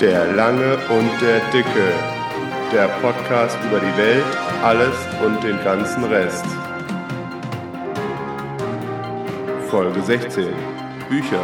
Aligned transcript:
Der 0.00 0.30
Lange 0.34 0.76
und 0.90 1.22
der 1.22 1.40
Dicke. 1.52 1.92
Der 2.70 2.86
Podcast 3.00 3.56
über 3.64 3.80
die 3.80 3.96
Welt, 3.96 4.26
alles 4.62 4.94
und 5.24 5.42
den 5.42 5.56
ganzen 5.64 6.04
Rest. 6.04 6.44
Folge 9.70 10.02
16. 10.02 10.52
Bücher. 11.08 11.42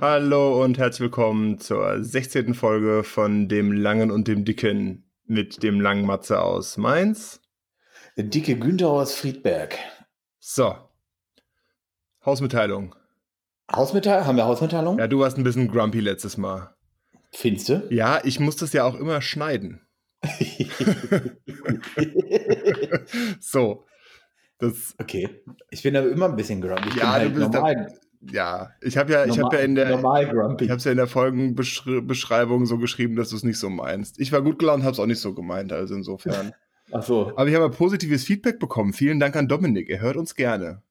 Hallo 0.00 0.64
und 0.64 0.78
herzlich 0.78 1.02
willkommen 1.02 1.60
zur 1.60 2.02
16. 2.02 2.54
Folge 2.54 3.04
von 3.04 3.46
dem 3.46 3.70
Langen 3.70 4.10
und 4.10 4.26
dem 4.26 4.44
Dicken 4.44 5.08
mit 5.26 5.62
dem 5.62 5.80
langen 5.80 6.06
Matze 6.06 6.42
aus 6.42 6.76
Mainz. 6.76 7.40
Der 8.16 8.24
dicke 8.24 8.58
Günther 8.58 8.88
aus 8.88 9.14
Friedberg. 9.14 9.78
So. 10.40 10.74
Hausmitteilung. 12.26 12.96
Hausmitteilung? 13.74 14.26
Haben 14.26 14.36
wir 14.36 14.46
Hausmitteilung? 14.46 14.98
Ja, 14.98 15.06
du 15.06 15.20
warst 15.20 15.36
ein 15.38 15.44
bisschen 15.44 15.68
grumpy 15.68 16.00
letztes 16.00 16.36
Mal. 16.36 16.74
Findest 17.32 17.68
du? 17.68 17.86
Ja, 17.90 18.20
ich 18.24 18.40
muss 18.40 18.56
das 18.56 18.72
ja 18.72 18.84
auch 18.84 18.94
immer 18.94 19.20
schneiden. 19.20 19.82
so. 23.40 23.84
Das, 24.58 24.94
okay. 24.98 25.28
Ich 25.70 25.82
bin 25.82 25.96
aber 25.96 26.10
immer 26.10 26.26
ein 26.28 26.36
bisschen 26.36 26.60
grumpy. 26.60 26.88
Ich 26.88 26.96
ja, 26.96 27.02
bin 27.02 27.12
halt 27.12 27.28
du 27.28 27.34
bist 27.38 27.52
normal, 27.52 27.74
da, 27.74 28.32
ja, 28.32 28.70
ich 28.80 28.96
habe 28.96 29.12
ja, 29.12 29.24
ich 29.24 29.36
normal, 29.36 29.44
habe 29.44 29.56
ja 29.56 29.62
in 29.62 29.74
der, 29.76 29.88
normal 29.90 30.26
grumpy. 30.26 30.64
ich 30.64 30.70
habe 30.70 30.82
ja 30.82 30.90
in 30.90 30.96
der 30.96 31.06
Folgenbeschreibung 31.06 32.66
so 32.66 32.78
geschrieben, 32.78 33.14
dass 33.14 33.30
du 33.30 33.36
es 33.36 33.44
nicht 33.44 33.58
so 33.58 33.70
meinst. 33.70 34.18
Ich 34.18 34.32
war 34.32 34.42
gut 34.42 34.58
gelaunt, 34.58 34.82
habe 34.82 34.92
es 34.92 34.98
auch 34.98 35.06
nicht 35.06 35.20
so 35.20 35.34
gemeint, 35.34 35.72
also 35.72 35.94
insofern. 35.94 36.52
Ach 36.90 37.02
so. 37.02 37.32
Aber 37.36 37.46
ich 37.46 37.54
habe 37.54 37.70
positives 37.70 38.24
Feedback 38.24 38.58
bekommen. 38.58 38.94
Vielen 38.94 39.20
Dank 39.20 39.36
an 39.36 39.46
Dominik. 39.46 39.90
Er 39.90 40.00
hört 40.00 40.16
uns 40.16 40.34
gerne. 40.34 40.82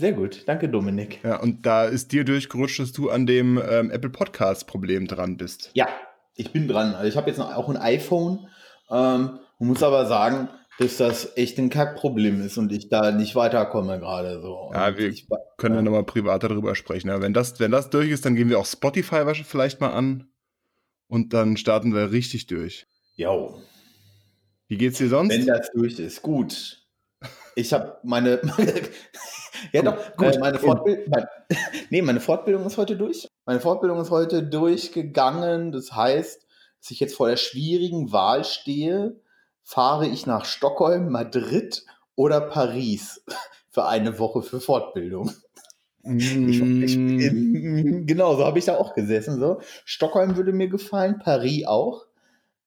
Sehr 0.00 0.14
gut. 0.14 0.44
Danke, 0.46 0.70
Dominik. 0.70 1.22
Ja, 1.22 1.40
und 1.40 1.66
da 1.66 1.84
ist 1.84 2.12
dir 2.12 2.24
durchgerutscht, 2.24 2.80
dass 2.80 2.92
du 2.92 3.10
an 3.10 3.26
dem 3.26 3.60
ähm, 3.62 3.90
Apple 3.90 4.08
Podcast 4.08 4.66
Problem 4.66 5.06
dran 5.06 5.36
bist. 5.36 5.70
Ja, 5.74 5.88
ich 6.36 6.54
bin 6.54 6.68
dran. 6.68 6.94
Also 6.94 7.06
ich 7.06 7.18
habe 7.18 7.28
jetzt 7.28 7.36
noch 7.36 7.54
auch 7.54 7.68
ein 7.68 7.76
iPhone 7.76 8.48
ähm, 8.90 9.40
und 9.58 9.66
muss 9.68 9.82
aber 9.82 10.06
sagen, 10.06 10.48
dass 10.78 10.96
das 10.96 11.36
echt 11.36 11.58
ein 11.58 11.68
Kackproblem 11.68 12.40
ist 12.40 12.56
und 12.56 12.72
ich 12.72 12.88
da 12.88 13.12
nicht 13.12 13.34
weiterkomme 13.34 14.00
gerade 14.00 14.40
so. 14.40 14.70
Ja, 14.72 14.88
Und 14.88 14.96
wir 14.96 15.10
ich, 15.10 15.28
können 15.58 15.74
ja 15.74 15.82
nochmal 15.82 16.04
privat 16.04 16.44
darüber 16.44 16.74
sprechen. 16.74 17.10
Aber 17.10 17.20
wenn 17.20 17.34
das, 17.34 17.60
wenn 17.60 17.70
das 17.70 17.90
durch 17.90 18.08
ist, 18.08 18.24
dann 18.24 18.36
gehen 18.36 18.48
wir 18.48 18.58
auch 18.58 18.64
Spotify 18.64 19.30
vielleicht 19.44 19.82
mal 19.82 19.92
an 19.92 20.30
und 21.08 21.34
dann 21.34 21.58
starten 21.58 21.94
wir 21.94 22.10
richtig 22.10 22.46
durch. 22.46 22.86
Jo. 23.16 23.60
Wie 24.66 24.78
geht's 24.78 24.96
dir 24.96 25.10
sonst? 25.10 25.34
Wenn 25.34 25.44
das 25.44 25.70
durch 25.74 25.98
ist, 25.98 26.22
gut. 26.22 26.86
Ich 27.54 27.74
habe 27.74 27.98
meine, 28.02 28.40
ja 29.72 29.82
doch, 29.82 29.96
Gut, 30.16 30.32
gut, 30.32 30.40
meine 30.40 30.58
gut. 30.58 30.66
Fortbildung, 30.66 31.04
mein, 31.08 31.26
nee, 31.90 32.02
meine 32.02 32.20
Fortbildung 32.20 32.66
ist 32.66 32.76
heute 32.76 32.96
durch. 32.96 33.28
Meine 33.46 33.60
Fortbildung 33.60 34.00
ist 34.00 34.10
heute 34.10 34.42
durchgegangen. 34.42 35.72
Das 35.72 35.92
heißt, 35.92 36.46
dass 36.80 36.90
ich 36.90 37.00
jetzt 37.00 37.14
vor 37.14 37.28
der 37.28 37.36
schwierigen 37.36 38.12
Wahl 38.12 38.44
stehe, 38.44 39.20
fahre 39.62 40.06
ich 40.06 40.26
nach 40.26 40.44
Stockholm, 40.44 41.10
Madrid 41.10 41.84
oder 42.14 42.40
Paris 42.40 43.24
für 43.70 43.86
eine 43.86 44.18
Woche 44.18 44.42
für 44.42 44.60
Fortbildung. 44.60 45.30
Ich, 46.02 46.34
ich, 46.34 46.96
Mm, 46.96 48.06
genau, 48.06 48.36
so 48.36 48.44
habe 48.44 48.58
ich 48.58 48.64
da 48.64 48.76
auch 48.76 48.94
gesessen. 48.94 49.38
So. 49.38 49.60
Stockholm 49.84 50.36
würde 50.36 50.52
mir 50.52 50.68
gefallen, 50.68 51.18
Paris 51.18 51.66
auch. 51.66 52.06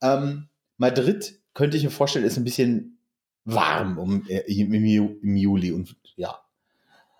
Ähm, 0.01 0.49
Madrid 0.77 1.39
könnte 1.53 1.77
ich 1.77 1.83
mir 1.83 1.89
vorstellen, 1.89 2.25
ist 2.25 2.37
ein 2.37 2.43
bisschen 2.43 2.99
warm 3.45 3.97
um, 3.97 4.27
äh, 4.27 4.41
im, 4.41 4.73
im 4.73 5.35
Juli. 5.35 5.71
Und 5.71 5.95
ja, 6.15 6.39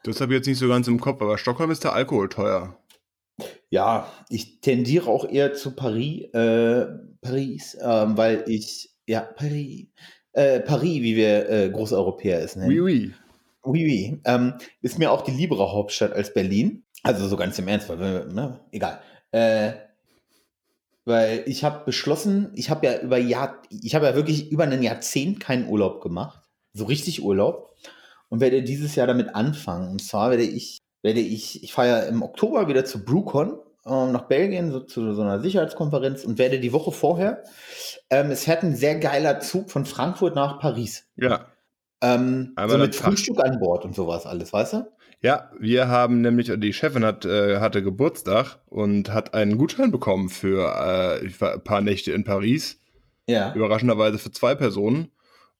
das 0.03 0.21
habe 0.21 0.33
ich 0.33 0.39
jetzt 0.39 0.47
nicht 0.47 0.59
so 0.59 0.67
ganz 0.67 0.87
im 0.87 0.99
Kopf, 0.99 1.21
aber 1.21 1.37
Stockholm 1.37 1.71
ist 1.71 1.83
der 1.83 1.93
Alkohol 1.93 2.29
teuer. 2.29 2.77
ja, 3.69 4.11
ich 4.29 4.61
tendiere 4.61 5.07
auch 5.07 5.27
eher 5.27 5.53
zu 5.53 5.71
Paris, 5.71 6.25
äh, 6.33 6.85
Paris, 7.21 7.77
ähm, 7.81 8.17
weil 8.17 8.43
ich, 8.47 8.91
ja, 9.07 9.21
Paris, 9.21 9.87
äh, 10.33 10.59
Paris, 10.59 11.01
wie 11.01 11.15
wir 11.15 11.49
äh, 11.49 11.69
Großeuropäer 11.69 12.41
es 12.41 12.55
nennen. 12.55 12.69
Oui, 12.69 12.81
oui. 12.81 13.13
Oui, 13.65 13.85
oui. 13.85 14.21
Ähm, 14.25 14.55
ist 14.81 14.99
mir 14.99 15.11
auch 15.11 15.21
die 15.21 15.31
liebere 15.31 15.71
Hauptstadt 15.71 16.13
als 16.13 16.33
Berlin. 16.33 16.83
Also 17.01 17.27
so 17.27 17.37
ganz 17.37 17.57
im 17.59 17.67
Ernst, 17.67 17.89
weil, 17.89 18.27
ne, 18.27 18.59
egal. 18.71 18.99
Äh, 19.31 19.73
weil 21.05 21.43
ich 21.47 21.63
habe 21.63 21.85
beschlossen, 21.85 22.51
ich 22.55 22.69
habe 22.69 22.85
ja 22.85 22.99
über 22.99 23.17
Jahr, 23.17 23.61
ich 23.69 23.95
habe 23.95 24.05
ja 24.05 24.15
wirklich 24.15 24.51
über 24.51 24.63
ein 24.63 24.83
Jahrzehnt 24.83 25.39
keinen 25.39 25.67
Urlaub 25.67 26.01
gemacht, 26.01 26.41
so 26.73 26.85
richtig 26.85 27.23
Urlaub 27.23 27.75
und 28.29 28.39
werde 28.41 28.63
dieses 28.63 28.95
Jahr 28.95 29.07
damit 29.07 29.35
anfangen. 29.35 29.89
Und 29.89 30.01
zwar 30.01 30.31
werde 30.31 30.43
ich, 30.43 30.79
werde 31.01 31.19
ich, 31.19 31.63
ich 31.63 31.73
fahre 31.73 31.87
ja 31.87 31.99
im 32.01 32.21
Oktober 32.23 32.67
wieder 32.67 32.85
zu 32.85 33.03
BrewCon 33.03 33.59
ähm, 33.85 34.11
nach 34.11 34.23
Belgien 34.23 34.71
so, 34.71 34.79
zu 34.79 35.13
so 35.13 35.21
einer 35.21 35.39
Sicherheitskonferenz 35.39 36.23
und 36.23 36.37
werde 36.37 36.59
die 36.59 36.73
Woche 36.73 36.91
vorher, 36.91 37.43
ähm, 38.09 38.31
es 38.31 38.45
fährt 38.45 38.63
ein 38.63 38.75
sehr 38.75 38.95
geiler 38.97 39.39
Zug 39.39 39.71
von 39.71 39.85
Frankfurt 39.85 40.35
nach 40.35 40.59
Paris. 40.59 41.07
Ja. 41.15 41.47
Ähm, 42.01 42.53
so 42.67 42.77
mit. 42.77 42.95
Frühstück 42.95 43.43
an 43.43 43.59
Bord 43.59 43.85
und 43.85 43.95
sowas 43.95 44.25
alles, 44.25 44.51
weißt 44.51 44.73
du? 44.73 44.91
Ja, 45.21 45.51
wir 45.57 45.87
haben 45.87 46.19
nämlich, 46.19 46.51
die 46.57 46.73
Chefin 46.73 47.05
hat, 47.05 47.23
äh, 47.23 47.59
hatte 47.59 47.81
Geburtstag 47.81 48.59
und 48.65 49.13
hat 49.13 49.33
einen 49.33 49.57
Gutschein 49.57 49.89
bekommen 49.89 50.27
für 50.27 50.67
äh, 50.67 51.25
ein 51.25 51.63
paar 51.63 51.79
Nächte 51.79 52.11
in 52.11 52.25
Paris. 52.25 52.81
Ja. 53.25 53.53
Überraschenderweise 53.53 54.17
für 54.17 54.31
zwei 54.31 54.53
Personen. 54.53 55.11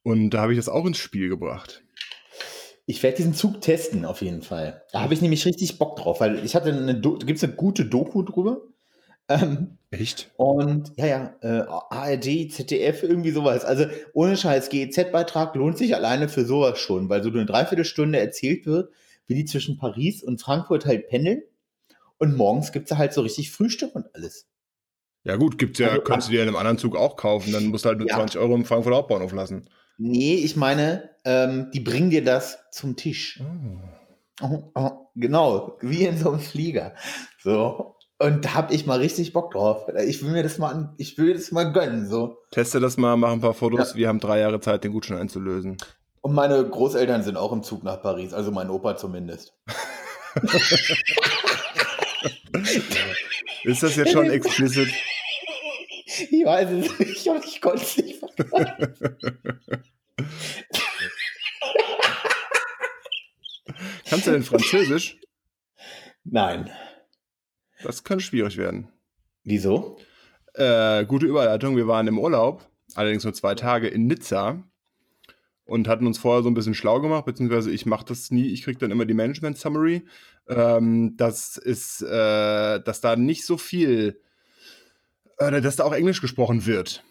Und 0.04 0.32
da 0.32 0.42
habe 0.42 0.52
ich 0.52 0.60
das 0.60 0.68
auch 0.68 0.86
ins 0.86 0.98
Spiel 0.98 1.30
gebracht. 1.30 1.83
Ich 2.86 3.02
werde 3.02 3.18
diesen 3.18 3.34
Zug 3.34 3.62
testen, 3.62 4.04
auf 4.04 4.22
jeden 4.22 4.42
Fall. 4.42 4.84
Da 4.92 5.02
habe 5.02 5.14
ich 5.14 5.22
nämlich 5.22 5.46
richtig 5.46 5.78
Bock 5.78 5.96
drauf, 5.96 6.20
weil 6.20 6.44
ich 6.44 6.56
hatte 6.56 6.74
eine, 6.74 7.00
da 7.00 7.10
gibt 7.26 7.38
es 7.38 7.44
eine 7.44 7.54
gute 7.54 7.86
Doku 7.86 8.24
drüber. 8.24 8.62
Ähm, 9.30 9.78
Echt? 9.90 10.32
und 10.36 10.92
ja, 10.98 11.06
ja, 11.06 11.36
äh, 11.42 11.66
ARD, 11.70 12.52
ZDF, 12.52 13.04
irgendwie 13.04 13.32
sowas. 13.32 13.64
Also 13.64 13.86
ohne 14.14 14.36
Scheiß, 14.36 14.68
GEZ-Beitrag 14.70 15.56
lohnt 15.56 15.78
sich 15.78 15.96
alleine 15.96 16.28
für 16.28 16.44
sowas 16.44 16.78
schon, 16.80 17.08
weil 17.08 17.24
so 17.24 17.30
eine 17.30 17.46
Dreiviertelstunde 17.46 18.20
erzählt 18.20 18.66
wird, 18.66 18.92
wie 19.28 19.36
die 19.36 19.46
zwischen 19.46 19.78
Paris 19.78 20.22
und 20.22 20.42
Frankfurt 20.42 20.86
halt 20.86 21.08
pendeln. 21.08 21.44
Und 22.18 22.36
morgens 22.36 22.74
gibt 22.74 22.92
es 22.92 22.98
halt 22.98 23.14
so 23.14 23.22
richtig 23.22 23.52
Frühstück 23.52 23.96
und 23.96 24.14
alles. 24.14 24.48
Ja 25.24 25.38
gut, 25.38 25.58
gibt's 25.58 25.80
ja, 25.80 25.90
Also, 25.90 26.02
könntest 26.02 26.28
du 26.28 26.34
dir 26.34 26.42
in 26.42 26.50
einem 26.50 26.58
anderen 26.58 26.78
Zug 26.78 26.98
auch 26.98 27.16
kaufen, 27.16 27.54
dann 27.54 27.68
musst 27.68 27.86
du 27.86 27.90
halt 27.90 28.00
nur 28.00 28.10
Ja. 28.10 28.16
20 28.16 28.40
Euro 28.42 28.56
im 28.56 28.66
Frankfurter 28.66 28.98
Hauptbahnhof 28.98 29.32
lassen. 29.32 29.70
Nee, 29.98 30.36
ich 30.36 30.58
meine, 30.58 31.12
ähm, 31.26 31.70
die 31.74 31.80
bringen 31.80 32.10
dir 32.10 32.24
das 32.24 32.60
zum 32.72 32.96
Tisch. 32.96 33.42
Oh, 34.42 34.72
oh, 34.76 34.92
genau, 35.16 35.78
wie 35.82 36.06
in 36.06 36.18
so 36.18 36.32
einem 36.32 36.40
Flieger. 36.40 36.94
So. 37.42 37.96
Und 38.20 38.46
da 38.46 38.54
habe 38.54 38.74
ich 38.74 38.86
mal 38.86 39.00
richtig 39.00 39.34
Bock 39.34 39.52
drauf. 39.52 39.88
Ich 40.06 40.24
will 40.24 40.32
mir 40.32 40.44
das 40.44 40.58
mal, 40.58 40.94
ich 40.98 41.18
will 41.18 41.34
das 41.34 41.52
mal 41.52 41.72
gönnen. 41.74 42.08
So. 42.08 42.38
Teste 42.52 42.80
das 42.80 42.98
mal, 42.98 43.18
mach 43.18 43.32
ein 43.32 43.42
paar 43.42 43.54
Fotos. 43.54 43.96
Wir 43.96 44.08
haben 44.08 44.20
drei 44.20 44.40
Jahre 44.40 44.60
Zeit, 44.62 44.84
den 44.84 44.94
Gutschein 44.94 45.18
einzulösen. 45.18 45.78
Und 46.22 46.34
meine 46.34 46.64
Großeltern 46.64 47.24
sind 47.24 47.36
auch 47.36 47.52
im 47.52 47.64
Zug 47.64 47.84
nach 47.84 48.02
Paris, 48.02 48.34
also 48.34 48.52
mein 48.52 48.70
Opa 48.70 48.96
zumindest. 48.96 49.54
Ist 53.64 53.84
das 53.84 53.96
jetzt 53.96 54.12
schon 54.12 54.30
explizit? 54.30 54.90
Ich 56.06 56.46
weiß 56.46 56.70
es 56.70 57.00
nicht, 57.00 57.28
aber 57.28 57.44
ich 57.46 57.62
konnte 57.62 57.82
es 57.82 57.98
nicht 57.98 58.20
verstehen. 58.20 58.94
Kannst 64.14 64.28
du 64.28 64.32
denn 64.32 64.44
Französisch? 64.44 65.20
Nein. 66.24 66.70
Das 67.82 68.04
könnte 68.04 68.24
schwierig 68.24 68.58
werden. 68.58 68.90
Wieso? 69.44 69.98
Äh, 70.54 71.04
gute 71.06 71.26
Überleitung. 71.26 71.76
Wir 71.76 71.88
waren 71.88 72.06
im 72.06 72.20
Urlaub, 72.20 72.64
allerdings 72.94 73.24
nur 73.24 73.34
zwei 73.34 73.56
Tage 73.56 73.88
in 73.88 74.06
Nizza 74.06 74.64
und 75.66 75.88
hatten 75.88 76.06
uns 76.06 76.20
vorher 76.20 76.44
so 76.44 76.50
ein 76.52 76.54
bisschen 76.54 76.76
schlau 76.76 77.02
gemacht, 77.02 77.26
beziehungsweise 77.26 77.72
ich 77.72 77.88
mache 77.88 78.06
das 78.06 78.30
nie, 78.30 78.50
ich 78.50 78.62
kriege 78.62 78.78
dann 78.78 78.92
immer 78.92 79.06
die 79.06 79.16
Management 79.16 79.58
Summary. 79.58 80.06
Ähm, 80.48 81.16
das 81.18 81.58
ist, 81.58 82.04
äh, 82.04 82.82
dass 82.82 83.02
da 83.02 83.16
nicht 83.16 83.48
so 83.48 83.58
viel, 83.58 84.22
äh, 85.40 85.60
dass 85.60 85.78
da 85.78 85.86
auch 85.86 85.94
Englisch 85.94 86.22
gesprochen 86.22 86.68
wird, 86.68 87.04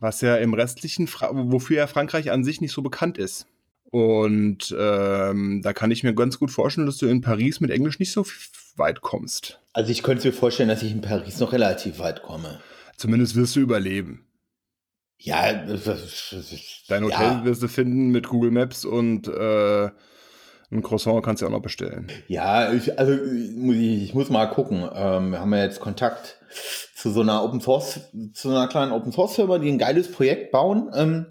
was 0.00 0.22
ja 0.22 0.36
im 0.36 0.54
restlichen, 0.54 1.06
Fra 1.06 1.28
wofür 1.34 1.76
ja 1.76 1.86
Frankreich 1.86 2.30
an 2.30 2.44
sich 2.44 2.62
nicht 2.62 2.72
so 2.72 2.80
bekannt 2.80 3.18
ist. 3.18 3.46
Und 3.90 4.74
ähm, 4.78 5.60
da 5.62 5.72
kann 5.72 5.90
ich 5.90 6.02
mir 6.02 6.14
ganz 6.14 6.38
gut 6.38 6.50
vorstellen, 6.50 6.86
dass 6.86 6.98
du 6.98 7.06
in 7.06 7.20
Paris 7.20 7.60
mit 7.60 7.70
Englisch 7.70 7.98
nicht 7.98 8.12
so 8.12 8.26
weit 8.76 9.00
kommst. 9.00 9.60
Also 9.72 9.90
ich 9.90 10.02
könnte 10.02 10.26
mir 10.28 10.32
vorstellen, 10.34 10.68
dass 10.68 10.82
ich 10.82 10.92
in 10.92 11.00
Paris 11.00 11.38
noch 11.40 11.52
relativ 11.52 11.98
weit 11.98 12.22
komme. 12.22 12.60
Zumindest 12.96 13.36
wirst 13.36 13.56
du 13.56 13.60
überleben. 13.60 14.26
Ja, 15.18 15.52
das- 15.52 16.34
Dein 16.88 17.04
Hotel 17.04 17.20
ja. 17.26 17.44
wirst 17.44 17.62
du 17.62 17.68
finden 17.68 18.08
mit 18.10 18.28
Google 18.28 18.50
Maps 18.50 18.84
und 18.84 19.28
äh, 19.28 19.86
ein 20.70 20.82
Croissant 20.82 21.24
kannst 21.24 21.40
du 21.42 21.46
auch 21.46 21.50
noch 21.50 21.62
bestellen. 21.62 22.08
Ja, 22.28 22.72
ich, 22.72 22.98
also 22.98 23.12
ich 23.12 23.52
muss, 23.56 23.76
ich, 23.76 24.02
ich 24.02 24.14
muss 24.14 24.28
mal 24.30 24.46
gucken. 24.46 24.86
Ähm, 24.94 25.30
wir 25.30 25.40
haben 25.40 25.54
ja 25.54 25.62
jetzt 25.62 25.80
Kontakt 25.80 26.38
zu 26.94 27.10
so 27.12 27.20
einer 27.20 27.42
Open 27.44 27.60
Source, 27.60 28.00
zu 28.34 28.50
einer 28.50 28.66
kleinen 28.68 28.92
Open 28.92 29.12
Source 29.12 29.36
Firma, 29.36 29.58
die 29.58 29.70
ein 29.70 29.78
geiles 29.78 30.10
Projekt 30.10 30.50
bauen. 30.50 30.90
Ähm, 30.94 31.26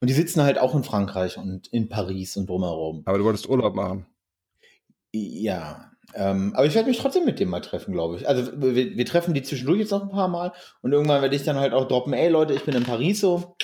und 0.00 0.08
die 0.08 0.14
sitzen 0.14 0.42
halt 0.42 0.58
auch 0.58 0.74
in 0.74 0.84
Frankreich 0.84 1.36
und 1.36 1.68
in 1.68 1.88
Paris 1.88 2.36
und 2.36 2.48
drumherum. 2.48 3.02
Aber 3.04 3.18
du 3.18 3.24
wolltest 3.24 3.48
Urlaub 3.48 3.74
machen. 3.74 4.06
Ja, 5.12 5.90
Ähm, 6.14 6.52
aber 6.54 6.66
ich 6.66 6.74
werde 6.74 6.88
mich 6.88 6.98
trotzdem 6.98 7.26
mit 7.26 7.38
dem 7.38 7.50
mal 7.50 7.60
treffen, 7.60 7.92
glaube 7.92 8.16
ich. 8.16 8.26
Also 8.26 8.50
wir, 8.60 8.74
wir, 8.74 9.06
treffen 9.06 9.34
die 9.34 9.42
zwischendurch 9.42 9.80
jetzt 9.80 9.90
noch 9.90 10.02
ein 10.02 10.08
paar 10.08 10.28
Mal 10.28 10.52
und 10.80 10.92
irgendwann 10.92 11.20
werde 11.20 11.36
ich 11.36 11.44
dann 11.44 11.58
halt 11.58 11.74
auch 11.74 11.86
droppen, 11.86 12.14
ey 12.14 12.30
Leute, 12.30 12.54
ich 12.54 12.64
bin 12.64 12.74
in 12.74 12.84
Paris 12.84 13.20
so. 13.20 13.56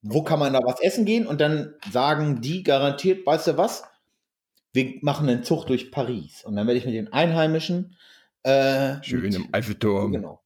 Wo 0.00 0.22
kann 0.22 0.38
man 0.38 0.52
da 0.52 0.60
was 0.64 0.80
essen 0.80 1.04
gehen? 1.04 1.26
Und 1.26 1.40
dann 1.40 1.74
sagen 1.90 2.40
die 2.40 2.62
garantiert, 2.62 3.26
weißt 3.26 3.48
du 3.48 3.56
was? 3.58 3.84
Wir 4.72 4.94
machen 5.02 5.28
einen 5.28 5.42
Zug 5.42 5.66
durch 5.66 5.90
Paris. 5.90 6.44
Und 6.44 6.56
dann 6.56 6.66
werde 6.66 6.78
ich 6.78 6.86
mit 6.86 6.94
den 6.94 7.12
Einheimischen. 7.12 7.96
Äh, 8.42 9.02
Schön 9.02 9.22
mit, 9.22 9.34
im 9.34 9.48
Eiffelturm. 9.52 10.12
Genau. 10.12 10.40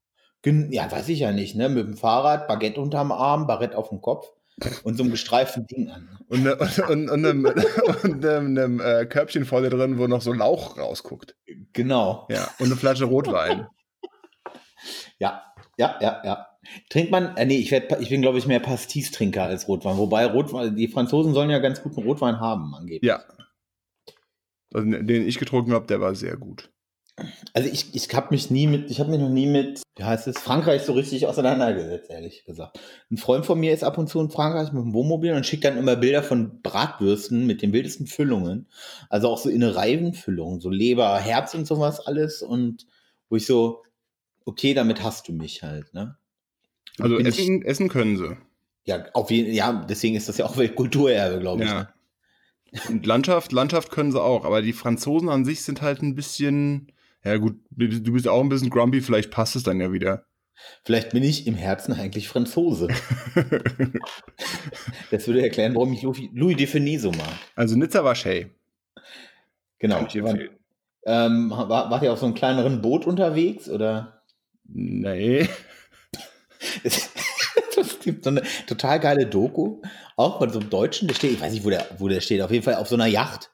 Ja, 0.45 0.91
weiß 0.91 1.09
ich 1.09 1.21
ja 1.21 1.33
nicht, 1.33 1.55
ne? 1.55 1.69
Mit 1.69 1.87
dem 1.87 1.97
Fahrrad, 1.97 2.49
Baguette 2.49 2.81
unterm 2.81 3.13
Arm, 3.13 3.47
Barett 3.47 3.75
auf 3.75 3.91
dem 3.91 4.01
Kopf 4.01 4.33
und 4.85 4.97
so 4.97 5.03
einem 5.03 5.13
gestreiften 5.13 5.67
Ding 5.67 5.89
an. 5.89 6.19
Und, 6.29 6.43
ne, 6.43 6.57
und, 6.57 7.11
und, 7.11 7.11
und 7.11 7.27
einem, 7.27 7.45
und 8.03 8.27
einem, 8.27 8.81
äh, 8.81 9.07
Körbchen 9.07 9.45
vorne 9.45 9.71
drin, 9.71 9.99
wo 9.99 10.07
noch 10.07 10.23
so 10.23 10.33
Lauch 10.33 10.77
rausguckt. 10.79 11.37
Genau. 11.73 12.27
Ja, 12.31 12.49
und 12.59 12.67
eine 12.67 12.77
Flasche 12.77 13.05
Rotwein. 13.05 13.67
ja, 15.19 15.43
ja, 15.79 15.97
ja, 16.01 16.23
ja. 16.25 16.47
Trinkt 16.91 17.11
man, 17.11 17.37
äh, 17.37 17.45
nee, 17.45 17.59
ich, 17.59 17.71
werd, 17.71 17.93
ich 18.01 18.09
bin, 18.09 18.23
glaube 18.23 18.39
ich, 18.39 18.47
mehr 18.47 18.61
Pastis-Trinker 18.61 19.45
als 19.45 19.69
Rotwein. 19.69 19.99
Wobei 19.99 20.27
Rotwein, 20.27 20.77
die 20.77 20.89
Franzosen 20.89 21.35
sollen 21.35 21.51
ja 21.51 21.59
ganz 21.59 21.83
guten 21.83 22.03
Rotwein 22.03 22.41
haben, 22.41 22.75
angeblich. 22.75 23.09
Ja. 23.09 23.23
Also, 24.73 24.89
den 24.89 25.27
ich 25.27 25.39
getrunken 25.39 25.73
habe, 25.73 25.87
der 25.87 26.01
war 26.01 26.15
sehr 26.15 26.37
gut. 26.37 26.72
Also 27.53 27.69
ich, 27.69 27.95
ich 27.95 28.13
habe 28.15 28.29
mich 28.31 28.51
nie 28.51 28.67
mit, 28.67 28.91
ich 28.91 29.01
habe 29.01 29.11
mich 29.11 29.21
noch 29.21 29.29
nie 29.29 29.47
mit, 29.47 29.83
wie 29.97 30.05
heißt 30.05 30.27
es, 30.27 30.39
Frankreich 30.39 30.83
so 30.83 30.93
richtig 30.93 31.27
auseinandergesetzt, 31.27 32.11
ehrlich 32.11 32.45
gesagt. 32.45 32.79
Ein 33.11 33.17
Freund 33.17 33.47
von 33.47 33.59
mir 33.59 33.73
ist 33.73 33.85
ab 33.85 33.99
und 33.99 34.09
zu 34.09 34.21
in 34.21 34.31
Frankreich 34.31 34.73
mit 34.73 34.83
dem 34.83 34.95
Wohnmobil 34.95 35.33
und 35.33 35.47
schickt 35.47 35.65
dann 35.65 35.77
immer 35.77 35.97
Bilder 35.97 36.23
von 36.23 36.63
Bratwürsten 36.63 37.47
mit 37.47 37.63
den 37.63 37.73
wildesten 37.73 38.07
Füllungen. 38.07 38.69
Also 39.09 39.29
auch 39.29 39.39
so 39.39 39.49
Innereienfüllungen, 39.49 40.61
so 40.61 40.71
Leber, 40.71 41.19
Herz 41.19 41.55
und 41.55 41.67
sowas 41.67 42.01
alles. 42.01 42.43
Und 42.43 42.87
wo 43.29 43.37
ich 43.37 43.47
so, 43.47 43.83
okay, 44.45 44.75
damit 44.75 45.03
hast 45.03 45.29
du 45.29 45.33
mich 45.33 45.63
halt, 45.63 45.93
ne? 45.95 46.17
Also 46.99 47.19
essen, 47.19 47.63
ich, 47.63 47.67
essen 47.67 47.89
können 47.89 48.17
sie. 48.17 48.37
Ja, 48.85 49.05
auf 49.15 49.31
jeden 49.31 49.53
ja, 49.53 49.85
deswegen 49.89 50.17
ist 50.17 50.29
das 50.29 50.39
ja 50.39 50.45
auch 50.45 50.57
Weltkulturerbe, 50.57 51.41
glaube 51.41 51.65
ich. 51.65 51.71
Ja. 51.71 51.81
Ne? 51.81 51.89
Und 52.89 53.07
Landschaft, 53.07 53.53
Landschaft 53.53 53.91
können 53.91 54.13
sie 54.13 54.21
auch, 54.21 54.45
aber 54.45 54.63
die 54.63 54.73
Franzosen 54.73 55.29
an 55.29 55.45
sich 55.45 55.63
sind 55.63 55.83
halt 55.83 56.03
ein 56.03 56.15
bisschen, 56.15 56.92
ja 57.25 57.37
gut, 57.37 57.57
du 57.71 58.13
bist 58.13 58.29
auch 58.29 58.41
ein 58.41 58.49
bisschen 58.49 58.71
grumpy, 58.71 59.01
vielleicht 59.01 59.31
passt 59.31 59.57
es 59.57 59.63
dann 59.63 59.81
ja 59.81 59.93
wieder. 59.93 60.27
Vielleicht 60.85 61.11
bin 61.11 61.23
ich 61.23 61.47
im 61.47 61.55
Herzen 61.55 61.93
eigentlich 61.93 62.29
Franzose. 62.29 62.89
das 65.11 65.27
würde 65.27 65.43
erklären, 65.43 65.75
warum 65.75 65.93
ich 65.93 66.03
Louis 66.03 66.57
Defini 66.57 66.99
so 66.99 67.11
mag. 67.11 67.33
Also 67.57 67.77
Nizza 67.77 68.05
war 68.05 68.15
Shay. 68.15 68.51
Genau. 69.79 69.99
Empfehlen. 69.99 70.51
Ähm, 71.05 71.51
war, 71.51 71.91
wart 71.91 72.03
ihr 72.03 72.13
auf 72.13 72.21
so 72.21 72.27
einem 72.27 72.35
kleineren 72.35 72.81
Boot 72.81 73.07
unterwegs 73.07 73.69
oder? 73.69 74.23
Nee. 74.65 75.49
es 76.85 77.11
gibt 78.01 78.25
so 78.25 78.31
eine 78.31 78.43
total 78.67 79.01
geile 79.01 79.27
Doku, 79.27 79.83
auch 80.17 80.39
von 80.39 80.51
so 80.51 80.61
einem 80.61 80.71
Deutschen, 80.71 81.09
der 81.09 81.15
steht, 81.15 81.33
ich 81.33 81.41
weiß 81.41 81.53
nicht, 81.53 81.65
wo 81.65 81.71
der, 81.71 81.87
wo 81.99 82.09
der 82.09 82.21
steht, 82.21 82.41
auf 82.41 82.53
jeden 82.53 82.63
Fall 82.63 82.77
auf 82.77 82.87
so 82.87 82.95
einer 82.95 83.07
Yacht 83.07 83.52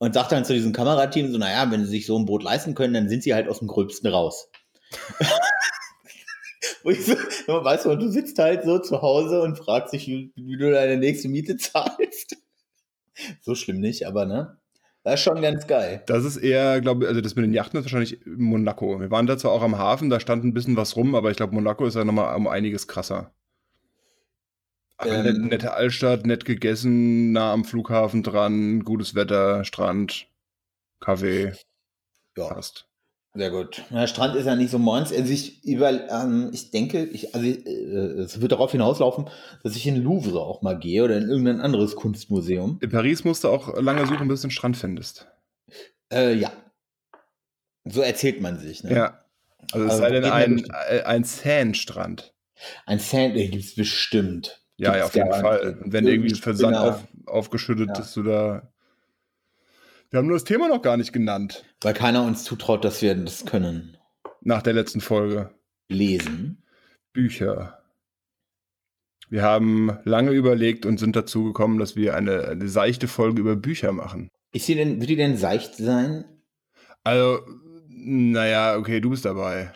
und 0.00 0.14
sagt 0.14 0.32
dann 0.32 0.46
zu 0.46 0.54
diesem 0.54 0.72
Kamerateam 0.72 1.30
so, 1.30 1.38
naja, 1.38 1.70
wenn 1.70 1.84
sie 1.84 1.90
sich 1.90 2.06
so 2.06 2.18
ein 2.18 2.24
Boot 2.24 2.42
leisten 2.42 2.74
können, 2.74 2.94
dann 2.94 3.08
sind 3.08 3.22
sie 3.22 3.34
halt 3.34 3.48
aus 3.48 3.58
dem 3.58 3.68
Gröbsten 3.68 4.10
raus. 4.10 4.50
Wo 6.82 6.90
ich 6.90 7.04
so, 7.04 7.14
weißt 7.46 7.84
du, 7.84 7.90
und 7.90 8.00
du 8.00 8.08
sitzt 8.08 8.38
halt 8.38 8.64
so 8.64 8.78
zu 8.78 9.02
Hause 9.02 9.42
und 9.42 9.58
fragst 9.58 9.92
dich, 9.92 10.08
wie, 10.08 10.32
wie 10.34 10.56
du 10.56 10.70
deine 10.72 10.96
nächste 10.96 11.28
Miete 11.28 11.56
zahlst. 11.58 12.38
so 13.42 13.54
schlimm 13.54 13.80
nicht, 13.80 14.06
aber 14.06 14.24
ne? 14.24 14.56
Das 15.02 15.14
ist 15.14 15.20
schon 15.24 15.42
ganz 15.42 15.66
geil. 15.66 16.02
Das 16.06 16.24
ist 16.24 16.38
eher, 16.38 16.80
glaube 16.80 17.04
ich, 17.04 17.08
also 17.08 17.20
das 17.20 17.36
mit 17.36 17.44
den 17.44 17.52
Yachten 17.54 17.78
ist 17.78 17.84
wahrscheinlich 17.84 18.20
Monaco. 18.24 19.00
Wir 19.00 19.10
waren 19.10 19.26
da 19.26 19.36
zwar 19.36 19.52
auch 19.52 19.62
am 19.62 19.76
Hafen, 19.78 20.08
da 20.08 20.18
stand 20.18 20.44
ein 20.44 20.54
bisschen 20.54 20.76
was 20.76 20.96
rum, 20.96 21.14
aber 21.14 21.30
ich 21.30 21.36
glaube, 21.36 21.54
Monaco 21.54 21.84
ist 21.84 21.94
ja 21.94 22.04
nochmal 22.04 22.34
um 22.36 22.48
einiges 22.48 22.86
krasser. 22.86 23.34
Ähm, 25.04 25.48
nette 25.48 25.72
Altstadt, 25.72 26.26
nett 26.26 26.44
gegessen, 26.44 27.32
nah 27.32 27.52
am 27.52 27.64
Flughafen 27.64 28.22
dran, 28.22 28.84
gutes 28.84 29.14
Wetter, 29.14 29.64
Strand, 29.64 30.26
Kaffee. 31.00 31.52
Ja. 32.36 32.48
Passt. 32.48 32.86
Sehr 33.34 33.50
gut. 33.50 33.84
Der 33.90 34.08
Strand 34.08 34.34
ist 34.34 34.46
ja 34.46 34.56
nicht 34.56 34.70
so 34.70 34.78
meins. 34.78 35.12
Also 35.12 35.32
ich, 35.32 35.64
über, 35.64 36.08
ähm, 36.10 36.50
ich 36.52 36.72
denke, 36.72 37.04
ich, 37.04 37.32
also 37.32 37.46
äh, 37.46 38.22
es 38.22 38.40
wird 38.40 38.50
darauf 38.50 38.72
hinauslaufen, 38.72 39.28
dass 39.62 39.76
ich 39.76 39.86
in 39.86 40.02
Louvre 40.02 40.40
auch 40.40 40.62
mal 40.62 40.76
gehe 40.76 41.04
oder 41.04 41.16
in 41.16 41.28
irgendein 41.28 41.60
anderes 41.60 41.94
Kunstmuseum. 41.94 42.78
In 42.80 42.90
Paris 42.90 43.22
musst 43.22 43.44
du 43.44 43.48
auch 43.48 43.80
lange 43.80 44.04
suchen, 44.06 44.26
bis 44.26 44.40
du 44.40 44.46
einen 44.46 44.50
Strand 44.50 44.76
findest. 44.76 45.28
Äh, 46.12 46.34
ja. 46.34 46.50
So 47.84 48.00
erzählt 48.00 48.40
man 48.40 48.58
sich. 48.58 48.82
Ne? 48.82 48.94
Ja. 48.94 49.24
Also 49.70 49.86
es 49.86 49.96
sei 49.98 50.10
denn 50.10 50.24
ein, 50.24 50.68
ein 51.04 51.22
Sand-Strand. 51.22 52.34
Ein 52.84 52.98
Sand, 52.98 53.36
den 53.36 53.52
gibt 53.52 53.64
es 53.64 53.74
bestimmt. 53.76 54.60
Ja, 54.80 54.96
ja, 54.96 55.04
auf 55.04 55.14
jeden 55.14 55.30
Fall. 55.30 55.76
Wenn 55.84 56.06
irgendwie 56.06 56.34
Versand 56.34 56.74
auf, 56.74 57.06
aufgeschüttet, 57.26 57.88
ja. 57.88 57.94
dass 57.94 58.14
du 58.14 58.22
da. 58.22 58.72
Wir 60.08 60.18
haben 60.18 60.26
nur 60.26 60.36
das 60.36 60.44
Thema 60.44 60.68
noch 60.68 60.80
gar 60.80 60.96
nicht 60.96 61.12
genannt. 61.12 61.64
Weil 61.82 61.92
keiner 61.92 62.24
uns 62.24 62.44
zutraut, 62.44 62.82
dass 62.82 63.02
wir 63.02 63.14
das 63.14 63.44
können. 63.44 63.98
Nach 64.40 64.62
der 64.62 64.72
letzten 64.72 65.02
Folge. 65.02 65.50
Lesen. 65.90 66.62
Bücher. 67.12 67.78
Wir 69.28 69.42
haben 69.42 69.98
lange 70.04 70.30
überlegt 70.30 70.86
und 70.86 70.98
sind 70.98 71.14
dazu 71.14 71.44
gekommen, 71.44 71.78
dass 71.78 71.94
wir 71.94 72.16
eine, 72.16 72.48
eine 72.48 72.68
seichte 72.68 73.06
Folge 73.06 73.40
über 73.40 73.56
Bücher 73.56 73.92
machen. 73.92 74.28
Ist 74.52 74.66
die 74.66 74.76
denn, 74.76 74.98
wird 74.98 75.10
die 75.10 75.16
denn 75.16 75.36
seicht 75.36 75.76
sein? 75.76 76.24
Also, 77.04 77.40
naja, 77.86 78.76
okay, 78.78 79.00
du 79.00 79.10
bist 79.10 79.26
dabei. 79.26 79.72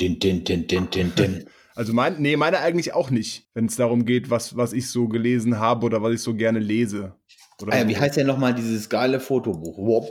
Din, 0.00 0.18
din, 0.18 0.42
din, 0.42 0.66
din, 0.66 0.88
din, 0.90 1.12
din. 1.14 1.44
Also 1.78 1.92
mein, 1.92 2.20
nee, 2.20 2.36
meine 2.36 2.58
eigentlich 2.58 2.92
auch 2.92 3.08
nicht, 3.08 3.46
wenn 3.54 3.66
es 3.66 3.76
darum 3.76 4.04
geht, 4.04 4.30
was, 4.30 4.56
was 4.56 4.72
ich 4.72 4.90
so 4.90 5.06
gelesen 5.06 5.60
habe 5.60 5.86
oder 5.86 6.02
was 6.02 6.12
ich 6.12 6.22
so 6.22 6.34
gerne 6.34 6.58
lese. 6.58 7.14
Äh, 7.70 7.86
wie 7.86 7.96
heißt 7.96 8.16
denn 8.16 8.26
nochmal 8.26 8.52
dieses 8.52 8.88
geile 8.88 9.20
Fotobuch? 9.20 9.78
Warp, 9.78 10.10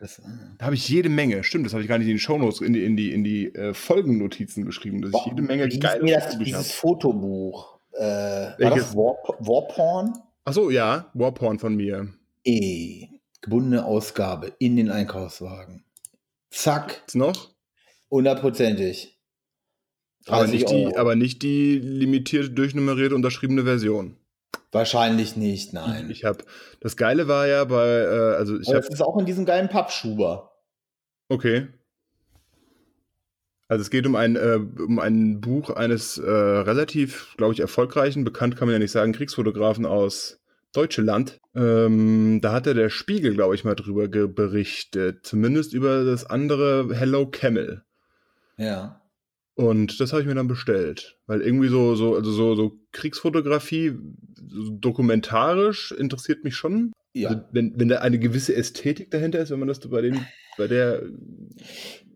das, 0.00 0.20
da 0.58 0.64
habe 0.66 0.74
ich 0.74 0.88
jede 0.88 1.08
Menge, 1.08 1.44
stimmt, 1.44 1.66
das 1.66 1.72
habe 1.72 1.84
ich 1.84 1.88
gar 1.88 1.98
nicht 1.98 2.08
in 2.08 2.14
die 2.14 2.18
Shownotes, 2.18 2.60
in 2.62 2.72
die, 2.72 2.82
in 2.82 2.96
die, 2.96 3.12
in 3.12 3.22
die 3.22 3.54
äh, 3.54 3.74
Folgennotizen 3.74 4.64
geschrieben, 4.64 5.00
dass 5.00 5.12
ich 5.14 5.26
jede 5.26 5.40
Menge 5.40 5.68
geile 5.68 6.02
nee, 6.02 6.14
das, 6.14 6.36
Dieses 6.36 6.72
Fotobuch. 6.72 7.78
Äh, 7.92 8.00
war 8.02 8.56
das 8.58 8.92
Warp, 8.96 9.36
Warporn? 9.38 10.18
Achso, 10.44 10.68
ja, 10.68 11.12
Warporn 11.14 11.60
von 11.60 11.76
mir. 11.76 12.08
E, 12.42 13.06
gebundene 13.40 13.84
Ausgabe 13.84 14.52
in 14.58 14.74
den 14.74 14.90
Einkaufswagen. 14.90 15.84
Zack. 16.50 17.04
Ist 17.06 17.14
noch? 17.14 17.54
Hundertprozentig. 18.10 19.17
Aber 20.28 20.46
nicht, 20.46 20.70
die, 20.70 20.96
aber 20.96 21.14
nicht 21.14 21.42
die 21.42 21.78
limitierte, 21.78 22.50
durchnummerierte, 22.50 23.14
unterschriebene 23.14 23.64
Version. 23.64 24.16
Wahrscheinlich 24.70 25.36
nicht, 25.36 25.72
nein. 25.72 26.10
Ich 26.10 26.24
habe 26.24 26.44
das 26.80 26.96
Geile 26.96 27.26
war 27.26 27.46
ja 27.46 27.64
bei, 27.64 27.86
äh, 27.86 28.36
also 28.36 28.58
ich 28.58 28.68
habe. 28.68 28.80
Das 28.80 28.88
ist 28.88 29.00
auch 29.00 29.18
in 29.18 29.26
diesem 29.26 29.46
geilen 29.46 29.68
Pappschuber. 29.68 30.52
Okay. 31.28 31.68
Also 33.68 33.82
es 33.82 33.90
geht 33.90 34.06
um 34.06 34.16
ein, 34.16 34.36
äh, 34.36 34.58
um 34.78 34.98
ein 34.98 35.40
Buch 35.40 35.70
eines 35.70 36.16
äh, 36.16 36.30
relativ, 36.30 37.34
glaube 37.36 37.52
ich, 37.52 37.60
erfolgreichen, 37.60 38.24
bekannt 38.24 38.56
kann 38.56 38.66
man 38.66 38.74
ja 38.74 38.78
nicht 38.78 38.92
sagen, 38.92 39.12
Kriegsfotografen 39.12 39.84
aus 39.84 40.40
Deutschland. 40.72 41.38
Ähm, 41.54 42.40
da 42.42 42.52
hatte 42.52 42.74
der 42.74 42.88
Spiegel, 42.88 43.34
glaube 43.34 43.54
ich, 43.54 43.64
mal 43.64 43.74
drüber 43.74 44.08
berichtet. 44.08 45.26
Zumindest 45.26 45.74
über 45.74 46.04
das 46.04 46.24
andere 46.24 46.94
Hello 46.94 47.26
Camel. 47.26 47.82
Ja. 48.56 49.00
Und 49.58 49.98
das 49.98 50.12
habe 50.12 50.22
ich 50.22 50.28
mir 50.28 50.36
dann 50.36 50.46
bestellt, 50.46 51.18
weil 51.26 51.40
irgendwie 51.40 51.66
so 51.66 51.96
so 51.96 52.14
also 52.14 52.30
so 52.30 52.54
so 52.54 52.78
Kriegsfotografie 52.92 53.92
so 54.46 54.70
dokumentarisch 54.70 55.90
interessiert 55.90 56.44
mich 56.44 56.54
schon. 56.54 56.92
Ja. 57.12 57.30
Also 57.30 57.42
wenn 57.50 57.72
wenn 57.74 57.88
da 57.88 57.98
eine 57.98 58.20
gewisse 58.20 58.54
Ästhetik 58.54 59.10
dahinter 59.10 59.40
ist, 59.40 59.50
wenn 59.50 59.58
man 59.58 59.66
das 59.66 59.80
bei 59.80 60.00
dem 60.00 60.24
bei 60.56 60.68
der 60.68 61.02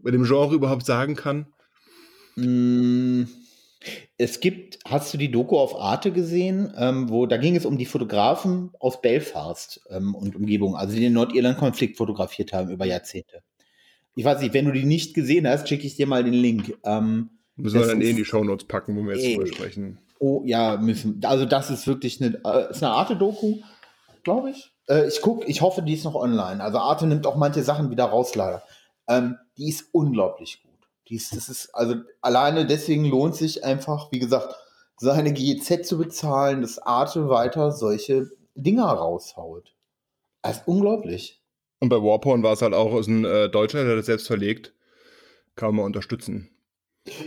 bei 0.03 0.13
dem 0.13 0.23
Genre 0.23 0.55
überhaupt 0.55 0.87
sagen 0.87 1.17
kann. 1.17 1.47
Mm, 2.37 3.25
es 4.19 4.39
gibt, 4.39 4.79
hast 4.85 5.13
du 5.13 5.19
die 5.19 5.33
Doku 5.33 5.59
auf 5.59 5.75
Arte 5.75 6.13
gesehen, 6.13 6.73
ähm, 6.77 7.11
wo 7.11 7.27
da 7.27 7.39
ging 7.39 7.57
es 7.57 7.67
um 7.67 7.77
die 7.77 7.87
Fotografen 7.87 8.71
aus 8.79 9.01
Belfast 9.01 9.81
ähm, 9.91 10.15
und 10.15 10.37
Umgebung, 10.37 10.77
also 10.77 10.95
die 10.95 11.01
den 11.01 11.15
Nordirland-Konflikt 11.15 11.97
fotografiert 11.97 12.53
haben 12.53 12.71
über 12.71 12.85
Jahrzehnte 12.85 13.43
ich 14.15 14.25
weiß 14.25 14.41
nicht, 14.41 14.55
wenn 14.55 14.67
du 14.67 14.73
die 14.73 14.85
nicht 14.85 15.15
gesehen 15.15 15.47
hast, 15.47 15.69
schicke 15.69 15.87
ich 15.87 15.97
dir 15.97 16.07
mal 16.07 16.25
den 16.25 16.35
Link. 16.35 16.77
Ähm, 16.85 17.31
müssen 17.57 17.81
wir 17.81 17.87
dann 17.87 18.01
eh 18.01 18.11
in 18.11 18.17
die 18.17 18.25
Shownotes 18.25 18.67
packen, 18.67 18.97
wo 18.97 19.07
wir 19.07 19.17
jetzt 19.17 19.37
drüber 19.37 19.47
sprechen. 19.47 19.99
Oh 20.19 20.43
ja, 20.45 20.77
müssen. 20.77 21.21
Also 21.25 21.47
das 21.47 21.71
ist 21.71 21.87
wirklich 21.87 22.23
eine, 22.23 22.41
äh, 22.45 22.71
ist 22.71 22.83
eine 22.83 22.93
Arte-Doku, 22.93 23.59
glaube 24.23 24.51
ich. 24.51 24.73
Äh, 24.89 25.09
ich 25.09 25.21
gucke, 25.21 25.47
ich 25.47 25.63
hoffe, 25.63 25.83
die 25.83 25.95
ist 25.95 26.05
noch 26.05 26.15
online. 26.15 26.63
Also 26.63 26.79
Arte 26.79 27.07
nimmt 27.07 27.27
auch 27.27 27.37
manche 27.37 27.63
Sachen 27.63 27.91
wieder 27.91 28.05
raus, 28.05 28.35
leider. 28.35 28.63
Ähm, 29.09 29.37
die 29.57 29.69
ist 29.69 29.87
unglaublich 29.93 30.63
gut. 30.63 30.73
Die 31.09 31.17
ist, 31.17 31.35
das 31.35 31.49
ist, 31.49 31.75
also 31.75 31.97
alleine 32.21 32.67
deswegen 32.67 33.05
lohnt 33.05 33.35
sich 33.35 33.65
einfach, 33.65 34.13
wie 34.13 34.21
gesagt, 34.21 34.55
seine 34.97 35.33
GEZ 35.33 35.89
zu 35.89 35.99
bezahlen, 35.99 36.61
dass 36.61 36.79
Arte 36.79 37.29
weiter 37.29 37.73
solche 37.73 38.31
Dinger 38.55 38.87
raushaut. 38.87 39.75
Das 40.43 40.59
ist 40.59 40.69
unglaublich. 40.69 41.42
Und 41.83 41.89
bei 41.89 41.97
Warporn 41.97 42.45
war 42.45 42.53
es 42.53 42.63
halt 42.63 42.75
auch 42.75 42.97
ist 42.97 43.09
ein 43.09 43.25
äh, 43.25 43.49
Deutscher, 43.49 43.85
der 43.85 43.97
das 43.97 44.07
selbst 44.07 44.29
verlegt. 44.29 44.73
Kann 45.57 45.75
man 45.75 45.85
unterstützen. 45.85 46.49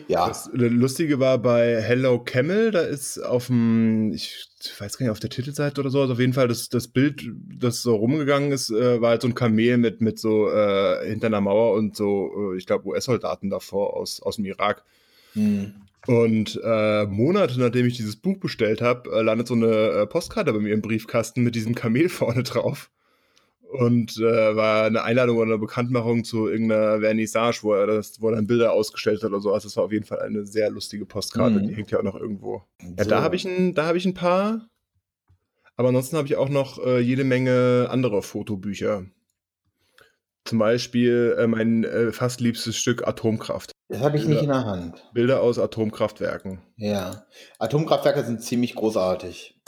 Ja. 0.07 0.29
Das 0.29 0.50
Lustige 0.53 1.19
war 1.19 1.39
bei 1.39 1.81
Hello 1.81 2.24
Camel, 2.24 2.71
da 2.71 2.79
ist 2.79 3.19
auf 3.19 3.47
dem, 3.47 4.13
ich 4.13 4.47
weiß 4.79 4.97
gar 4.97 5.05
nicht, 5.05 5.12
auf 5.12 5.19
der 5.19 5.29
Titelseite 5.29 5.81
oder 5.81 5.89
so, 5.89 6.00
also 6.00 6.13
auf 6.13 6.21
jeden 6.21 6.31
Fall 6.31 6.47
das, 6.47 6.69
das 6.69 6.88
Bild, 6.88 7.29
das 7.53 7.81
so 7.81 7.97
rumgegangen 7.97 8.53
ist, 8.53 8.69
äh, 8.69 9.01
war 9.01 9.09
halt 9.09 9.24
so 9.24 9.27
ein 9.27 9.35
Kamel 9.35 9.77
mit, 9.77 10.00
mit 10.00 10.19
so 10.19 10.50
äh, 10.50 11.05
hinter 11.05 11.27
einer 11.27 11.41
Mauer 11.41 11.74
und 11.74 11.97
so, 11.97 12.53
äh, 12.53 12.57
ich 12.57 12.65
glaube, 12.65 12.88
US-Soldaten 12.88 13.50
davor 13.50 13.97
aus, 13.97 14.21
aus 14.21 14.38
dem 14.38 14.45
Irak. 14.45 14.85
Hm. 15.33 15.74
Und 16.07 16.62
äh, 16.63 17.05
Monate 17.07 17.59
nachdem 17.59 17.88
ich 17.88 17.97
dieses 17.97 18.15
Buch 18.15 18.38
bestellt 18.38 18.79
habe, 18.79 19.12
äh, 19.12 19.21
landet 19.21 19.50
so 19.50 19.55
eine 19.55 19.74
äh, 19.74 20.07
Postkarte 20.07 20.53
bei 20.53 20.59
mir 20.59 20.74
im 20.74 20.81
Briefkasten 20.81 21.43
mit 21.43 21.55
diesem 21.55 21.75
Kamel 21.75 22.07
vorne 22.09 22.43
drauf. 22.43 22.89
Und 23.77 24.17
äh, 24.17 24.55
war 24.55 24.86
eine 24.86 25.03
Einladung 25.03 25.38
oder 25.38 25.48
eine 25.48 25.58
Bekanntmachung 25.58 26.24
zu 26.24 26.48
irgendeiner 26.48 27.00
Vernissage, 27.00 27.60
wo 27.62 27.74
er, 27.74 27.88
das, 27.88 28.22
wo 28.22 28.29
er 28.29 28.36
dann 28.36 28.48
Bilder 28.48 28.74
ausgestellt 28.74 29.24
hat 29.24 29.29
oder 29.32 29.41
so. 29.41 29.53
Also 29.53 29.67
das 29.67 29.77
war 29.77 29.86
auf 29.86 29.91
jeden 29.91 30.05
Fall 30.05 30.20
eine 30.20 30.46
sehr 30.46 30.70
lustige 30.70 31.05
Postkarte. 31.05 31.60
Mhm. 31.60 31.67
Die 31.67 31.75
hängt 31.75 31.91
ja 31.91 32.00
auch 32.00 32.03
noch 32.03 32.15
irgendwo. 32.15 32.63
Ja, 32.82 33.03
So. 33.03 33.10
da 33.10 33.22
habe 33.22 33.36
ich, 33.36 33.46
ein, 33.46 33.74
da 33.74 33.88
hab 33.88 33.96
ich 33.96 34.05
ein 34.05 34.13
paar. 34.13 34.67
Aber 35.77 35.89
ansonsten 35.89 36.17
habe 36.17 36.27
ich 36.27 36.38
auch 36.38 36.50
noch 36.50 36.84
äh, 36.86 37.00
jede 37.00 37.24
Menge 37.24 37.88
andere 37.89 38.22
Fotobücher. 38.22 39.05
Zum 40.46 40.60
Beispiel 40.60 41.36
äh, 41.39 41.48
mein 41.48 41.84
äh, 41.84 42.12
fast 42.12 42.39
liebstes 42.39 42.77
Stück 42.77 43.08
Atomkraft. 43.08 43.72
Das 43.89 44.01
habe 44.01 44.17
ich 44.17 44.25
nicht 44.25 44.41
in 44.41 44.50
der 44.50 44.65
Hand. 44.65 45.03
Bilder 45.13 45.41
aus 45.41 45.60
Atomkraftwerken. 45.60 46.62
Ja. 46.77 47.25
Atomkraftwerke 47.60 48.24
sind 48.24 48.41
ziemlich 48.41 48.75
großartig. 48.75 49.60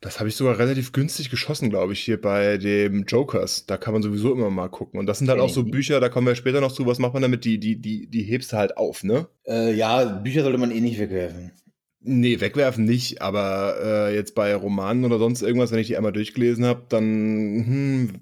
Das 0.00 0.18
habe 0.18 0.28
ich 0.28 0.36
sogar 0.36 0.58
relativ 0.58 0.92
günstig 0.92 1.30
geschossen, 1.30 1.70
glaube 1.70 1.94
ich, 1.94 2.00
hier 2.00 2.20
bei 2.20 2.58
dem 2.58 3.04
Jokers. 3.04 3.64
Da 3.66 3.78
kann 3.78 3.94
man 3.94 4.02
sowieso 4.02 4.32
immer 4.32 4.50
mal 4.50 4.68
gucken. 4.68 5.00
Und 5.00 5.06
das 5.06 5.18
sind 5.18 5.28
halt 5.28 5.40
auch 5.40 5.48
so. 5.48 5.64
Bücher, 5.64 6.00
da 6.00 6.08
kommen 6.10 6.26
wir 6.26 6.34
später 6.34 6.60
noch 6.60 6.72
zu, 6.72 6.86
was 6.86 6.98
macht 6.98 7.14
man 7.14 7.22
damit? 7.22 7.44
Die, 7.44 7.58
die, 7.58 7.80
die, 7.80 8.06
die 8.06 8.22
hebst 8.22 8.52
du 8.52 8.56
halt 8.58 8.76
auf, 8.76 9.04
ne? 9.04 9.28
Äh, 9.46 9.74
ja, 9.74 10.04
Bücher 10.04 10.42
sollte 10.42 10.58
man 10.58 10.70
eh 10.70 10.80
nicht 10.80 10.98
wegwerfen. 10.98 11.52
Nee, 12.00 12.40
wegwerfen 12.40 12.84
nicht, 12.84 13.20
aber 13.20 13.78
äh, 13.82 14.14
jetzt 14.14 14.34
bei 14.34 14.54
Romanen 14.54 15.04
oder 15.04 15.18
sonst 15.18 15.42
irgendwas, 15.42 15.72
wenn 15.72 15.80
ich 15.80 15.88
die 15.88 15.96
einmal 15.96 16.12
durchgelesen 16.12 16.64
habe, 16.64 16.84
dann, 16.88 17.02
hm, 17.02 18.12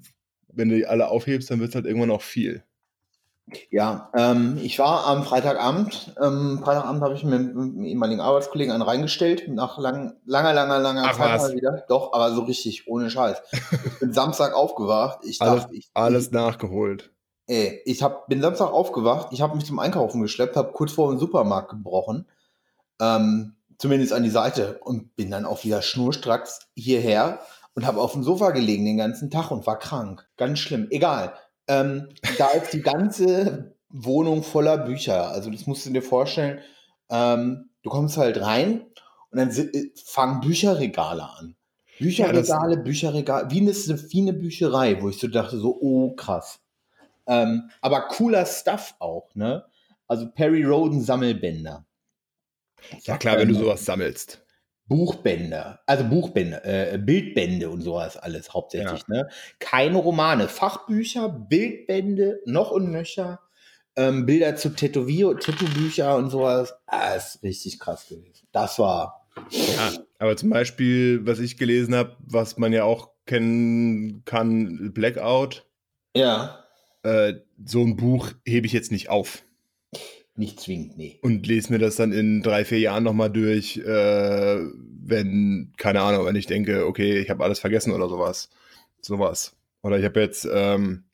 wenn 0.47 0.69
du 0.69 0.75
die 0.77 0.87
alle 0.87 1.09
aufhebst, 1.09 1.51
dann 1.51 1.59
wird 1.59 1.69
es 1.69 1.75
halt 1.75 1.85
irgendwann 1.85 2.09
auch 2.09 2.23
viel. 2.23 2.63
Ja, 3.69 4.09
ähm, 4.17 4.57
ich 4.61 4.79
war 4.79 5.05
am 5.05 5.23
Freitagabend, 5.23 6.15
ähm, 6.21 6.61
Freitagabend 6.63 7.03
habe 7.03 7.13
ich 7.13 7.23
mir 7.23 7.37
mit 7.37 7.51
einem 7.55 7.83
ehemaligen 7.85 8.19
Arbeitskollegen 8.19 8.73
einen 8.73 8.81
reingestellt, 8.81 9.47
nach 9.49 9.77
lang, 9.77 10.15
langer, 10.25 10.51
langer, 10.53 10.79
langer 10.79 11.03
Ach, 11.05 11.15
Zeit 11.17 11.35
was? 11.39 11.41
mal 11.49 11.55
wieder. 11.55 11.83
Doch, 11.87 12.13
aber 12.13 12.31
so 12.33 12.41
richtig, 12.41 12.87
ohne 12.87 13.09
Scheiß. 13.11 13.37
Ich 13.85 13.99
bin 13.99 14.13
Samstag 14.13 14.55
aufgewacht. 14.55 15.19
Ich 15.23 15.39
Alles- 15.41 15.61
dachte, 15.63 15.75
ich, 15.75 15.89
Alles 15.93 16.31
nachgeholt. 16.31 17.11
ey, 17.45 17.81
ich 17.85 18.01
hab, 18.01 18.27
bin 18.27 18.41
Samstag 18.41 18.71
aufgewacht, 18.71 19.27
ich 19.31 19.41
habe 19.41 19.55
mich 19.55 19.65
zum 19.65 19.77
Einkaufen 19.77 20.21
geschleppt, 20.23 20.57
habe 20.57 20.71
kurz 20.71 20.93
vor 20.93 21.11
dem 21.11 21.19
Supermarkt 21.19 21.69
gebrochen, 21.69 22.27
ähm, 22.99 23.55
zumindest 23.77 24.11
an 24.11 24.23
die 24.23 24.29
Seite 24.31 24.79
und 24.83 25.15
bin 25.15 25.29
dann 25.29 25.45
auch 25.45 25.63
wieder 25.63 25.83
schnurstracks 25.83 26.61
hierher 26.73 27.41
und 27.75 27.85
habe 27.85 28.01
auf 28.01 28.13
dem 28.13 28.23
Sofa 28.23 28.49
gelegen 28.51 28.85
den 28.85 28.97
ganzen 28.97 29.29
Tag 29.29 29.51
und 29.51 29.67
war 29.67 29.77
krank. 29.77 30.25
Ganz 30.37 30.57
schlimm. 30.59 30.87
Egal. 30.89 31.33
Ähm, 31.67 32.09
da 32.37 32.49
ist 32.49 32.71
die 32.73 32.81
ganze 32.81 33.75
Wohnung 33.89 34.43
voller 34.43 34.77
Bücher. 34.77 35.29
Also 35.29 35.49
das 35.49 35.67
musst 35.67 35.85
du 35.85 35.91
dir 35.91 36.01
vorstellen. 36.01 36.59
Ähm, 37.09 37.69
du 37.83 37.89
kommst 37.89 38.17
halt 38.17 38.41
rein 38.41 38.85
und 39.31 39.37
dann 39.37 39.49
äh, 39.49 39.91
fangen 40.05 40.41
Bücherregale 40.41 41.23
an. 41.23 41.55
Bücherregale, 41.99 42.77
Bücherregale, 42.77 43.49
wie 43.51 43.61
eine, 43.61 43.73
wie 43.73 44.21
eine 44.21 44.33
Bücherei, 44.33 45.01
wo 45.01 45.09
ich 45.09 45.17
so 45.17 45.27
dachte, 45.27 45.57
so, 45.57 45.77
oh 45.79 46.13
krass. 46.15 46.59
Ähm, 47.27 47.69
aber 47.81 48.07
cooler 48.09 48.45
Stuff 48.45 48.95
auch, 48.99 49.33
ne? 49.33 49.65
Also 50.07 50.29
Perry 50.29 50.63
Roden 50.63 51.01
Sammelbänder. 51.01 51.85
Ja 53.03 53.17
klar, 53.17 53.37
wenn 53.39 53.47
du 53.47 53.55
sowas 53.55 53.85
sammelst. 53.85 54.44
Buchbände, 54.87 55.79
also 55.87 56.03
Buchbände, 56.03 56.63
äh, 56.63 56.97
Bildbände 56.97 57.69
und 57.69 57.81
sowas 57.81 58.17
alles 58.17 58.53
hauptsächlich. 58.53 59.07
Ne? 59.07 59.27
Keine 59.59 59.97
Romane, 59.97 60.47
Fachbücher, 60.47 61.27
Bildbände, 61.29 62.39
noch 62.45 62.71
und 62.71 62.91
nöcher, 62.91 63.39
ähm, 63.95 64.25
Bilder 64.25 64.55
zu 64.55 64.69
Tätowier, 64.75 65.37
Tattoo-Bücher 65.39 66.15
und 66.15 66.29
sowas. 66.29 66.75
Ah, 66.85 67.13
ist 67.15 67.41
richtig 67.41 67.79
krass 67.79 68.07
gewesen. 68.07 68.47
Das 68.51 68.77
war. 68.77 69.27
Ja, 69.49 69.91
aber 70.19 70.37
zum 70.37 70.49
Beispiel, 70.51 71.25
was 71.25 71.39
ich 71.39 71.57
gelesen 71.57 71.95
habe, 71.95 72.15
was 72.19 72.57
man 72.57 72.71
ja 72.71 72.83
auch 72.83 73.09
kennen 73.25 74.23
kann, 74.25 74.91
Blackout, 74.93 75.65
Ja. 76.15 76.63
äh, 77.03 77.33
so 77.65 77.81
ein 77.81 77.95
Buch 77.95 78.31
hebe 78.45 78.67
ich 78.67 78.73
jetzt 78.73 78.91
nicht 78.91 79.09
auf. 79.09 79.43
Nicht 80.37 80.59
zwingend, 80.59 80.97
nee. 80.97 81.17
und 81.21 81.47
lese 81.47 81.71
mir 81.71 81.79
das 81.79 81.95
dann 81.95 82.11
in 82.11 82.41
drei, 82.41 82.65
vier 82.65 82.79
Jahren 82.79 83.03
nochmal 83.05 83.29
durch, 83.29 83.77
äh, 83.77 84.59
wenn, 85.01 85.71
keine 85.77 86.01
Ahnung, 86.01 86.25
wenn 86.25 86.35
ich 86.35 86.45
denke, 86.45 86.85
okay, 86.85 87.19
ich 87.19 87.29
habe 87.29 87.43
alles 87.43 87.59
vergessen 87.59 87.93
oder 87.93 88.09
sowas. 88.09 88.49
Sowas. 89.01 89.55
Oder 89.81 89.97
ich 89.97 90.03
habe 90.03 90.19
jetzt, 90.19 90.45
ähm, 90.51 91.05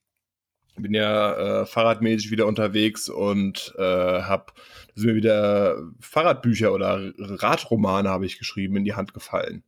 bin 0.76 0.96
ja 0.96 1.62
äh, 1.62 1.66
fahrradmäßig 1.68 2.32
wieder 2.32 2.48
unterwegs 2.48 3.10
und 3.10 3.76
äh, 3.78 3.82
habe 3.82 4.54
sind 4.96 5.10
mir 5.10 5.16
wieder 5.16 5.78
Fahrradbücher 6.00 6.74
oder 6.74 7.12
Radromane 7.18 8.10
habe 8.10 8.26
ich 8.26 8.40
geschrieben 8.40 8.78
in 8.78 8.86
die 8.86 8.94
Hand 8.94 9.14
gefallen. 9.14 9.64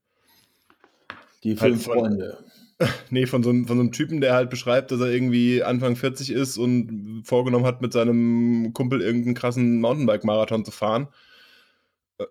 Die 1.44 1.52
Halt 1.60 1.74
fünf 1.74 1.84
von- 1.84 2.00
Freunde. 2.00 2.44
Nee, 3.10 3.26
von 3.26 3.44
so, 3.44 3.50
einem, 3.50 3.68
von 3.68 3.78
so 3.78 3.82
einem 3.84 3.92
Typen, 3.92 4.22
der 4.22 4.34
halt 4.34 4.50
beschreibt, 4.50 4.92
dass 4.92 5.00
er 5.00 5.12
irgendwie 5.12 5.64
Anfang 5.64 5.96
40 5.96 6.32
ist 6.32 6.58
und 6.58 7.24
vorgenommen 7.26 7.66
hat, 7.66 7.82
mit 7.82 7.94
seinem 7.94 8.74
Kumpel 8.74 9.02
irgendeinen 9.02 9.36
krassen 9.36 9.80
Mountainbike-Marathon 9.82 10.66
zu 10.66 10.72
fahren. 10.72 11.08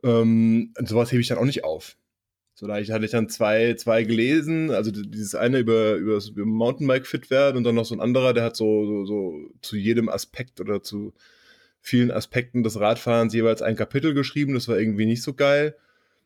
Ähm, 0.02 0.73
sowas 0.78 1.11
hebe 1.12 1.21
ich 1.21 1.28
dann 1.28 1.38
auch 1.38 1.44
nicht 1.44 1.64
auf. 1.64 1.97
So, 2.54 2.66
da 2.66 2.75
hatte 2.75 3.04
ich 3.04 3.11
dann 3.11 3.28
zwei, 3.28 3.75
zwei 3.75 4.04
gelesen, 4.04 4.71
also 4.71 4.90
dieses 4.90 5.35
eine 5.35 5.59
über, 5.59 5.94
über, 5.94 6.18
über 6.18 6.44
Mountainbike 6.44 7.06
fit 7.06 7.30
werden 7.30 7.56
und 7.56 7.64
dann 7.64 7.75
noch 7.75 7.87
so 7.87 7.94
ein 7.94 8.00
anderer, 8.00 8.35
der 8.35 8.44
hat 8.44 8.56
so, 8.56 8.87
so, 8.87 9.04
so 9.04 9.50
zu 9.62 9.76
jedem 9.76 10.09
Aspekt 10.09 10.61
oder 10.61 10.82
zu 10.82 11.14
vielen 11.80 12.11
Aspekten 12.11 12.62
des 12.62 12.78
Radfahrens 12.78 13.35
jeweils 13.35 13.62
ein 13.62 13.75
Kapitel 13.75 14.14
geschrieben. 14.14 14.54
Das 14.54 14.68
war 14.68 14.78
irgendwie 14.78 15.06
nicht 15.06 15.23
so 15.23 15.35
geil. 15.35 15.76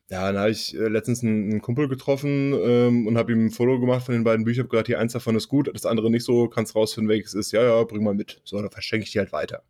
Ja, 0.09 0.31
dann 0.31 0.41
habe 0.41 0.51
ich 0.51 0.77
äh, 0.77 0.87
letztens 0.87 1.23
einen, 1.23 1.51
einen 1.51 1.61
Kumpel 1.61 1.89
getroffen 1.89 2.55
ähm, 2.55 3.07
und 3.09 3.19
habe 3.19 3.33
ihm 3.33 3.47
ein 3.47 3.51
Foto 3.51 3.81
gemacht 3.81 4.07
von 4.07 4.15
den 4.15 4.23
beiden 4.23 4.45
Büchern. 4.45 4.65
Hab 4.65 4.71
gesagt, 4.71 4.87
hier 4.87 5.01
eins 5.01 5.13
davon 5.13 5.35
ist 5.35 5.49
gut, 5.49 5.69
das 5.75 5.85
andere 5.85 6.11
nicht 6.11 6.25
so. 6.25 6.49
Kannst 6.49 6.77
rausfinden, 6.77 7.09
welches 7.09 7.35
ist. 7.35 7.51
Ja, 7.51 7.63
ja, 7.63 7.83
bring 7.83 8.05
mal 8.05 8.15
mit. 8.15 8.41
So, 8.45 8.61
dann 8.61 8.71
verschenke 8.71 9.05
ich 9.05 9.13
die 9.13 9.19
halt 9.19 9.33
weiter. 9.33 9.65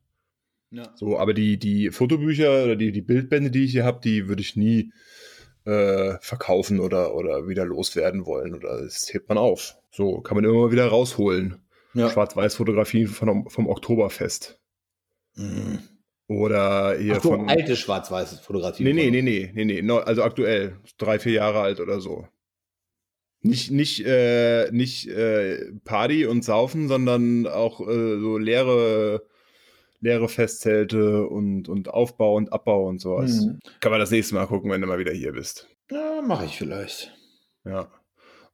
Ja. 0.70 0.92
So, 0.94 1.18
aber 1.18 1.32
die, 1.32 1.58
die 1.58 1.90
Fotobücher 1.90 2.64
oder 2.64 2.76
die, 2.76 2.92
die 2.92 3.00
Bildbände, 3.00 3.50
die 3.50 3.64
ich 3.64 3.72
hier 3.72 3.84
habe, 3.84 4.00
die 4.04 4.28
würde 4.28 4.42
ich 4.42 4.56
nie 4.56 4.92
äh, 5.64 6.18
verkaufen 6.20 6.80
oder, 6.80 7.14
oder 7.14 7.48
wieder 7.48 7.64
loswerden 7.64 8.26
wollen. 8.26 8.54
Oder 8.54 8.82
das 8.82 9.12
hebt 9.14 9.30
man 9.30 9.38
auf. 9.38 9.76
So, 9.90 10.20
kann 10.20 10.36
man 10.36 10.44
immer 10.44 10.66
mal 10.66 10.72
wieder 10.72 10.86
rausholen. 10.86 11.62
Ja. 11.94 12.10
Schwarz-Weiß-Fotografien 12.10 13.08
vom 13.08 13.68
Oktoberfest. 13.68 14.60
Mhm. 15.34 15.78
Oder 16.28 16.98
hier 16.98 17.16
Ach 17.16 17.22
so, 17.22 17.30
von. 17.30 17.48
alte 17.48 17.76
schwarz-weiße 17.76 18.38
Fotografie. 18.42 18.82
Nee, 18.82 18.92
nee, 18.92 19.10
nee, 19.10 19.22
nee, 19.22 19.50
nee, 19.54 19.82
nee, 19.82 19.92
also 19.92 20.22
aktuell, 20.24 20.76
drei, 20.98 21.18
vier 21.18 21.32
Jahre 21.34 21.60
alt 21.60 21.80
oder 21.80 22.00
so. 22.00 22.26
Nicht, 23.42 23.70
nicht, 23.70 24.04
äh, 24.04 24.68
nicht 24.72 25.06
äh, 25.08 25.70
Party 25.84 26.26
und 26.26 26.44
Saufen, 26.44 26.88
sondern 26.88 27.46
auch 27.46 27.80
äh, 27.80 28.18
so 28.18 28.38
leere, 28.38 29.22
leere 30.00 30.28
Festzelte 30.28 31.26
und, 31.28 31.68
und 31.68 31.88
Aufbau 31.88 32.34
und 32.34 32.52
Abbau 32.52 32.88
und 32.88 33.00
sowas. 33.00 33.42
Mhm. 33.42 33.60
Kann 33.80 33.92
man 33.92 34.00
das 34.00 34.10
nächste 34.10 34.34
Mal 34.34 34.46
gucken, 34.46 34.70
wenn 34.72 34.80
du 34.80 34.88
mal 34.88 34.98
wieder 34.98 35.12
hier 35.12 35.32
bist. 35.32 35.68
Ja, 35.92 36.22
mache 36.22 36.46
ich 36.46 36.56
vielleicht. 36.56 37.14
Ja. 37.64 37.88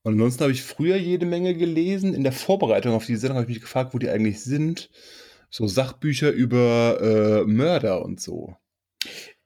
Und 0.03 0.15
ansonsten 0.15 0.43
habe 0.43 0.53
ich 0.53 0.63
früher 0.63 0.97
jede 0.97 1.25
Menge 1.25 1.55
gelesen. 1.55 2.13
In 2.13 2.25
der 2.25 2.33
Vorbereitung 2.33 2.93
auf 2.93 3.07
die 3.07 3.17
Sendung 3.17 3.39
habe 3.39 3.45
ich 3.51 3.55
mich 3.57 3.63
gefragt, 3.63 3.95
wo 3.95 3.99
die 3.99 4.11
eigentlich 4.11 4.43
sind. 4.43 4.91
So 5.55 5.67
Sachbücher 5.67 6.31
über 6.31 6.99
äh, 7.03 7.45
Mörder 7.45 8.03
und 8.05 8.21
so. 8.21 8.57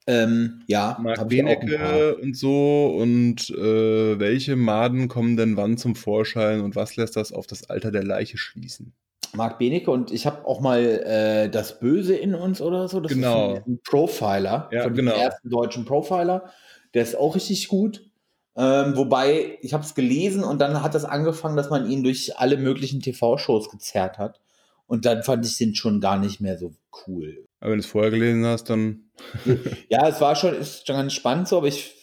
Ähm, 0.07 0.63
ja, 0.69 0.97
Mark. 1.03 1.29
Benecke 1.29 2.17
und 2.17 2.37
so 2.37 2.97
und 2.97 3.51
äh, 3.51 4.19
welche 4.21 4.55
Maden 4.55 5.09
kommen 5.09 5.37
denn 5.37 5.57
wann 5.57 5.77
zum 5.79 5.97
Vorschein 5.97 6.61
und 6.61 6.77
was 6.77 6.95
lässt 6.95 7.17
das 7.17 7.33
auf 7.33 7.49
das 7.49 7.69
Alter 7.69 7.91
der 7.91 8.05
Leiche 8.05 8.39
schließen? 8.39 8.95
Marc 9.35 9.59
Benecke 9.59 9.91
und 9.91 10.13
ich 10.13 10.25
habe 10.27 10.47
auch 10.47 10.61
mal 10.61 10.81
äh, 10.81 11.51
das 11.51 11.81
Böse 11.81 12.15
in 12.15 12.37
uns 12.37 12.61
oder 12.61 12.87
so. 12.87 13.01
Das 13.01 13.11
Genau. 13.13 13.55
ist 13.55 13.67
ein 13.67 13.81
Profiler 13.83 14.71
Ja, 14.73 14.85
von 14.85 14.95
genau. 14.95 15.11
dem 15.11 15.21
ersten 15.21 15.51
deutschen 15.51 15.85
Profiler. 15.85 16.53
Der 16.95 17.03
ist 17.03 17.17
auch 17.17 17.35
richtig 17.35 17.67
gut. 17.67 18.09
Ähm, 18.57 18.97
wobei, 18.97 19.59
ich 19.61 19.75
habe 19.75 19.83
es 19.83 19.97
gelesen 19.97 20.45
und 20.45 20.61
dann 20.61 20.85
hat 20.85 20.95
das 20.95 21.05
angefangen, 21.05 21.57
dass 21.57 21.69
man 21.69 21.91
ihn 21.91 22.05
durch 22.05 22.39
alle 22.39 22.57
möglichen 22.59 23.01
TV-Shows 23.03 23.71
gezerrt 23.71 24.19
hat. 24.19 24.41
Und 24.87 25.05
dann 25.05 25.23
fand 25.23 25.45
ich 25.45 25.57
den 25.59 25.75
schon 25.75 26.01
gar 26.01 26.19
nicht 26.19 26.41
mehr 26.41 26.59
so 26.59 26.73
cool. 27.07 27.45
Aber 27.61 27.73
wenn 27.73 27.79
du 27.79 27.85
es 27.85 27.91
vorher 27.91 28.11
gelesen 28.11 28.45
hast, 28.47 28.71
dann. 28.71 29.11
Ja, 29.89 30.09
es 30.09 30.21
war 30.21 30.37
schon, 30.37 30.55
ist 30.55 30.87
schon 30.87 30.97
ganz 30.97 31.13
spannend 31.13 31.49
so, 31.49 31.57
aber 31.57 31.69
ich 31.69 31.95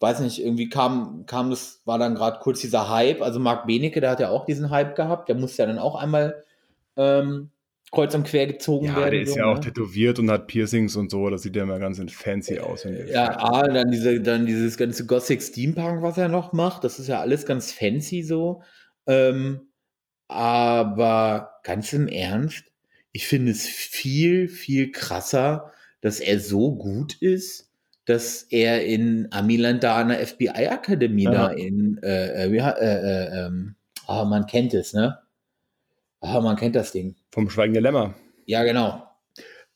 weiß 0.00 0.20
nicht, 0.20 0.40
irgendwie 0.42 0.68
kam, 0.68 1.24
kam 1.26 1.50
das, 1.50 1.82
war 1.84 1.98
dann 1.98 2.14
gerade 2.14 2.38
kurz 2.40 2.60
dieser 2.60 2.88
Hype. 2.88 3.20
Also 3.22 3.40
Marc 3.40 3.66
Benecke, 3.66 4.00
der 4.00 4.10
hat 4.10 4.20
ja 4.20 4.30
auch 4.30 4.46
diesen 4.46 4.70
Hype 4.70 4.94
gehabt. 4.96 5.28
Der 5.28 5.36
musste 5.36 5.62
ja 5.62 5.66
dann 5.66 5.78
auch 5.78 5.96
einmal 5.96 6.44
ähm, 6.96 7.50
kreuz 7.90 8.14
und 8.14 8.24
quer 8.24 8.46
gezogen 8.46 8.86
Ja, 8.86 8.96
werden. 8.96 9.10
der 9.12 9.22
ist 9.22 9.32
so, 9.32 9.38
ja 9.38 9.46
auch 9.46 9.54
ne? 9.56 9.60
tätowiert 9.60 10.18
und 10.18 10.30
hat 10.30 10.46
Piercings 10.46 10.96
und 10.96 11.10
so. 11.10 11.28
Das 11.30 11.42
sieht 11.42 11.56
ja 11.56 11.62
immer 11.64 11.78
ganz 11.78 12.00
fancy 12.12 12.58
aus. 12.60 12.86
Ja, 13.08 13.38
A, 13.38 13.66
dann, 13.66 13.90
diese, 13.90 14.20
dann 14.20 14.46
dieses 14.46 14.76
ganze 14.76 15.06
Gothic 15.06 15.42
Steampunk, 15.42 16.02
was 16.02 16.18
er 16.18 16.28
noch 16.28 16.52
macht, 16.52 16.84
das 16.84 16.98
ist 16.98 17.08
ja 17.08 17.20
alles 17.20 17.46
ganz 17.46 17.72
fancy 17.72 18.22
so. 18.22 18.62
Ähm, 19.06 19.67
aber 20.28 21.60
ganz 21.64 21.92
im 21.92 22.06
Ernst, 22.08 22.64
ich 23.12 23.26
finde 23.26 23.52
es 23.52 23.66
viel, 23.66 24.48
viel 24.48 24.92
krasser, 24.92 25.72
dass 26.00 26.20
er 26.20 26.38
so 26.38 26.76
gut 26.76 27.16
ist, 27.20 27.70
dass 28.04 28.42
er 28.44 28.86
in 28.86 29.28
Amiland 29.32 29.82
da 29.82 29.96
an 29.96 30.08
der 30.08 30.26
FBI-Akademie 30.26 31.24
Ja. 31.24 31.30
da 31.30 31.48
in, 31.48 31.98
äh, 32.02 32.44
äh, 32.44 32.56
äh, 32.56 33.46
äh, 33.46 33.50
ah, 34.06 34.24
man 34.24 34.46
kennt 34.46 34.72
es, 34.74 34.92
ne? 34.92 35.18
Ah, 36.20 36.40
man 36.40 36.56
kennt 36.56 36.74
das 36.76 36.92
Ding. 36.92 37.16
Vom 37.30 37.50
Schweigen 37.50 37.74
der 37.74 37.82
Lämmer. 37.82 38.14
Ja, 38.46 38.64
genau. 38.64 39.06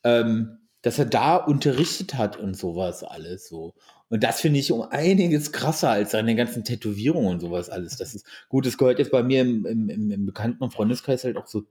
Ähm, 0.04 0.58
dass 0.82 0.98
er 0.98 1.04
da 1.04 1.36
unterrichtet 1.36 2.14
hat 2.14 2.36
und 2.36 2.56
sowas 2.56 3.04
alles 3.04 3.48
so. 3.48 3.74
Und 4.12 4.22
das 4.22 4.42
finde 4.42 4.60
ich 4.60 4.70
um 4.70 4.82
einiges 4.82 5.52
krasser 5.52 5.88
als 5.88 6.10
seine 6.10 6.36
ganzen 6.36 6.64
Tätowierungen 6.64 7.30
und 7.30 7.40
sowas 7.40 7.70
alles. 7.70 7.96
Das 7.96 8.14
ist 8.14 8.26
gut, 8.50 8.66
das 8.66 8.76
gehört 8.76 8.98
jetzt 8.98 9.10
bei 9.10 9.22
mir 9.22 9.40
im, 9.40 9.64
im, 9.64 10.10
im, 10.10 10.26
Bekannten- 10.26 10.62
und 10.62 10.70
Freundeskreis 10.70 11.24
halt 11.24 11.38
auch 11.38 11.46
so 11.46 11.62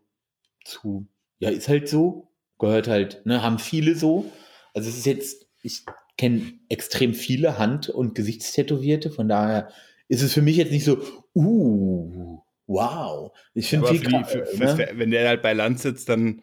zu. 0.65 1.05
Ja, 1.38 1.51
ist 1.51 1.67
halt 1.67 1.88
so. 1.88 2.31
Gehört 2.57 2.88
halt, 2.88 3.24
ne, 3.27 3.43
haben 3.43 3.60
viele 3.60 3.93
so. 3.93 4.25
Also 4.74 4.89
es 4.89 4.98
ist 4.98 5.05
jetzt, 5.05 5.45
ich 5.62 5.86
kenne 6.17 6.53
extrem 6.67 7.13
viele 7.13 7.60
Hand- 7.60 7.89
und 7.89 8.15
Gesichtstätowierte, 8.15 9.12
von 9.12 9.29
daher 9.29 9.69
ist 10.07 10.24
es 10.24 10.33
für 10.33 10.41
mich 10.41 10.57
jetzt 10.57 10.71
nicht 10.71 10.86
so, 10.86 11.00
uh, 11.36 12.39
wow. 12.65 13.31
Ich 13.53 13.69
finde 13.69 13.86
viel 13.86 14.00
die, 14.00 14.24
für, 14.24 14.48
ne? 14.57 14.89
wenn 14.93 15.12
der 15.12 15.27
halt 15.27 15.43
bei 15.43 15.53
Land 15.53 15.79
sitzt, 15.79 16.10
dann 16.10 16.41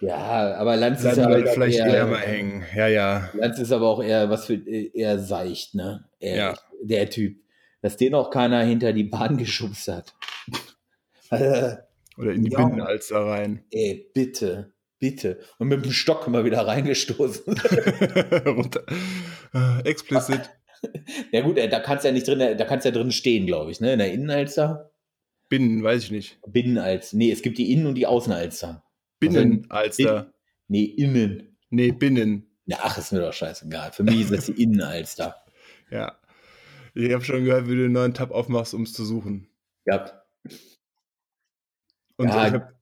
Ja, 0.00 0.54
aber 0.56 0.76
Lanz 0.76 1.02
ist 1.04 1.16
ja 1.16 1.24
halt 1.24 1.48
vielleicht 1.48 1.78
eher, 1.78 1.86
eher 1.86 2.06
mal 2.06 2.20
hängen. 2.20 2.64
Ja, 2.74 2.86
ja. 2.86 3.30
Lanz 3.34 3.58
ist 3.58 3.72
aber 3.72 3.88
auch 3.88 4.02
eher 4.02 4.30
was 4.30 4.46
für 4.46 4.54
eher 4.54 5.18
seicht, 5.18 5.74
ne? 5.74 6.04
Eher, 6.20 6.36
Ja. 6.36 6.54
Der 6.82 7.10
Typ. 7.10 7.38
Dass 7.82 7.96
den 7.96 8.14
auch 8.14 8.30
keiner 8.30 8.62
hinter 8.62 8.92
die 8.92 9.04
Bahn 9.04 9.36
geschubst 9.38 9.88
hat. 9.88 10.14
äh, 11.30 11.76
Oder 12.16 12.32
in 12.32 12.44
die 12.44 12.50
Ja. 12.52 12.64
Binnenalster 12.64 13.20
rein. 13.26 13.64
ey, 13.72 14.10
bitte, 14.14 14.72
bitte. 15.00 15.40
Und 15.58 15.68
mit 15.68 15.84
dem 15.84 15.92
Stock 15.92 16.26
immer 16.26 16.44
wieder 16.44 16.66
reingestoßen. 16.66 17.54
Runter. 18.46 18.82
Äh, 19.54 19.88
Explicit. 19.88 20.50
ja 21.32 21.40
gut, 21.40 21.58
ey, 21.58 21.68
da 21.68 21.80
kannst 21.80 22.04
ja 22.04 22.12
nicht 22.12 22.26
drin, 22.28 22.38
da 22.38 22.64
kannst 22.64 22.84
ja 22.84 22.92
drin 22.92 23.10
stehen, 23.10 23.46
glaube 23.46 23.70
ich, 23.72 23.80
ne? 23.80 23.92
In 23.94 23.98
der 23.98 24.12
Innenalster. 24.12 24.92
Binnen, 25.48 25.82
weiß 25.82 26.04
ich 26.04 26.10
nicht. 26.12 26.38
Binnenalster. 26.46 27.16
Nee, 27.16 27.32
es 27.32 27.42
gibt 27.42 27.58
die 27.58 27.72
Innen- 27.72 27.86
und 27.86 27.94
die 27.96 28.06
Außenalster. 28.06 28.84
Binnenalster. 29.18 30.32
Nee, 30.68 30.84
innen. 30.84 31.56
Nee, 31.70 31.92
Binnen. 31.92 32.46
Ja, 32.66 32.78
ach, 32.82 32.98
ist 32.98 33.12
mir 33.12 33.20
doch 33.20 33.32
scheißegal. 33.32 33.92
Für 33.92 34.02
mich 34.02 34.20
ist 34.22 34.32
das 34.32 34.46
die 34.46 34.62
Innenalster. 34.62 35.36
Ja. 35.90 36.18
Ich 36.94 37.12
habe 37.12 37.24
schon 37.24 37.44
gehört, 37.44 37.66
wie 37.68 37.76
du 37.76 37.84
einen 37.84 37.92
neuen 37.92 38.14
Tab 38.14 38.30
aufmachst, 38.30 38.74
um 38.74 38.82
es 38.82 38.92
zu 38.92 39.04
suchen. 39.04 39.48
Ja, 39.86 40.10
Und 42.16 42.28
Ja, 42.28 42.46
ich 42.48 42.52
hab, 42.54 42.72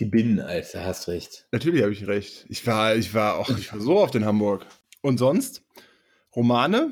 die 0.00 0.06
Binnenalster, 0.06 0.84
hast 0.84 1.06
recht. 1.08 1.46
natürlich 1.52 1.82
habe 1.82 1.92
ich 1.92 2.06
recht. 2.06 2.46
Ich 2.48 2.66
war, 2.66 2.96
ich 2.96 3.14
war 3.14 3.36
auch, 3.38 3.50
ich 3.50 3.72
war 3.72 3.80
so 3.80 3.98
oft 3.98 4.14
in 4.16 4.24
Hamburg. 4.24 4.66
Und 5.02 5.18
sonst? 5.18 5.62
Romane? 6.34 6.90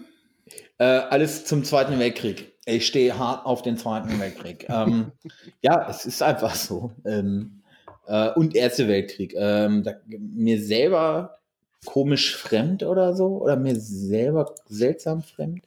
Äh, 0.79 0.85
alles 0.85 1.45
zum 1.45 1.65
Zweiten 1.65 1.99
Weltkrieg. 1.99 2.53
Ich 2.67 2.87
stehe 2.87 3.19
hart 3.19 3.45
auf 3.47 3.63
den 3.63 3.77
Zweiten 3.77 4.19
Weltkrieg. 4.21 4.67
ähm, 4.69 5.11
ja, 5.63 5.89
es 5.89 6.07
ist 6.07 6.23
einfach 6.23 6.55
so. 6.55 6.93
Ähm, 7.05 7.63
äh, 8.07 8.31
und 8.31 8.55
Erste 8.55 8.89
Weltkrieg. 8.89 9.35
Ähm, 9.37 9.83
da, 9.83 9.95
mir 10.07 10.63
selber 10.63 11.39
komisch 11.85 12.37
fremd 12.37 12.83
oder 12.83 13.15
so. 13.15 13.43
Oder 13.43 13.57
mir 13.57 13.77
selber 13.77 14.55
seltsam 14.67 15.23
fremd. 15.23 15.67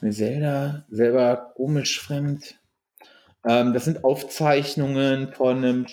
Mir 0.00 0.12
selber, 0.12 0.84
selber 0.90 1.52
komisch 1.54 2.00
fremd. 2.00 2.58
Ähm, 3.46 3.72
das 3.72 3.84
sind 3.84 4.04
Aufzeichnungen 4.04 5.32
von 5.32 5.58
einem. 5.58 5.86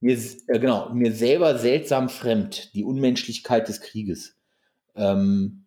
Mir, 0.00 0.16
äh, 0.48 0.58
genau, 0.58 0.90
mir 0.90 1.12
selber 1.12 1.58
seltsam 1.58 2.08
fremd. 2.08 2.74
Die 2.74 2.84
Unmenschlichkeit 2.84 3.68
des 3.68 3.80
Krieges. 3.80 4.36
Ähm, 4.96 5.66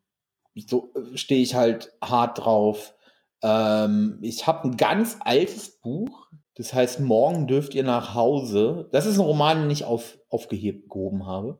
so 0.55 0.91
äh, 0.95 1.17
stehe 1.17 1.41
ich 1.41 1.55
halt 1.55 1.93
hart 2.01 2.39
drauf. 2.39 2.95
Ähm, 3.41 4.19
ich 4.21 4.47
habe 4.47 4.69
ein 4.69 4.77
ganz 4.77 5.17
altes 5.19 5.69
Buch, 5.81 6.27
das 6.55 6.73
heißt 6.73 6.99
Morgen 6.99 7.47
dürft 7.47 7.73
ihr 7.73 7.83
nach 7.83 8.13
Hause. 8.13 8.87
Das 8.91 9.05
ist 9.05 9.15
ein 9.15 9.25
Roman, 9.25 9.61
den 9.61 9.71
ich 9.71 9.85
auf, 9.85 10.17
aufgehoben 10.29 11.25
habe. 11.25 11.59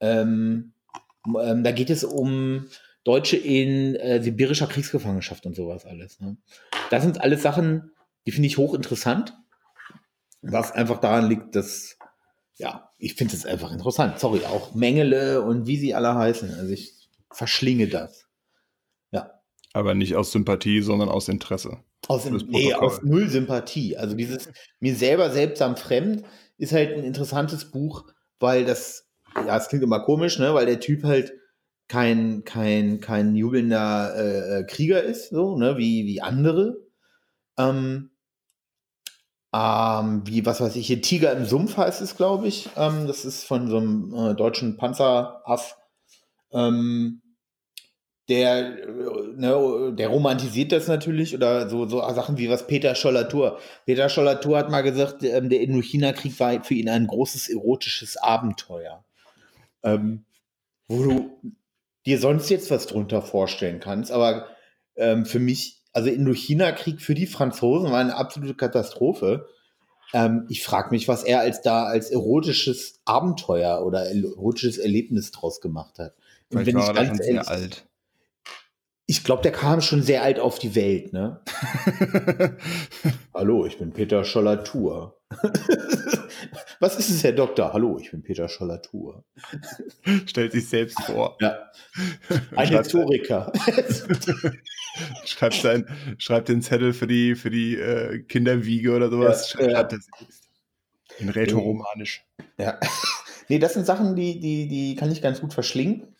Ähm, 0.00 0.74
ähm, 1.40 1.64
da 1.64 1.72
geht 1.72 1.90
es 1.90 2.04
um 2.04 2.66
Deutsche 3.04 3.36
in 3.36 3.94
äh, 3.96 4.22
sibirischer 4.22 4.66
Kriegsgefangenschaft 4.66 5.46
und 5.46 5.56
sowas 5.56 5.86
alles. 5.86 6.20
Ne? 6.20 6.36
Das 6.90 7.02
sind 7.02 7.20
alles 7.20 7.42
Sachen, 7.42 7.92
die 8.26 8.32
finde 8.32 8.46
ich 8.48 8.58
hochinteressant. 8.58 9.34
Was 10.42 10.72
einfach 10.72 11.00
daran 11.00 11.28
liegt, 11.28 11.56
dass, 11.56 11.96
ja, 12.56 12.90
ich 12.98 13.14
finde 13.14 13.34
es 13.34 13.46
einfach 13.46 13.72
interessant. 13.72 14.18
Sorry, 14.18 14.40
auch 14.44 14.74
Mengele 14.74 15.40
und 15.40 15.66
wie 15.66 15.78
sie 15.78 15.94
alle 15.94 16.14
heißen. 16.14 16.52
Also 16.54 16.72
ich 16.72 17.08
verschlinge 17.30 17.88
das. 17.88 18.26
Ja. 19.10 19.40
Aber 19.72 19.94
nicht 19.94 20.16
aus 20.16 20.32
Sympathie, 20.32 20.82
sondern 20.82 21.08
aus 21.08 21.28
Interesse. 21.28 21.78
Aus, 22.08 22.24
nee, 22.24 22.74
aus 22.74 23.02
null 23.02 23.28
Sympathie. 23.28 23.96
Also 23.96 24.14
dieses 24.14 24.48
mir 24.80 24.94
selber 24.94 25.30
seltsam 25.30 25.76
fremd 25.76 26.24
ist 26.58 26.72
halt 26.72 26.92
ein 26.92 27.04
interessantes 27.04 27.70
Buch, 27.70 28.04
weil 28.40 28.64
das, 28.64 29.08
ja, 29.34 29.56
es 29.56 29.68
klingt 29.68 29.84
immer 29.84 30.00
komisch, 30.00 30.38
ne, 30.38 30.54
weil 30.54 30.66
der 30.66 30.80
Typ 30.80 31.04
halt 31.04 31.32
kein, 31.88 32.44
kein, 32.44 33.00
kein 33.00 33.34
jubelnder 33.34 34.14
äh, 34.16 34.60
äh, 34.60 34.64
Krieger 34.64 35.02
ist, 35.02 35.30
so, 35.30 35.56
ne, 35.56 35.76
wie, 35.76 36.06
wie 36.06 36.22
andere. 36.22 36.76
Ähm, 37.58 38.10
ähm, 39.54 40.22
wie, 40.26 40.44
was 40.44 40.60
weiß 40.60 40.74
ich, 40.76 40.88
hier 40.88 41.00
Tiger 41.00 41.32
im 41.32 41.44
Sumpf 41.44 41.76
heißt 41.76 42.02
es, 42.02 42.16
glaube 42.16 42.48
ich. 42.48 42.68
Ähm, 42.76 43.06
das 43.06 43.24
ist 43.24 43.44
von 43.44 43.68
so 43.68 43.76
einem 43.76 44.12
äh, 44.14 44.34
deutschen 44.34 44.76
Panzeraff. 44.76 45.76
Ähm, 46.52 47.22
der, 48.28 48.86
ne, 49.36 49.92
der 49.96 50.08
romantisiert 50.08 50.72
das 50.72 50.88
natürlich 50.88 51.34
oder 51.34 51.68
so, 51.68 51.86
so 51.86 52.00
Sachen 52.12 52.38
wie 52.38 52.48
was 52.48 52.66
Peter 52.66 52.94
Schollatur. 52.94 53.58
Peter 53.84 54.08
Schollatur 54.08 54.56
hat 54.56 54.70
mal 54.70 54.82
gesagt, 54.82 55.22
ähm, 55.22 55.50
der 55.50 55.60
Indochina-Krieg 55.60 56.38
war 56.40 56.64
für 56.64 56.74
ihn 56.74 56.88
ein 56.88 57.06
großes 57.06 57.48
erotisches 57.50 58.16
Abenteuer. 58.16 59.04
Ähm, 59.82 60.24
wo 60.88 61.02
du 61.02 61.54
dir 62.06 62.18
sonst 62.18 62.48
jetzt 62.48 62.70
was 62.70 62.86
drunter 62.86 63.22
vorstellen 63.22 63.80
kannst, 63.80 64.10
aber 64.10 64.48
ähm, 64.96 65.26
für 65.26 65.38
mich, 65.38 65.82
also 65.92 66.08
Indochina-Krieg 66.08 67.00
für 67.00 67.14
die 67.14 67.26
Franzosen 67.26 67.90
war 67.90 68.00
eine 68.00 68.16
absolute 68.16 68.54
Katastrophe. 68.54 69.46
Ähm, 70.14 70.46
ich 70.48 70.62
frage 70.62 70.90
mich, 70.90 71.08
was 71.08 71.24
er 71.24 71.40
als 71.40 71.60
da 71.60 71.84
als 71.84 72.10
erotisches 72.10 73.00
Abenteuer 73.04 73.84
oder 73.84 74.06
erotisches 74.06 74.78
Erlebnis 74.78 75.30
draus 75.30 75.60
gemacht 75.60 75.98
hat. 75.98 76.14
Und 76.50 76.64
Vielleicht 76.64 76.66
wenn 76.68 76.76
war 76.76 76.90
ich 76.90 77.08
ganz 77.08 77.20
ehrlich, 77.20 77.48
alt. 77.48 77.86
Ich 79.06 79.22
glaube, 79.22 79.42
der 79.42 79.52
kam 79.52 79.80
schon 79.80 80.02
sehr 80.02 80.22
alt 80.22 80.38
auf 80.38 80.58
die 80.58 80.74
Welt, 80.74 81.12
ne? 81.12 81.40
Hallo, 83.34 83.66
ich 83.66 83.78
bin 83.78 83.92
Peter 83.92 84.24
Schollatur. 84.24 85.20
Was 86.80 86.96
ist 86.96 87.10
es, 87.10 87.22
Herr 87.22 87.32
Doktor? 87.32 87.72
Hallo, 87.72 87.98
ich 87.98 88.10
bin 88.10 88.22
Peter 88.22 88.48
Schollatur. 88.48 89.24
Stellt 90.26 90.52
sich 90.52 90.68
selbst 90.68 91.00
vor. 91.02 91.36
Ja. 91.40 91.70
Ein 92.56 92.68
Schreibt- 92.68 92.84
Historiker. 92.84 93.52
Schreibt, 95.24 95.54
sein, 95.56 95.86
schreibt 96.18 96.48
den 96.48 96.62
Zettel 96.62 96.92
für 96.92 97.06
die, 97.06 97.34
für 97.34 97.50
die 97.50 97.76
äh, 97.76 98.20
Kinderwiege 98.22 98.94
oder 98.94 99.10
sowas. 99.10 99.52
Ja, 99.52 99.70
schreibt 99.70 99.92
ja. 99.92 99.98
selbst. 99.98 100.48
In 101.18 101.28
Rätoromanisch. 101.28 102.24
ja. 102.58 102.78
Nee, 103.48 103.58
das 103.58 103.74
sind 103.74 103.84
Sachen, 103.84 104.16
die, 104.16 104.40
die, 104.40 104.66
die 104.68 104.96
kann 104.96 105.12
ich 105.12 105.20
ganz 105.20 105.40
gut 105.40 105.52
verschlingen. 105.52 106.16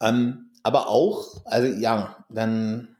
Ähm, 0.00 0.47
aber 0.62 0.88
auch, 0.88 1.44
also 1.46 1.68
ja, 1.78 2.24
dann 2.28 2.96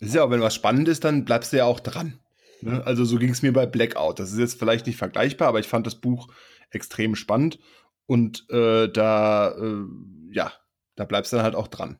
Das 0.00 0.10
ist 0.10 0.14
ja 0.14 0.24
auch, 0.24 0.30
wenn 0.30 0.40
was 0.40 0.54
spannend 0.54 0.88
ist, 0.88 1.04
dann 1.04 1.24
bleibst 1.24 1.52
du 1.52 1.58
ja 1.58 1.64
auch 1.64 1.80
dran. 1.80 2.18
Ne? 2.60 2.82
Also 2.84 3.04
so 3.04 3.18
ging 3.18 3.30
es 3.30 3.42
mir 3.42 3.52
bei 3.52 3.66
Blackout. 3.66 4.18
Das 4.18 4.32
ist 4.32 4.38
jetzt 4.38 4.58
vielleicht 4.58 4.86
nicht 4.86 4.96
vergleichbar, 4.96 5.48
aber 5.48 5.60
ich 5.60 5.68
fand 5.68 5.86
das 5.86 5.96
Buch 5.96 6.28
extrem 6.70 7.14
spannend 7.14 7.58
und 8.06 8.48
äh, 8.50 8.88
da, 8.88 9.50
äh, 9.50 9.84
ja, 10.32 10.52
da 10.94 11.04
bleibst 11.04 11.32
du 11.32 11.36
dann 11.36 11.44
halt 11.44 11.54
auch 11.54 11.68
dran. 11.68 11.98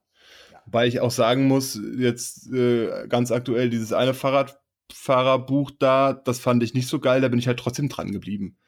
Ja. 0.52 0.60
Wobei 0.66 0.86
ich 0.86 1.00
auch 1.00 1.10
sagen 1.10 1.46
muss, 1.46 1.78
jetzt 1.98 2.50
äh, 2.52 3.06
ganz 3.08 3.30
aktuell 3.30 3.70
dieses 3.70 3.92
eine 3.92 4.14
Fahrradfahrerbuch 4.14 5.72
da, 5.78 6.12
das 6.12 6.38
fand 6.38 6.62
ich 6.62 6.74
nicht 6.74 6.88
so 6.88 7.00
geil, 7.00 7.20
da 7.20 7.28
bin 7.28 7.38
ich 7.38 7.46
halt 7.46 7.58
trotzdem 7.58 7.88
dran 7.88 8.12
geblieben. 8.12 8.58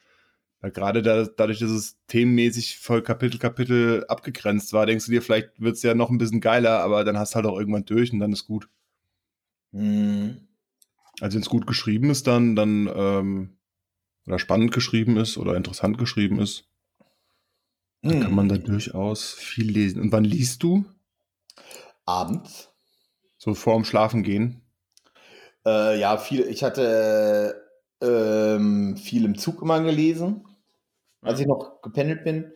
Weil 0.61 0.73
gerade 0.73 1.03
da, 1.03 1.25
dadurch, 1.25 1.61
dass 1.61 1.71
es 1.71 1.99
themenmäßig 2.09 2.79
voll 2.79 3.03
Kapitel, 3.03 3.38
Kapitel 3.38 4.05
abgegrenzt 4.09 4.73
war, 4.73 4.87
denkst 4.87 5.07
du 5.07 5.12
dir, 5.12 5.23
vielleicht 5.23 5.61
wird 5.61 5.77
es 5.77 5.83
ja 5.83 5.94
noch 5.94 6.11
ein 6.11 6.18
bisschen 6.18 6.40
geiler, 6.40 6.81
aber 6.81 7.05
dann 7.05 7.16
hast 7.16 7.33
du 7.33 7.37
halt 7.37 7.47
auch 7.47 7.59
irgendwann 7.59 7.85
durch 7.85 8.12
und 8.12 8.18
dann 8.18 8.33
ist 8.33 8.47
gut. 8.47 8.68
Hm. 9.73 10.49
Also 11.21 11.35
wenn 11.35 11.42
es 11.42 11.49
gut 11.49 11.66
geschrieben 11.66 12.11
ist, 12.11 12.27
dann, 12.27 12.57
dann, 12.57 12.90
ähm, 12.92 13.59
oder 14.27 14.38
spannend 14.38 14.73
geschrieben 14.73 15.16
ist 15.16 15.38
oder 15.38 15.57
interessant 15.57 15.97
geschrieben 15.97 16.40
ist, 16.40 16.68
dann 18.03 18.14
Hm. 18.14 18.21
kann 18.21 18.35
man 18.35 18.49
da 18.49 18.57
durchaus 18.59 19.35
viel 19.35 19.71
lesen. 19.71 20.01
Und 20.01 20.12
wann 20.12 20.25
liest 20.25 20.62
du? 20.62 20.85
Abends. 22.05 22.71
So 23.37 23.55
vorm 23.55 23.85
Schlafen 23.85 24.23
gehen? 24.23 24.62
Äh, 25.64 26.01
ja, 26.01 26.16
viel, 26.16 26.40
ich 26.42 26.62
hatte 26.62 27.62
ähm, 28.01 28.97
viel 28.97 29.25
im 29.25 29.37
Zug 29.37 29.62
immer 29.62 29.81
gelesen, 29.81 30.44
als 31.22 31.40
ich 31.40 31.46
noch 31.46 31.83
gependelt 31.83 32.24
bin. 32.24 32.52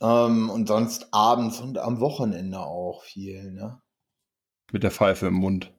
Ähm, 0.00 0.50
und 0.50 0.68
sonst 0.68 1.08
abends 1.12 1.60
und 1.60 1.78
am 1.78 2.00
Wochenende 2.00 2.60
auch 2.60 3.02
viel, 3.02 3.52
ne? 3.52 3.80
Mit 4.72 4.82
der 4.82 4.90
Pfeife 4.90 5.28
im 5.28 5.34
Mund. 5.34 5.72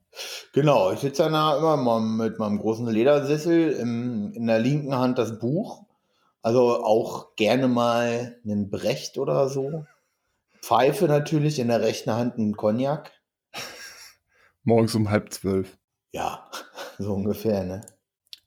Genau, 0.53 0.91
ich 0.91 0.99
sitze 0.99 1.29
da 1.29 1.57
immer 1.57 1.77
mal 1.77 1.99
mit 1.99 2.39
meinem 2.39 2.57
großen 2.57 2.87
Ledersessel, 2.87 3.71
im, 3.73 4.33
in 4.33 4.47
der 4.47 4.59
linken 4.59 4.95
Hand 4.95 5.19
das 5.19 5.37
Buch. 5.39 5.85
Also 6.41 6.83
auch 6.83 7.35
gerne 7.35 7.67
mal 7.67 8.39
einen 8.43 8.69
Brecht 8.69 9.17
oder 9.17 9.49
so. 9.49 9.85
Pfeife 10.61 11.05
natürlich, 11.05 11.59
in 11.59 11.67
der 11.67 11.81
rechten 11.81 12.11
Hand 12.11 12.37
ein 12.37 12.55
Cognac. 12.55 13.11
Morgens 14.63 14.95
um 14.95 15.09
halb 15.09 15.31
zwölf. 15.31 15.77
Ja, 16.11 16.49
so 16.97 17.13
ungefähr, 17.13 17.63
ne? 17.63 17.81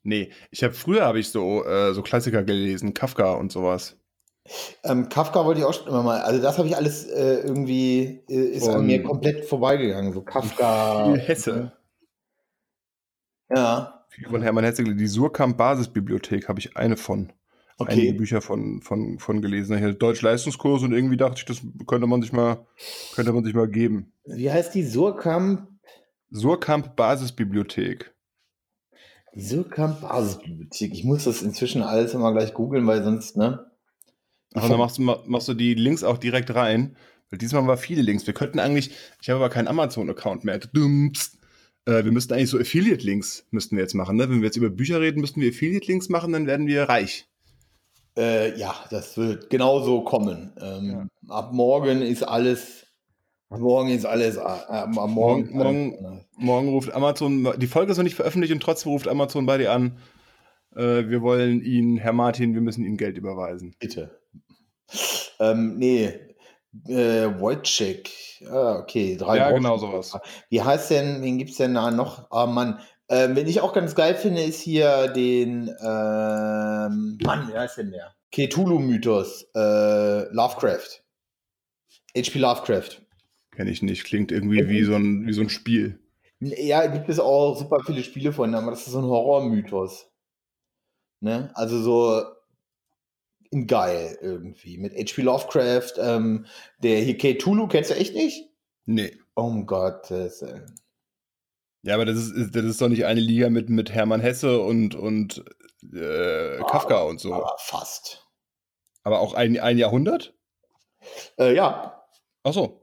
Nee, 0.03 0.31
ich 0.51 0.65
habe 0.65 0.75
früher 0.75 1.05
habe 1.05 1.19
ich 1.21 1.29
so, 1.29 1.65
äh, 1.65 1.93
so 1.93 2.03
Klassiker 2.03 2.43
gelesen, 2.43 2.95
Kafka 2.95 3.35
und 3.35 3.53
sowas. 3.53 3.97
Ähm, 4.83 5.09
Kafka 5.09 5.45
wollte 5.45 5.61
ich 5.61 5.67
auch 5.67 5.75
schon 5.75 5.89
immer 5.89 6.03
mal, 6.03 6.21
also 6.23 6.41
das 6.41 6.59
habe 6.59 6.69
ich 6.69 6.77
alles 6.77 7.07
äh, 7.07 7.41
irgendwie, 7.41 8.23
äh, 8.29 8.35
ist 8.35 8.69
an 8.69 8.81
Und- 8.81 8.87
mir 8.87 9.03
komplett 9.03 9.45
vorbeigegangen. 9.45 10.13
So 10.13 10.23
Kafka. 10.23 11.15
Hesse. 11.27 11.73
Ja, 13.55 14.05
von 14.29 14.43
Hermann 14.43 14.65
Hesse. 14.65 14.85
Die 14.85 15.07
Surkamp 15.07 15.57
Basisbibliothek 15.57 16.49
habe 16.49 16.61
ich 16.61 16.77
eine 16.77 16.97
von. 16.97 17.33
Einige 17.79 18.09
okay. 18.09 18.13
Bücher 18.13 18.43
von, 18.43 18.83
von, 18.83 19.19
von 19.19 19.41
gelesen. 19.41 19.77
Ich 19.77 19.83
hatte 19.83 19.95
Deutsch-Leistungskurs 19.95 20.83
und 20.83 20.93
irgendwie 20.93 21.17
dachte 21.17 21.37
ich, 21.39 21.45
das 21.47 21.63
könnte 21.87 22.07
man 22.07 22.21
sich 22.21 22.31
mal, 22.31 22.67
könnte 23.15 23.33
man 23.33 23.43
sich 23.43 23.55
mal 23.55 23.69
geben. 23.69 24.13
Wie 24.27 24.51
heißt 24.51 24.75
die 24.75 24.83
Surkamp? 24.83 25.67
Surkamp 26.31 26.95
Basisbibliothek. 26.95 28.15
Die 29.35 29.43
Surkamp 29.43 30.01
Basisbibliothek. 30.01 30.93
Ich 30.93 31.05
muss 31.05 31.25
das 31.25 31.43
inzwischen 31.43 31.83
alles 31.83 32.15
immer 32.15 32.33
gleich 32.33 32.53
googeln, 32.53 32.87
weil 32.87 33.03
sonst, 33.05 33.37
ne? 33.37 33.71
Ach, 34.55 34.65
und 34.65 34.71
dann 34.71 34.79
machst 34.79 34.99
du, 34.99 35.03
ma- 35.03 35.23
machst 35.27 35.49
du 35.49 35.55
die 35.55 35.75
Links 35.75 36.03
auch 36.03 36.19
direkt 36.19 36.55
rein. 36.55 36.97
Weil 37.31 37.39
diesmal 37.39 37.67
war 37.67 37.77
viele 37.77 38.03
Links. 38.03 38.27
Wir 38.27 38.35
könnten 38.35 38.59
eigentlich, 38.59 38.91
ich 39.23 39.31
habe 39.31 39.39
aber 39.39 39.51
keinen 39.51 39.69
Amazon-Account 39.69 40.43
mehr. 40.43 40.59
Dumps. 40.59 41.39
Äh, 41.87 42.05
wir 42.05 42.11
müssten 42.11 42.33
eigentlich 42.35 42.51
so 42.51 42.59
Affiliate-Links 42.59 43.47
müssten 43.53 43.77
wir 43.77 43.83
jetzt 43.85 43.95
machen. 43.95 44.17
Ne? 44.17 44.29
Wenn 44.29 44.41
wir 44.41 44.47
jetzt 44.47 44.57
über 44.57 44.69
Bücher 44.69 45.01
reden, 45.01 45.21
müssten 45.21 45.41
wir 45.41 45.51
Affiliate-Links 45.51 46.09
machen, 46.09 46.33
dann 46.33 46.49
werden 46.49 46.67
wir 46.67 46.85
reich. 46.89 47.29
Äh, 48.19 48.59
ja, 48.59 48.75
das 48.91 49.17
wird 49.17 49.49
genauso 49.49 50.03
kommen. 50.03 50.53
Ähm, 50.61 51.09
Ab 51.29 51.53
morgen 51.53 52.03
ist 52.03 52.25
alles, 52.25 52.87
morgen 53.51 53.91
ist 53.91 54.07
alles, 54.07 54.37
äh, 54.37 54.87
morgen, 54.87 55.51
Morgen- 55.53 56.25
morgen- 56.37 56.69
ruft 56.69 56.93
Amazon, 56.95 57.53
die 57.59 57.67
Folge 57.67 57.93
ist 57.93 57.99
noch 57.99 58.05
nicht 58.05 58.15
veröffentlicht 58.17 58.53
und 58.53 58.63
trotzdem 58.63 58.93
ruft 58.93 59.09
Amazon 59.09 59.47
bei 59.47 59.59
dir 59.59 59.73
an. 59.73 59.99
Äh, 60.77 61.09
wir 61.09 61.21
wollen 61.23 61.61
ihn, 61.63 61.97
Herr 61.97 62.13
Martin, 62.13 62.55
wir 62.55 62.61
müssen 62.61 62.85
Ihnen 62.85 62.97
Geld 62.97 63.17
überweisen. 63.19 63.75
Bitte. 63.81 64.21
Ähm, 65.41 65.77
nee, 65.79 66.13
äh, 66.89 67.27
Wojcik. 67.41 68.11
Ah, 68.49 68.79
okay, 68.79 69.17
drei 69.17 69.37
Ja, 69.37 69.49
Groschen. 69.49 69.63
genau 69.65 69.77
sowas. 69.79 70.17
Wie 70.49 70.63
heißt 70.63 70.91
denn, 70.91 71.21
wen 71.23 71.39
gibt's 71.39 71.57
denn 71.57 71.75
da 71.75 71.91
noch? 71.91 72.31
Ah, 72.31 72.47
Mann. 72.47 72.79
Ähm, 73.09 73.35
wen 73.35 73.49
ich 73.49 73.61
auch 73.61 73.73
ganz 73.73 73.97
geil 73.97 74.15
finde, 74.15 74.43
ist 74.43 74.61
hier 74.61 75.09
den, 75.09 75.69
ähm, 75.83 77.19
Mann, 77.23 77.49
wie 77.49 77.59
heißt 77.59 77.79
denn 77.79 77.91
der? 77.91 78.15
Cthulhu-Mythos, 78.33 79.51
äh, 79.57 80.33
Lovecraft. 80.33 81.03
H.P. 82.17 82.39
Lovecraft. 82.39 83.03
Kenne 83.61 83.73
ich 83.73 83.83
nicht. 83.83 84.05
Klingt 84.05 84.33
irgendwie 84.33 84.71
wie 84.71 84.85
so 84.85 84.95
ein, 84.95 85.27
wie 85.27 85.35
so 85.35 85.43
ein 85.43 85.51
Spiel. 85.51 86.01
Ja, 86.39 86.87
gibt 86.87 87.11
es 87.11 87.21
auch 87.21 87.59
super 87.59 87.81
viele 87.85 88.03
Spiele 88.03 88.33
von, 88.33 88.55
aber 88.55 88.71
das 88.71 88.87
ist 88.87 88.95
so 88.95 89.01
ein 89.01 89.05
Horrormythos. 89.05 90.11
Ne? 91.21 91.51
Also 91.53 91.79
so 91.79 92.25
in 93.51 93.67
geil 93.67 94.17
irgendwie. 94.23 94.79
Mit 94.79 94.95
H.P. 94.95 95.21
Lovecraft, 95.21 95.93
ähm, 95.99 96.47
der 96.83 97.01
hier 97.01 97.19
Cthulhu, 97.19 97.67
kennst 97.67 97.91
du 97.91 97.97
echt 97.97 98.15
nicht? 98.15 98.49
Nee. 98.87 99.15
Oh 99.37 99.53
Gottes 99.67 100.41
Willen. 100.41 100.75
Ja, 101.83 101.97
aber 101.97 102.07
das 102.07 102.17
ist, 102.17 102.57
das 102.57 102.65
ist 102.65 102.81
doch 102.81 102.89
nicht 102.89 103.05
eine 103.05 103.21
Liga 103.21 103.51
mit, 103.51 103.69
mit 103.69 103.93
Hermann 103.93 104.23
Hesse 104.23 104.59
und, 104.63 104.95
und 104.95 105.45
äh, 105.93 106.57
Kafka 106.61 107.03
und 107.03 107.21
so. 107.21 107.35
Aber 107.35 107.57
fast. 107.59 108.27
Aber 109.03 109.21
auch 109.21 109.35
ein, 109.35 109.61
ein 109.61 109.77
Jahrhundert? 109.77 110.35
Äh, 111.39 111.55
ja, 111.55 112.01
Ach 112.43 112.53
so. 112.53 112.80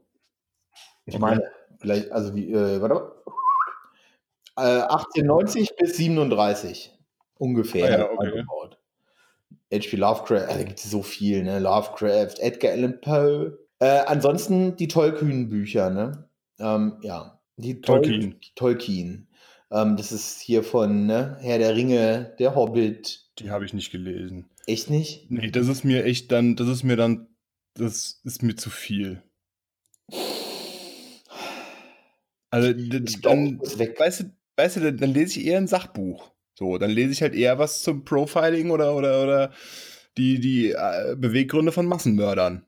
Ich 1.08 1.18
meine, 1.18 1.42
vielleicht, 1.78 2.10
also 2.12 2.34
wie, 2.34 2.52
äh, 2.52 2.80
warte 2.80 2.94
mal. 2.94 3.12
Äh, 4.56 4.82
1890 4.82 5.76
bis 5.76 5.96
37 5.96 6.92
ungefähr 7.38 7.84
Ah 7.86 7.98
ja, 7.98 8.10
okay. 8.10 8.44
H.P. 9.72 9.96
Lovecraft, 9.96 10.48
äh, 10.48 10.58
da 10.58 10.62
gibt 10.64 10.78
es 10.78 10.90
so 10.90 11.02
viel, 11.02 11.42
ne? 11.44 11.58
Lovecraft, 11.58 12.38
Edgar 12.40 12.72
Allan 12.72 13.00
Poe. 13.00 13.58
Äh, 13.80 14.00
ansonsten 14.06 14.76
die 14.76 14.88
Tolkien-Bücher, 14.88 15.90
ne? 15.90 16.28
Ähm, 16.58 16.96
ja. 17.02 17.38
Die 17.56 17.74
Tol- 17.80 18.00
Tolkien. 18.02 18.40
Tolkien. 18.56 19.28
Ähm, 19.70 19.96
das 19.96 20.10
ist 20.10 20.40
hier 20.40 20.62
von 20.64 21.06
ne? 21.06 21.36
Herr 21.40 21.58
der 21.58 21.76
Ringe, 21.76 22.34
der 22.38 22.54
Hobbit. 22.54 23.26
Die 23.38 23.50
habe 23.50 23.64
ich 23.66 23.74
nicht 23.74 23.92
gelesen. 23.92 24.48
Echt 24.66 24.90
nicht? 24.90 25.30
Nee, 25.30 25.50
das 25.50 25.68
ist 25.68 25.84
mir 25.84 26.04
echt 26.04 26.32
dann, 26.32 26.56
das 26.56 26.68
ist 26.68 26.82
mir 26.82 26.96
dann, 26.96 27.28
das 27.74 28.20
ist 28.24 28.42
mir 28.42 28.56
zu 28.56 28.70
viel. 28.70 29.22
Also, 32.50 32.72
dann, 32.72 33.60
weißt 33.60 34.20
du, 34.20 34.24
weißt 34.56 34.76
du, 34.76 34.92
dann, 34.92 35.10
lese 35.10 35.38
ich 35.38 35.46
eher 35.46 35.58
ein 35.58 35.68
Sachbuch. 35.68 36.32
So, 36.54 36.78
dann 36.78 36.90
lese 36.90 37.12
ich 37.12 37.22
halt 37.22 37.34
eher 37.34 37.58
was 37.58 37.82
zum 37.82 38.04
Profiling 38.04 38.70
oder, 38.70 38.96
oder, 38.96 39.22
oder 39.22 39.52
die, 40.16 40.40
die 40.40 40.72
äh, 40.72 41.14
Beweggründe 41.16 41.72
von 41.72 41.86
Massenmördern. 41.86 42.64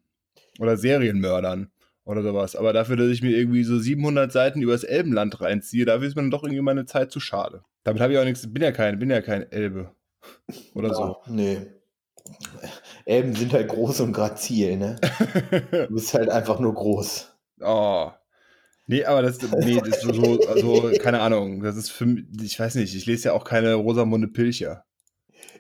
Oder 0.59 0.77
Serienmördern. 0.77 1.71
Oder 2.05 2.23
sowas. 2.23 2.57
Aber 2.57 2.73
dafür, 2.73 2.97
dass 2.97 3.09
ich 3.09 3.23
mir 3.23 3.37
irgendwie 3.37 3.65
so 3.65 3.79
700 3.79 4.31
Seiten 4.31 4.63
übers 4.63 4.85
Elbenland 4.85 5.41
reinziehe, 5.41 5.85
dafür 5.85 6.09
ist 6.09 6.17
mir 6.17 6.23
dann 6.23 6.31
doch 6.31 6.45
irgendwie 6.45 6.63
meine 6.63 6.87
Zeit 6.87 7.11
zu 7.11 7.21
schade. 7.21 7.63
Damit 7.85 8.01
habe 8.01 8.13
ich 8.13 8.19
auch 8.19 8.25
nichts, 8.25 8.53
bin 8.53 8.63
ja 8.63 8.73
kein, 8.73 8.99
bin 8.99 9.11
ja 9.11 9.23
kein 9.23 9.51
Elbe. 9.51 9.95
Oder 10.75 10.95
so. 10.95 11.03
Ja, 11.03 11.17
nee. 11.29 11.67
Elben 13.05 13.35
sind 13.35 13.53
halt 13.53 13.69
groß 13.69 14.01
und 14.01 14.13
grazil, 14.13 14.77
ne? 14.77 14.97
Du 15.89 15.95
bist 15.95 16.15
halt 16.15 16.29
einfach 16.29 16.61
nur 16.61 16.75
groß. 16.75 17.35
Oh. 17.61 18.11
Nee, 18.91 19.05
aber 19.05 19.23
das, 19.23 19.41
nee, 19.41 19.81
das 19.81 20.03
ist 20.03 20.15
so, 20.17 20.41
also, 20.49 20.91
keine 21.01 21.21
Ahnung. 21.21 21.63
Das 21.63 21.77
ist 21.77 21.91
für 21.93 22.07
mich, 22.07 22.25
ich 22.43 22.59
weiß 22.59 22.75
nicht, 22.75 22.93
ich 22.93 23.07
lese 23.07 23.29
ja 23.29 23.35
auch 23.35 23.45
keine 23.45 23.75
Rosamunde 23.75 24.27
Pilcher. 24.27 24.85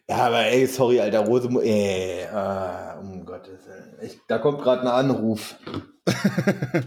Ja, 0.08 0.16
aber 0.16 0.46
ey, 0.46 0.66
sorry, 0.66 0.98
alter 0.98 1.20
Rosemund. 1.20 1.64
Ey, 1.64 2.26
ah, 2.26 2.98
um 2.98 3.24
Gottes 3.24 3.64
Willen. 3.68 3.94
Ich, 4.02 4.18
da 4.26 4.38
kommt 4.38 4.60
gerade 4.60 4.82
ein 4.82 4.88
Anruf. 4.88 5.54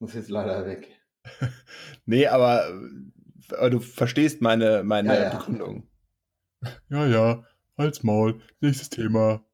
Muss 0.00 0.14
jetzt 0.14 0.28
leider 0.28 0.66
weg. 0.66 0.88
Nee, 2.04 2.26
aber, 2.26 2.66
aber 3.56 3.70
du 3.70 3.78
verstehst 3.78 4.42
meine, 4.42 4.82
meine 4.82 5.14
Ja, 5.14 5.22
ja. 5.22 5.30
Begründung. 5.36 5.86
Ja, 6.90 7.06
ja, 7.06 7.44
halt's 7.78 8.02
Maul. 8.02 8.40
Nächstes 8.60 8.90
Thema. 8.90 9.44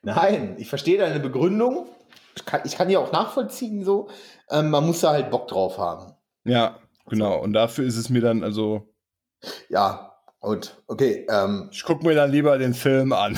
Nein, 0.00 0.56
ich 0.56 0.70
verstehe 0.70 0.96
deine 0.96 1.20
Begründung. 1.20 1.90
Ich 2.36 2.44
kann, 2.44 2.60
ich 2.64 2.76
kann 2.76 2.88
die 2.88 2.96
auch 2.96 3.12
nachvollziehen, 3.12 3.84
so. 3.84 4.08
Ähm, 4.50 4.70
man 4.70 4.86
muss 4.86 5.00
da 5.00 5.12
halt 5.12 5.30
Bock 5.30 5.48
drauf 5.48 5.78
haben. 5.78 6.12
Ja, 6.44 6.78
genau. 7.08 7.38
Und 7.40 7.54
dafür 7.54 7.84
ist 7.86 7.96
es 7.96 8.10
mir 8.10 8.20
dann, 8.20 8.44
also, 8.44 8.88
Ja, 9.68 10.12
gut. 10.40 10.76
Okay, 10.86 11.26
ähm, 11.28 11.68
ich 11.72 11.82
gucke 11.82 12.06
mir 12.06 12.14
dann 12.14 12.30
lieber 12.30 12.56
den 12.58 12.74
Film 12.74 13.12
an, 13.12 13.36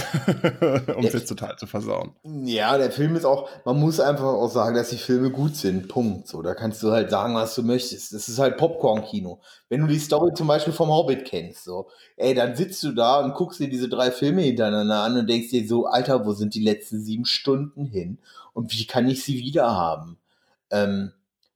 um 0.96 1.04
es 1.04 1.14
jetzt 1.14 1.28
total 1.28 1.56
zu 1.56 1.66
versauen. 1.66 2.14
Ja, 2.44 2.76
der 2.76 2.90
Film 2.90 3.16
ist 3.16 3.24
auch, 3.24 3.48
man 3.64 3.80
muss 3.80 4.00
einfach 4.00 4.24
auch 4.24 4.50
sagen, 4.50 4.74
dass 4.74 4.90
die 4.90 4.98
Filme 4.98 5.30
gut 5.30 5.56
sind. 5.56 5.88
Punkt. 5.88 6.28
So, 6.28 6.42
da 6.42 6.54
kannst 6.54 6.82
du 6.82 6.90
halt 6.90 7.10
sagen, 7.10 7.34
was 7.34 7.54
du 7.54 7.62
möchtest. 7.62 8.12
Das 8.12 8.28
ist 8.28 8.38
halt 8.38 8.58
Popcorn-Kino. 8.58 9.40
Wenn 9.70 9.80
du 9.80 9.86
die 9.86 9.98
Story 9.98 10.34
zum 10.34 10.48
Beispiel 10.48 10.74
vom 10.74 10.90
Hobbit 10.90 11.24
kennst, 11.24 11.64
so, 11.64 11.88
ey, 12.16 12.34
dann 12.34 12.56
sitzt 12.56 12.82
du 12.82 12.92
da 12.92 13.20
und 13.20 13.34
guckst 13.34 13.60
dir 13.60 13.70
diese 13.70 13.88
drei 13.88 14.10
Filme 14.10 14.42
hintereinander 14.42 15.02
an 15.02 15.16
und 15.16 15.30
denkst 15.30 15.48
dir 15.50 15.66
so, 15.66 15.86
Alter, 15.86 16.26
wo 16.26 16.32
sind 16.32 16.54
die 16.54 16.62
letzten 16.62 17.00
sieben 17.00 17.24
Stunden 17.24 17.86
hin? 17.86 18.18
Und 18.58 18.72
wie 18.72 18.86
kann 18.86 19.08
ich 19.08 19.22
sie 19.22 19.38
wieder 19.38 19.70
haben? 19.70 20.18
Ähm, 20.72 21.12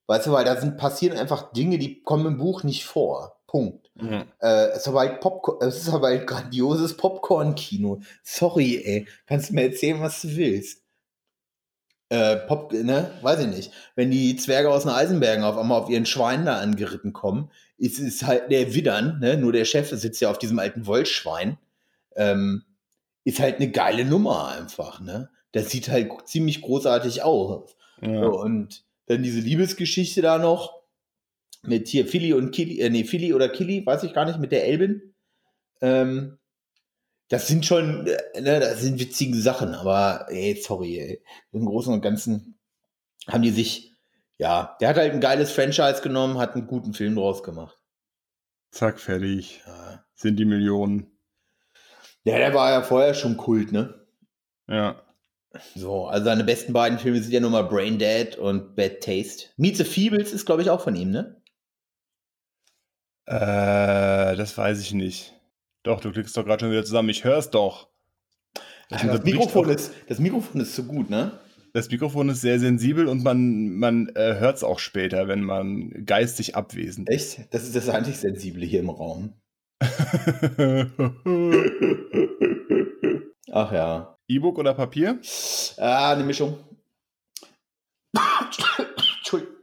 weißt 0.07 0.29
du, 0.29 0.33
weil 0.33 0.45
da 0.45 0.61
sind, 0.61 0.77
passieren 0.77 1.19
einfach 1.19 1.53
Dinge, 1.53 1.77
die 1.77 2.01
kommen 2.01 2.27
im 2.27 2.39
Buch 2.39 2.63
nicht 2.63 2.85
vor. 2.85 3.41
Punkt. 3.49 3.91
Ja. 4.01 4.25
Äh, 4.39 4.69
es, 4.69 4.83
ist 4.83 4.89
aber 4.89 5.01
halt 5.01 5.21
Popcorn, 5.21 5.67
es 5.67 5.79
ist 5.79 5.89
aber 5.89 6.07
halt 6.07 6.29
grandioses 6.29 6.97
Popcorn-Kino. 6.97 8.03
Sorry, 8.23 8.81
ey. 8.85 9.09
Kannst 9.27 9.51
du 9.51 9.55
mir 9.55 9.65
erzählen, 9.65 10.01
was 10.01 10.23
du 10.23 10.37
willst? 10.37 10.85
Äh, 12.09 12.37
Pop, 12.37 12.73
ne? 12.73 13.11
Weiß 13.21 13.41
ich 13.41 13.49
nicht. 13.49 13.73
Wenn 13.97 14.13
die 14.13 14.37
Zwerge 14.37 14.71
aus 14.71 14.85
den 14.85 14.93
Eisenbergen 14.93 15.43
auf 15.43 15.59
einmal 15.59 15.81
auf 15.81 15.91
ihren 15.91 16.07
Schweinen 16.07 16.47
da 16.47 16.61
angeritten 16.61 17.13
kommen, 17.13 17.51
ist 17.79 17.99
es 17.99 18.23
halt 18.23 18.49
der 18.53 18.75
Widdern, 18.75 19.19
ne? 19.19 19.37
Nur 19.37 19.51
der 19.51 19.65
Chef 19.65 19.91
sitzt 19.91 20.21
ja 20.21 20.31
auf 20.31 20.39
diesem 20.39 20.61
alten 20.61 20.87
Wollschwein. 20.87 21.59
Ähm, 22.15 22.63
ist 23.25 23.41
halt 23.41 23.57
eine 23.57 23.73
geile 23.73 24.05
Nummer 24.05 24.53
einfach, 24.53 25.01
ne? 25.01 25.31
Das 25.53 25.71
sieht 25.71 25.89
halt 25.89 26.11
ziemlich 26.27 26.63
großartig 26.63 27.23
aus. 27.23 27.77
Ja. 28.01 28.25
So, 28.25 28.41
und 28.41 28.85
dann 29.07 29.23
diese 29.23 29.41
Liebesgeschichte 29.41 30.23
da 30.23 30.39
noch 30.39 30.83
mit 31.63 31.89
hier 31.89 32.07
Philly 32.07 32.33
und 32.33 32.51
Killy, 32.51 32.81
äh, 32.81 32.91
nee, 32.91 33.05
Philly 33.05 33.35
oder 33.35 33.49
Killy, 33.49 33.85
weiß 33.87 34.03
ich 34.03 34.15
gar 34.15 34.25
nicht, 34.25 34.39
mit 34.39 34.53
der 34.53 34.67
Elbin. 34.67 35.15
Ähm, 35.81 36.39
das 37.29 37.47
sind 37.47 37.65
schon, 37.65 38.07
äh, 38.07 38.41
ne, 38.41 38.61
das 38.61 38.81
sind 38.81 39.01
witzige 39.01 39.37
Sachen, 39.37 39.75
aber 39.75 40.27
ey, 40.29 40.61
sorry, 40.61 40.99
ey. 40.99 41.25
Im 41.53 41.67
Großen 41.67 41.93
und 41.93 42.03
Ganzen 42.03 42.59
haben 43.29 43.43
die 43.43 43.51
sich, 43.51 43.95
ja, 44.39 44.77
der 44.81 44.89
hat 44.89 44.97
halt 44.97 45.13
ein 45.13 45.21
geiles 45.21 45.53
Franchise 45.53 46.03
genommen, 46.03 46.39
hat 46.39 46.55
einen 46.55 46.67
guten 46.67 46.95
Film 46.95 47.15
draus 47.15 47.43
gemacht. 47.43 47.79
Zack, 48.71 49.01
fertig. 49.01 49.63
Ja, 49.67 50.05
Sind 50.15 50.37
die 50.37 50.45
Millionen. 50.45 51.19
Ja, 52.25 52.39
der 52.39 52.55
war 52.55 52.71
ja 52.71 52.83
vorher 52.83 53.15
schon 53.15 53.37
Kult, 53.37 53.73
ne? 53.73 54.07
Ja. 54.69 55.03
So, 55.75 56.07
also 56.07 56.25
seine 56.25 56.45
besten 56.45 56.73
beiden 56.73 56.99
Filme 56.99 57.21
sind 57.23 57.33
ja 57.33 57.41
nun 57.41 57.53
mal 57.53 57.63
Brain 57.63 57.99
Dead 57.99 58.37
und 58.37 58.75
Bad 58.75 59.01
Taste. 59.03 59.47
Meet 59.57 59.77
the 59.77 59.85
Feebles 59.85 60.33
ist, 60.33 60.47
glaube 60.47 60.63
ich, 60.63 60.71
auch 60.71 60.81
von 60.83 60.97
ihm, 60.97 61.11
ne? 61.11 61.43
Äh, 63.27 64.35
das 64.37 64.57
weiß 64.57 64.81
ich 64.81 64.93
nicht. 64.95 65.35
Doch, 65.85 66.01
du 66.01 66.11
klickst 66.13 66.37
doch 66.37 66.45
gerade 66.45 66.61
schon 66.65 66.71
wieder 66.73 66.85
zusammen. 66.85 67.09
Ich 67.11 67.25
hör's 67.25 67.51
doch. 67.51 67.89
Das, 68.89 69.03
unterbricht 69.03 69.37
Mikrofon 69.37 69.67
auch- 69.67 69.71
ist, 69.75 69.93
das 70.09 70.19
Mikrofon 70.19 70.61
ist 70.61 70.75
so 70.75 70.85
gut, 70.85 71.11
ne? 71.11 71.39
Das 71.75 71.89
Mikrofon 71.91 72.29
ist 72.29 72.43
sehr 72.43 72.59
sensibel 72.61 73.07
und 73.09 73.23
man, 73.25 73.71
man 73.77 74.09
äh, 74.15 74.35
hört 74.39 74.57
es 74.59 74.65
auch 74.65 74.79
später, 74.79 75.27
wenn 75.29 75.43
man 75.43 76.05
geistig 76.05 76.55
abwesend 76.55 77.09
ist. 77.09 77.39
Echt? 77.39 77.55
Das 77.55 77.63
ist 77.65 77.75
das 77.75 77.89
einzig 77.89 78.19
Sensible 78.19 78.67
hier 78.67 78.81
im 78.81 78.91
Raum. 78.91 79.33
Ach 83.51 83.73
ja. 83.73 84.19
E-Book 84.35 84.59
oder 84.59 84.75
Papier? 84.75 85.19
Ah, 85.79 86.13
eine 86.13 86.25
Mischung. 86.25 86.59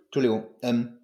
Entschuldigung. 0.06 0.44
Ähm, 0.62 0.98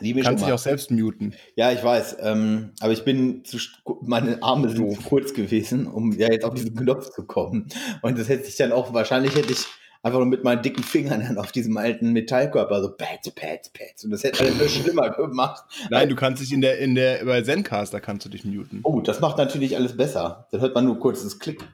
die 0.00 0.12
Mischung. 0.12 0.30
Kannst 0.30 0.44
dich 0.44 0.52
auch 0.52 0.58
selbst 0.58 0.90
muten. 0.90 1.34
Ja, 1.54 1.72
ich 1.72 1.82
weiß. 1.82 2.18
Ähm, 2.20 2.72
aber 2.80 2.92
ich 2.92 3.04
bin 3.04 3.44
zu, 3.44 3.58
meine 4.02 4.42
Arme 4.42 4.68
sind 4.68 4.94
zu 4.94 5.02
kurz 5.02 5.32
gewesen, 5.32 5.86
um 5.86 6.12
ja 6.12 6.30
jetzt 6.30 6.44
auf 6.44 6.54
diesen 6.54 6.74
Knopf 6.76 7.10
zu 7.10 7.24
kommen. 7.24 7.68
Und 8.02 8.18
das 8.18 8.28
hätte 8.28 8.46
ich 8.46 8.56
dann 8.56 8.72
auch, 8.72 8.92
wahrscheinlich 8.92 9.34
hätte 9.34 9.52
ich 9.52 9.64
einfach 10.02 10.18
nur 10.18 10.28
mit 10.28 10.44
meinen 10.44 10.62
dicken 10.62 10.82
Fingern 10.82 11.20
dann 11.20 11.38
auf 11.38 11.50
diesem 11.50 11.76
alten 11.78 12.12
Metallkörper 12.12 12.82
so 12.82 12.90
pat, 12.90 13.22
pat, 13.34 13.72
pat. 13.72 14.04
Und 14.04 14.10
das 14.10 14.22
hätte 14.22 14.40
alles 14.40 14.58
nur 14.58 14.68
schlimmer 14.68 15.10
gemacht. 15.10 15.64
Nein, 15.90 16.08
du 16.08 16.14
kannst 16.14 16.42
dich 16.42 16.52
in 16.52 16.60
der, 16.60 16.78
in 16.78 16.94
der, 16.94 17.24
bei 17.24 17.40
Zencaster 17.42 18.00
kannst 18.00 18.26
du 18.26 18.28
dich 18.28 18.44
muten. 18.44 18.80
Oh, 18.82 19.00
das 19.00 19.20
macht 19.20 19.38
natürlich 19.38 19.76
alles 19.76 19.96
besser. 19.96 20.46
Dann 20.52 20.60
hört 20.60 20.74
man 20.74 20.84
nur 20.84 21.00
kurzes 21.00 21.38
Klick. 21.38 21.64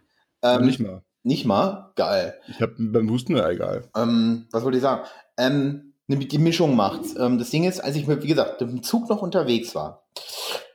Aber 0.41 0.61
Ähm, 0.61 0.67
nicht 0.67 0.79
mal. 0.81 1.03
Nicht 1.25 1.45
mal? 1.45 1.93
Geil. 1.95 2.35
Ich 2.49 2.61
habe 2.61 2.75
beim 2.79 3.09
Husten, 3.11 3.37
ja 3.37 3.49
egal. 3.49 3.89
Ähm, 3.97 4.49
was 4.51 4.65
wollte 4.65 4.79
ich 4.79 4.83
sagen? 4.83 5.03
Ähm, 5.37 5.95
ne, 6.09 6.17
die 6.17 6.39
Mischung 6.39 6.75
macht's. 6.75 7.15
Ähm, 7.17 7.39
das 7.39 7.51
Ding 7.51 7.65
ist, 7.65 7.81
als 7.81 7.95
ich 7.97 8.07
mit, 8.07 8.23
wie 8.23 8.29
gesagt, 8.29 8.61
dem 8.61 8.83
Zug 8.83 9.09
noch 9.09 9.23
unterwegs 9.23 9.75
war, 9.75 10.03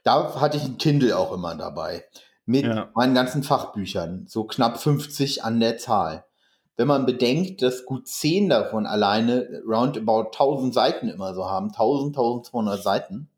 da 0.03 0.39
hatte 0.39 0.57
ich 0.57 0.63
ein 0.63 0.77
Kindle 0.77 1.17
auch 1.17 1.33
immer 1.33 1.55
dabei. 1.55 2.05
Mit 2.45 2.65
Ja. 2.65 2.89
meinen 2.95 3.13
ganzen 3.13 3.43
Fachbüchern. 3.43 4.25
So 4.29 4.45
knapp 4.45 4.79
50 4.79 5.43
an 5.43 5.59
der 5.59 5.77
Zahl. 5.77 6.23
Wenn 6.77 6.87
man 6.87 7.05
bedenkt, 7.05 7.61
dass 7.61 7.83
gut 7.85 8.07
10 8.07 8.47
davon 8.47 8.85
alleine 8.85 9.61
roundabout 9.67 10.29
1000 10.31 10.73
Seiten 10.73 11.09
immer 11.09 11.33
so 11.33 11.45
haben, 11.49 11.71
1000, 11.71 12.15
1200 12.15 12.81
Seiten, 12.81 13.29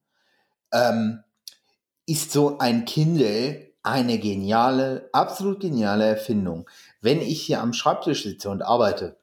ähm, 0.71 1.23
ist 2.05 2.31
so 2.31 2.59
ein 2.59 2.85
Kindle 2.85 3.69
eine 3.81 4.19
geniale, 4.19 5.09
absolut 5.13 5.61
geniale 5.61 6.05
Erfindung. 6.05 6.69
Wenn 7.01 7.21
ich 7.21 7.41
hier 7.41 7.61
am 7.61 7.73
Schreibtisch 7.73 8.23
sitze 8.23 8.49
und 8.49 8.61
arbeite 8.61 9.17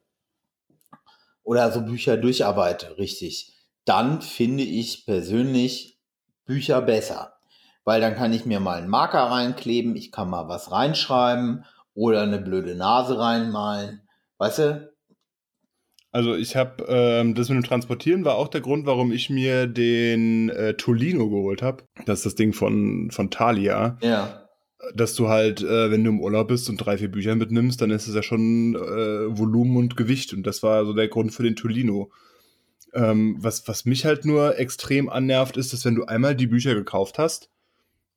oder 1.43 1.71
so 1.71 1.81
Bücher 1.81 2.17
durcharbeite, 2.17 2.97
richtig, 2.97 3.53
dann 3.85 4.21
finde 4.21 4.63
ich 4.63 5.05
persönlich 5.05 5.99
Bücher 6.45 6.81
besser. 6.81 7.33
Weil 7.85 8.01
dann 8.01 8.15
kann 8.15 8.33
ich 8.33 8.45
mir 8.45 8.59
mal 8.59 8.79
einen 8.79 8.89
Marker 8.89 9.23
reinkleben, 9.23 9.95
ich 9.95 10.11
kann 10.11 10.29
mal 10.29 10.49
was 10.49 10.71
reinschreiben 10.71 11.65
oder 11.93 12.23
eine 12.23 12.39
blöde 12.39 12.75
Nase 12.75 13.17
reinmalen. 13.17 14.01
Weißt 14.37 14.59
du? 14.59 14.93
Also 16.11 16.35
ich 16.35 16.55
habe, 16.55 16.83
ähm, 16.87 17.35
das 17.35 17.49
mit 17.49 17.57
dem 17.57 17.63
Transportieren 17.63 18.25
war 18.25 18.35
auch 18.35 18.47
der 18.47 18.61
Grund, 18.61 18.85
warum 18.85 19.11
ich 19.11 19.29
mir 19.29 19.67
den 19.67 20.49
äh, 20.49 20.73
Tolino 20.73 21.29
geholt 21.29 21.61
habe. 21.61 21.83
Das 22.05 22.19
ist 22.19 22.25
das 22.25 22.35
Ding 22.35 22.53
von, 22.53 23.11
von 23.11 23.29
Thalia. 23.29 23.97
Ja. 24.01 24.46
Dass 24.93 25.15
du 25.15 25.27
halt, 25.27 25.61
äh, 25.61 25.89
wenn 25.89 26.03
du 26.03 26.11
im 26.11 26.21
Urlaub 26.21 26.49
bist 26.49 26.69
und 26.69 26.77
drei, 26.77 26.97
vier 26.97 27.09
Bücher 27.09 27.35
mitnimmst, 27.35 27.81
dann 27.81 27.91
ist 27.91 28.07
es 28.07 28.15
ja 28.15 28.21
schon 28.21 28.75
äh, 28.75 29.37
Volumen 29.37 29.75
und 29.77 29.97
Gewicht. 29.97 30.33
Und 30.33 30.43
das 30.43 30.61
war 30.61 30.85
so 30.85 30.93
der 30.93 31.07
Grund 31.07 31.33
für 31.33 31.43
den 31.43 31.55
Tolino. 31.55 32.11
Ähm, 32.93 33.37
was, 33.39 33.67
was 33.67 33.85
mich 33.85 34.05
halt 34.05 34.25
nur 34.25 34.57
extrem 34.59 35.09
annervt, 35.09 35.57
ist, 35.57 35.73
dass 35.73 35.83
wenn 35.83 35.95
du 35.95 36.05
einmal 36.05 36.35
die 36.35 36.47
Bücher 36.47 36.75
gekauft 36.75 37.17
hast, 37.17 37.49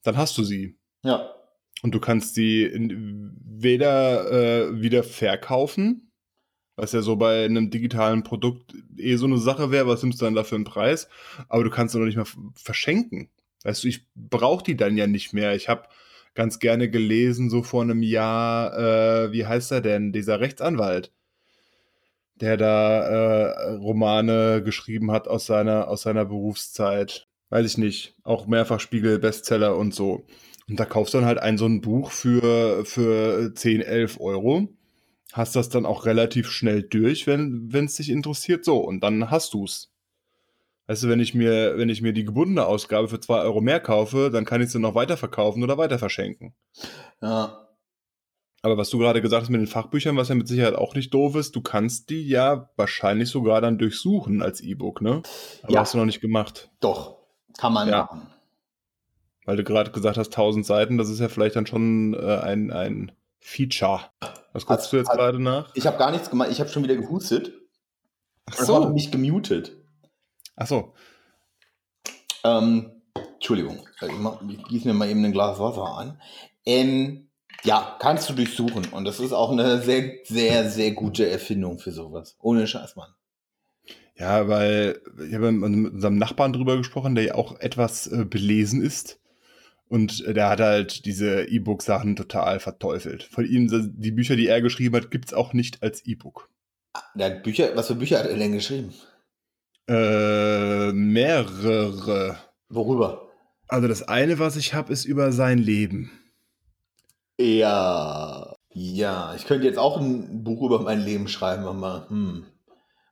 dann 0.02 0.16
hast 0.16 0.36
du 0.38 0.44
sie. 0.44 0.76
Ja. 1.02 1.34
Und 1.82 1.94
du 1.94 2.00
kannst 2.00 2.34
sie 2.34 2.64
in, 2.64 3.34
weder 3.42 4.30
äh, 4.30 4.80
wieder 4.80 5.02
verkaufen, 5.02 6.10
was 6.76 6.92
ja 6.92 7.02
so 7.02 7.16
bei 7.16 7.44
einem 7.44 7.70
digitalen 7.70 8.22
Produkt 8.22 8.74
eh 8.96 9.16
so 9.16 9.26
eine 9.26 9.38
Sache 9.38 9.70
wäre, 9.70 9.86
was 9.86 10.02
nimmst 10.02 10.20
du 10.20 10.24
dann 10.24 10.34
dafür 10.34 10.56
einen 10.56 10.64
Preis, 10.64 11.08
aber 11.48 11.64
du 11.64 11.70
kannst 11.70 11.92
sie 11.92 11.98
noch 11.98 12.06
nicht 12.06 12.16
mal 12.16 12.26
verschenken. 12.54 13.30
Weißt 13.64 13.84
du, 13.84 13.88
ich 13.88 14.06
brauche 14.14 14.64
die 14.64 14.76
dann 14.76 14.96
ja 14.96 15.06
nicht 15.06 15.32
mehr. 15.32 15.54
Ich 15.54 15.68
habe 15.68 15.88
ganz 16.34 16.58
gerne 16.58 16.88
gelesen, 16.90 17.50
so 17.50 17.62
vor 17.62 17.82
einem 17.82 18.02
Jahr, 18.02 18.76
äh, 18.78 19.32
wie 19.32 19.46
heißt 19.46 19.72
er 19.72 19.80
denn, 19.80 20.12
dieser 20.12 20.40
Rechtsanwalt, 20.40 21.12
der 22.36 22.56
da 22.56 23.00
äh, 23.00 23.72
Romane 23.74 24.62
geschrieben 24.62 25.10
hat 25.10 25.28
aus 25.28 25.46
seiner, 25.46 25.88
aus 25.88 26.02
seiner 26.02 26.24
Berufszeit. 26.24 27.28
Weiß 27.50 27.66
ich 27.66 27.78
nicht. 27.78 28.14
Auch 28.22 28.46
mehrfach 28.46 28.80
Spiegel, 28.80 29.18
Bestseller 29.18 29.76
und 29.76 29.94
so. 29.94 30.24
Und 30.68 30.78
da 30.78 30.84
kaufst 30.84 31.14
du 31.14 31.18
dann 31.18 31.26
halt 31.26 31.38
ein 31.38 31.58
so 31.58 31.66
ein 31.66 31.80
Buch 31.80 32.12
für, 32.12 32.84
für 32.84 33.52
10, 33.54 33.82
11 33.82 34.20
Euro. 34.20 34.68
Hast 35.32 35.56
das 35.56 35.68
dann 35.68 35.84
auch 35.84 36.06
relativ 36.06 36.48
schnell 36.50 36.82
durch, 36.82 37.26
wenn 37.26 37.70
es 37.72 37.96
dich 37.96 38.08
interessiert. 38.08 38.64
So, 38.64 38.78
und 38.78 39.00
dann 39.00 39.30
hast 39.30 39.52
du's. 39.54 39.89
Weißt 40.90 41.04
du, 41.04 41.08
wenn 41.08 41.20
ich 41.20 41.34
mir, 41.34 41.78
wenn 41.78 41.88
ich 41.88 42.02
mir 42.02 42.12
die 42.12 42.24
gebundene 42.24 42.66
Ausgabe 42.66 43.06
für 43.06 43.20
2 43.20 43.42
Euro 43.42 43.60
mehr 43.60 43.78
kaufe, 43.78 44.28
dann 44.32 44.44
kann 44.44 44.60
ich 44.60 44.70
sie 44.70 44.80
noch 44.80 44.96
weiter 44.96 45.16
verkaufen 45.16 45.62
oder 45.62 45.78
weiter 45.78 46.00
verschenken. 46.00 46.52
Ja. 47.22 47.68
Aber 48.62 48.76
was 48.76 48.90
du 48.90 48.98
gerade 48.98 49.22
gesagt 49.22 49.42
hast 49.42 49.50
mit 49.50 49.60
den 49.60 49.68
Fachbüchern, 49.68 50.16
was 50.16 50.30
ja 50.30 50.34
mit 50.34 50.48
Sicherheit 50.48 50.74
auch 50.74 50.96
nicht 50.96 51.14
doof 51.14 51.36
ist, 51.36 51.54
du 51.54 51.60
kannst 51.60 52.10
die 52.10 52.26
ja 52.28 52.70
wahrscheinlich 52.74 53.28
sogar 53.30 53.60
dann 53.60 53.78
durchsuchen 53.78 54.42
als 54.42 54.60
E-Book, 54.62 55.00
ne? 55.00 55.22
Aber 55.62 55.72
Ja. 55.74 55.80
hast 55.82 55.94
du 55.94 55.98
noch 55.98 56.06
nicht 56.06 56.20
gemacht. 56.20 56.72
Doch. 56.80 57.18
Kann 57.56 57.72
man 57.72 57.88
Ja. 57.88 57.98
machen. 58.10 58.26
Weil 59.44 59.58
du 59.58 59.62
gerade 59.62 59.92
gesagt 59.92 60.16
hast, 60.18 60.30
1000 60.30 60.66
Seiten, 60.66 60.98
das 60.98 61.08
ist 61.08 61.20
ja 61.20 61.28
vielleicht 61.28 61.54
dann 61.54 61.66
schon 61.66 62.14
äh, 62.14 62.38
ein, 62.38 62.72
ein 62.72 63.12
Feature. 63.38 64.00
Was 64.52 64.66
guckst 64.66 64.86
Hat- 64.86 64.92
du 64.92 64.96
jetzt 64.96 65.08
hat- 65.08 65.18
gerade 65.18 65.40
nach? 65.40 65.70
Ich 65.76 65.86
habe 65.86 65.98
gar 65.98 66.10
nichts 66.10 66.30
gemacht. 66.30 66.48
Ich 66.50 66.58
habe 66.58 66.68
schon 66.68 66.82
wieder 66.82 66.96
gehustet. 66.96 67.52
Ach 68.50 68.58
Und 68.68 68.74
habe 68.86 68.92
mich 68.92 69.12
gemutet. 69.12 69.76
Ach 70.60 70.66
so. 70.66 70.92
Ähm, 72.44 73.02
Entschuldigung, 73.34 73.88
ich, 74.00 74.18
mach, 74.18 74.42
ich 74.48 74.62
gieße 74.64 74.88
mir 74.88 74.94
mal 74.94 75.08
eben 75.08 75.24
ein 75.24 75.32
Glas 75.32 75.58
Wasser 75.58 75.96
an. 75.96 76.20
Ähm, 76.66 77.30
ja, 77.64 77.96
kannst 77.98 78.28
du 78.28 78.34
durchsuchen. 78.34 78.84
Und 78.92 79.06
das 79.06 79.20
ist 79.20 79.32
auch 79.32 79.50
eine 79.50 79.80
sehr, 79.80 80.18
sehr, 80.24 80.68
sehr 80.68 80.92
gute 80.92 81.28
Erfindung 81.28 81.78
für 81.78 81.92
sowas. 81.92 82.36
Ohne 82.40 82.66
Scheiß, 82.66 82.94
Mann. 82.96 83.10
Ja, 84.16 84.48
weil 84.48 85.00
ich 85.26 85.34
habe 85.34 85.50
mit 85.50 85.92
unserem 85.92 86.18
Nachbarn 86.18 86.52
drüber 86.52 86.76
gesprochen, 86.76 87.14
der 87.14 87.24
ja 87.24 87.34
auch 87.36 87.58
etwas 87.58 88.06
äh, 88.06 88.26
belesen 88.26 88.82
ist. 88.82 89.18
Und 89.88 90.22
äh, 90.26 90.34
der 90.34 90.50
hat 90.50 90.60
halt 90.60 91.06
diese 91.06 91.44
E-Book-Sachen 91.48 92.16
total 92.16 92.60
verteufelt. 92.60 93.22
Von 93.22 93.46
ihm, 93.46 93.68
die 93.96 94.12
Bücher, 94.12 94.36
die 94.36 94.46
er 94.46 94.60
geschrieben 94.60 94.96
hat, 94.96 95.10
gibt's 95.10 95.32
auch 95.32 95.54
nicht 95.54 95.82
als 95.82 96.04
E-Book. 96.04 96.50
Hat 97.18 97.42
Bücher, 97.42 97.74
was 97.76 97.86
für 97.86 97.94
Bücher 97.94 98.18
hat 98.18 98.26
er 98.26 98.36
denn 98.36 98.52
geschrieben? 98.52 98.92
Äh, 99.90 100.92
mehrere. 100.92 102.38
Worüber? 102.68 103.28
Also 103.66 103.88
das 103.88 104.06
eine, 104.06 104.38
was 104.38 104.56
ich 104.56 104.72
habe, 104.72 104.92
ist 104.92 105.04
über 105.04 105.32
sein 105.32 105.58
Leben. 105.58 106.12
Ja. 107.40 108.54
Ja, 108.72 109.34
ich 109.34 109.46
könnte 109.46 109.66
jetzt 109.66 109.78
auch 109.78 110.00
ein 110.00 110.44
Buch 110.44 110.62
über 110.62 110.80
mein 110.80 111.00
Leben 111.00 111.26
schreiben, 111.26 111.64
aber 111.64 112.06
hm. 112.08 112.46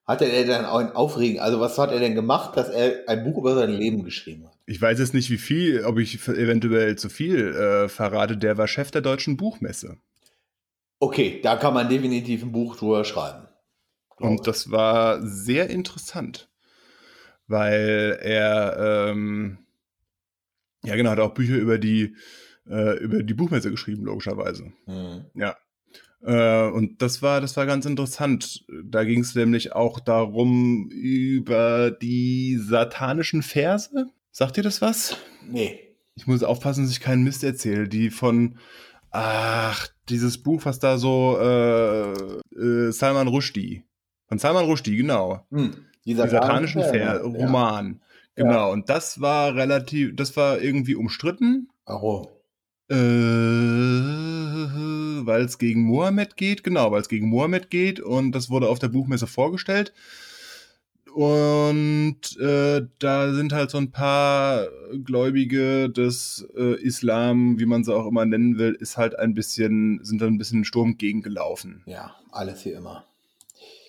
Hat 0.08 0.22
er 0.22 0.44
denn 0.44 0.64
auch 0.64 0.78
ein 0.78 0.92
Aufregen? 0.92 1.38
Also 1.38 1.60
was 1.60 1.76
hat 1.76 1.90
er 1.90 1.98
denn 1.98 2.14
gemacht, 2.14 2.56
dass 2.56 2.70
er 2.70 3.06
ein 3.08 3.24
Buch 3.24 3.36
über 3.36 3.54
sein 3.54 3.70
Leben 3.70 4.04
geschrieben 4.04 4.46
hat? 4.46 4.56
Ich 4.64 4.80
weiß 4.80 4.98
jetzt 5.00 5.12
nicht, 5.12 5.28
wie 5.28 5.36
viel, 5.36 5.84
ob 5.84 5.98
ich 5.98 6.26
eventuell 6.28 6.96
zu 6.96 7.10
viel 7.10 7.54
äh, 7.54 7.88
verrate. 7.90 8.38
Der 8.38 8.56
war 8.56 8.68
Chef 8.68 8.90
der 8.90 9.02
Deutschen 9.02 9.36
Buchmesse. 9.36 9.98
Okay, 10.98 11.40
da 11.42 11.56
kann 11.56 11.74
man 11.74 11.90
definitiv 11.90 12.42
ein 12.42 12.52
Buch 12.52 12.76
drüber 12.76 13.04
schreiben. 13.04 13.48
Und 14.16 14.46
das 14.46 14.70
war 14.70 15.20
sehr 15.20 15.68
interessant, 15.68 16.47
weil 17.48 18.18
er, 18.22 19.10
ähm, 19.10 19.58
ja 20.84 20.94
genau, 20.96 21.10
hat 21.10 21.20
auch 21.20 21.34
Bücher 21.34 21.56
über 21.56 21.78
die, 21.78 22.14
äh, 22.68 22.98
über 22.98 23.22
die 23.22 23.34
Buchmesse 23.34 23.70
geschrieben, 23.70 24.04
logischerweise. 24.04 24.72
Mhm. 24.86 25.24
Ja. 25.34 25.56
Äh, 26.22 26.70
und 26.70 27.00
das 27.02 27.22
war, 27.22 27.40
das 27.40 27.56
war 27.56 27.66
ganz 27.66 27.86
interessant. 27.86 28.64
Da 28.84 29.04
ging 29.04 29.20
es 29.20 29.34
nämlich 29.34 29.72
auch 29.72 30.00
darum, 30.00 30.88
über 30.90 31.90
die 31.90 32.58
satanischen 32.58 33.42
Verse. 33.42 34.06
Sagt 34.30 34.56
ihr 34.56 34.62
das 34.62 34.82
was? 34.82 35.16
Nee. 35.48 35.80
Ich 36.14 36.26
muss 36.26 36.42
aufpassen, 36.42 36.84
dass 36.84 36.92
ich 36.92 37.00
keinen 37.00 37.22
Mist 37.22 37.44
erzähle. 37.44 37.88
Die 37.88 38.10
von, 38.10 38.58
ach, 39.10 39.88
dieses 40.08 40.38
Buch, 40.42 40.64
was 40.64 40.78
da 40.80 40.98
so, 40.98 41.38
äh, 41.40 42.12
äh, 42.12 42.92
Salman 42.92 43.28
Rushdie. 43.28 43.84
Von 44.26 44.38
Salman 44.38 44.64
Rushdie, 44.64 44.96
genau. 44.96 45.46
Hm. 45.50 45.87
Die 46.04 46.14
satanischen 46.14 46.82
Ver 46.82 46.96
ja. 46.96 47.16
Roman. 47.16 48.00
Genau. 48.34 48.50
Ja. 48.50 48.66
Und 48.66 48.88
das 48.88 49.20
war 49.20 49.54
relativ, 49.54 50.14
das 50.14 50.36
war 50.36 50.60
irgendwie 50.60 50.94
umstritten. 50.94 51.68
Warum? 51.86 52.28
Äh, 52.90 52.96
weil 55.26 55.42
es 55.42 55.58
gegen 55.58 55.82
Mohammed 55.82 56.36
geht, 56.36 56.64
genau, 56.64 56.90
weil 56.92 57.02
es 57.02 57.08
gegen 57.08 57.28
Mohammed 57.28 57.68
geht 57.70 58.00
und 58.00 58.32
das 58.32 58.48
wurde 58.48 58.68
auf 58.68 58.78
der 58.78 58.88
Buchmesse 58.88 59.26
vorgestellt. 59.26 59.92
Und 61.14 62.38
äh, 62.38 62.86
da 63.00 63.32
sind 63.32 63.52
halt 63.52 63.70
so 63.70 63.78
ein 63.78 63.90
paar 63.90 64.68
Gläubige 65.04 65.90
des 65.90 66.46
äh, 66.56 66.80
Islam, 66.80 67.58
wie 67.58 67.66
man 67.66 67.82
sie 67.82 67.94
auch 67.94 68.06
immer 68.06 68.24
nennen 68.24 68.56
will, 68.56 68.76
ist 68.78 68.96
halt 68.96 69.18
ein 69.18 69.34
bisschen, 69.34 69.98
sind 70.04 70.22
da 70.22 70.26
ein 70.26 70.38
bisschen 70.38 70.64
Sturm 70.64 70.96
gegengelaufen. 70.96 71.82
Ja, 71.86 72.14
alles 72.30 72.64
wie 72.64 72.70
immer. 72.70 73.07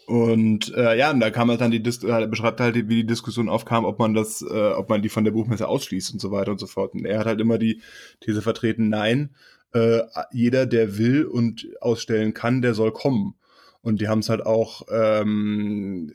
Und 0.09 0.73
äh, 0.75 0.97
ja, 0.97 1.11
und 1.11 1.19
da 1.19 1.29
kam 1.29 1.51
halt 1.51 1.61
dann 1.61 1.69
die 1.69 1.83
Dis 1.83 2.03
äh, 2.03 2.25
beschreibt 2.25 2.59
halt, 2.59 2.73
wie 2.73 2.95
die 2.95 3.05
Diskussion 3.05 3.47
aufkam, 3.47 3.85
ob 3.85 3.99
man 3.99 4.15
das, 4.15 4.41
äh, 4.41 4.71
ob 4.71 4.89
man 4.89 5.03
die 5.03 5.09
von 5.09 5.23
der 5.23 5.29
Buchmesse 5.29 5.67
ausschließt 5.67 6.11
und 6.13 6.19
so 6.19 6.31
weiter 6.31 6.49
und 6.51 6.59
so 6.59 6.65
fort. 6.65 6.95
Und 6.95 7.05
er 7.05 7.19
hat 7.19 7.27
halt 7.27 7.39
immer 7.39 7.59
die 7.59 7.81
These 8.19 8.41
vertreten, 8.41 8.89
nein, 8.89 9.29
äh, 9.71 9.99
jeder, 10.31 10.65
der 10.65 10.97
will 10.97 11.25
und 11.25 11.67
ausstellen 11.79 12.33
kann, 12.33 12.63
der 12.63 12.73
soll 12.73 12.91
kommen. 12.91 13.35
Und 13.83 14.01
die 14.01 14.07
haben 14.07 14.19
es 14.19 14.29
halt 14.29 14.43
auch 14.43 14.81
ähm, 14.91 16.11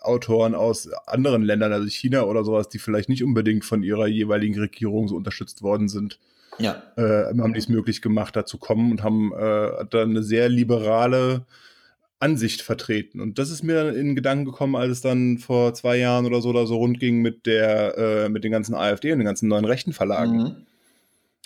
Autoren 0.00 0.54
aus 0.54 0.88
anderen 1.06 1.42
Ländern, 1.42 1.74
also 1.74 1.86
China 1.88 2.22
oder 2.22 2.42
sowas, 2.42 2.70
die 2.70 2.78
vielleicht 2.78 3.10
nicht 3.10 3.22
unbedingt 3.22 3.66
von 3.66 3.82
ihrer 3.82 4.06
jeweiligen 4.06 4.58
Regierung 4.58 5.08
so 5.08 5.14
unterstützt 5.16 5.60
worden 5.60 5.88
sind, 5.90 6.18
Ja. 6.58 6.82
äh, 6.96 7.26
haben 7.38 7.52
die 7.52 7.58
es 7.58 7.68
möglich 7.68 8.00
gemacht, 8.00 8.34
da 8.34 8.46
zu 8.46 8.56
kommen 8.56 8.92
und 8.92 9.02
haben 9.02 9.32
äh, 9.34 9.84
dann 9.90 10.10
eine 10.10 10.22
sehr 10.22 10.48
liberale 10.48 11.44
Ansicht 12.18 12.62
vertreten. 12.62 13.20
Und 13.20 13.38
das 13.38 13.50
ist 13.50 13.62
mir 13.62 13.74
dann 13.74 13.94
in 13.94 14.14
Gedanken 14.14 14.46
gekommen, 14.46 14.76
als 14.76 14.92
es 14.92 15.00
dann 15.00 15.38
vor 15.38 15.74
zwei 15.74 15.96
Jahren 15.98 16.26
oder 16.26 16.40
so 16.40 16.48
oder 16.48 16.66
so 16.66 16.76
rund 16.76 16.98
ging 16.98 17.20
mit 17.20 17.46
der, 17.46 17.98
äh, 17.98 18.28
mit 18.28 18.44
den 18.44 18.52
ganzen 18.52 18.74
AfD 18.74 19.12
und 19.12 19.18
den 19.18 19.26
ganzen 19.26 19.48
neuen 19.48 19.64
rechten 19.64 19.92
Verlagen. 19.92 20.36
Mhm. 20.36 20.66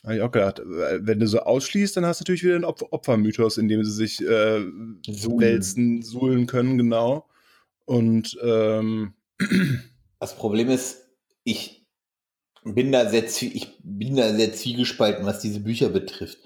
Habe 0.05 0.17
ich 0.17 0.23
auch 0.23 0.31
gedacht, 0.31 0.61
äh, 0.61 1.01
wenn 1.01 1.19
du 1.19 1.27
so 1.27 1.41
ausschließt, 1.41 1.97
dann 1.97 2.07
hast 2.07 2.21
du 2.21 2.23
natürlich 2.23 2.45
wieder 2.45 2.55
einen 2.55 2.65
Opfer 2.65 2.93
Opfermythos, 2.93 3.59
in 3.59 3.69
dem 3.69 3.85
sie 3.85 3.93
sich 3.93 4.21
äh, 4.21 4.61
Suhlen. 5.07 5.41
wälzen, 5.41 6.03
suhlen 6.03 6.47
können, 6.47 6.79
genau. 6.79 7.27
Und 7.85 8.39
ähm, 8.43 9.15
Das 10.21 10.37
Problem 10.37 10.69
ist, 10.69 11.09
ich 11.45 11.87
bin 12.63 12.93
da 12.93 13.09
sehr, 13.09 13.25
ich 13.25 13.79
bin 13.83 14.17
da 14.17 14.35
sehr 14.35 14.53
zwiegespalten, 14.53 15.25
was 15.25 15.41
diese 15.41 15.61
Bücher 15.61 15.89
betrifft. 15.89 16.39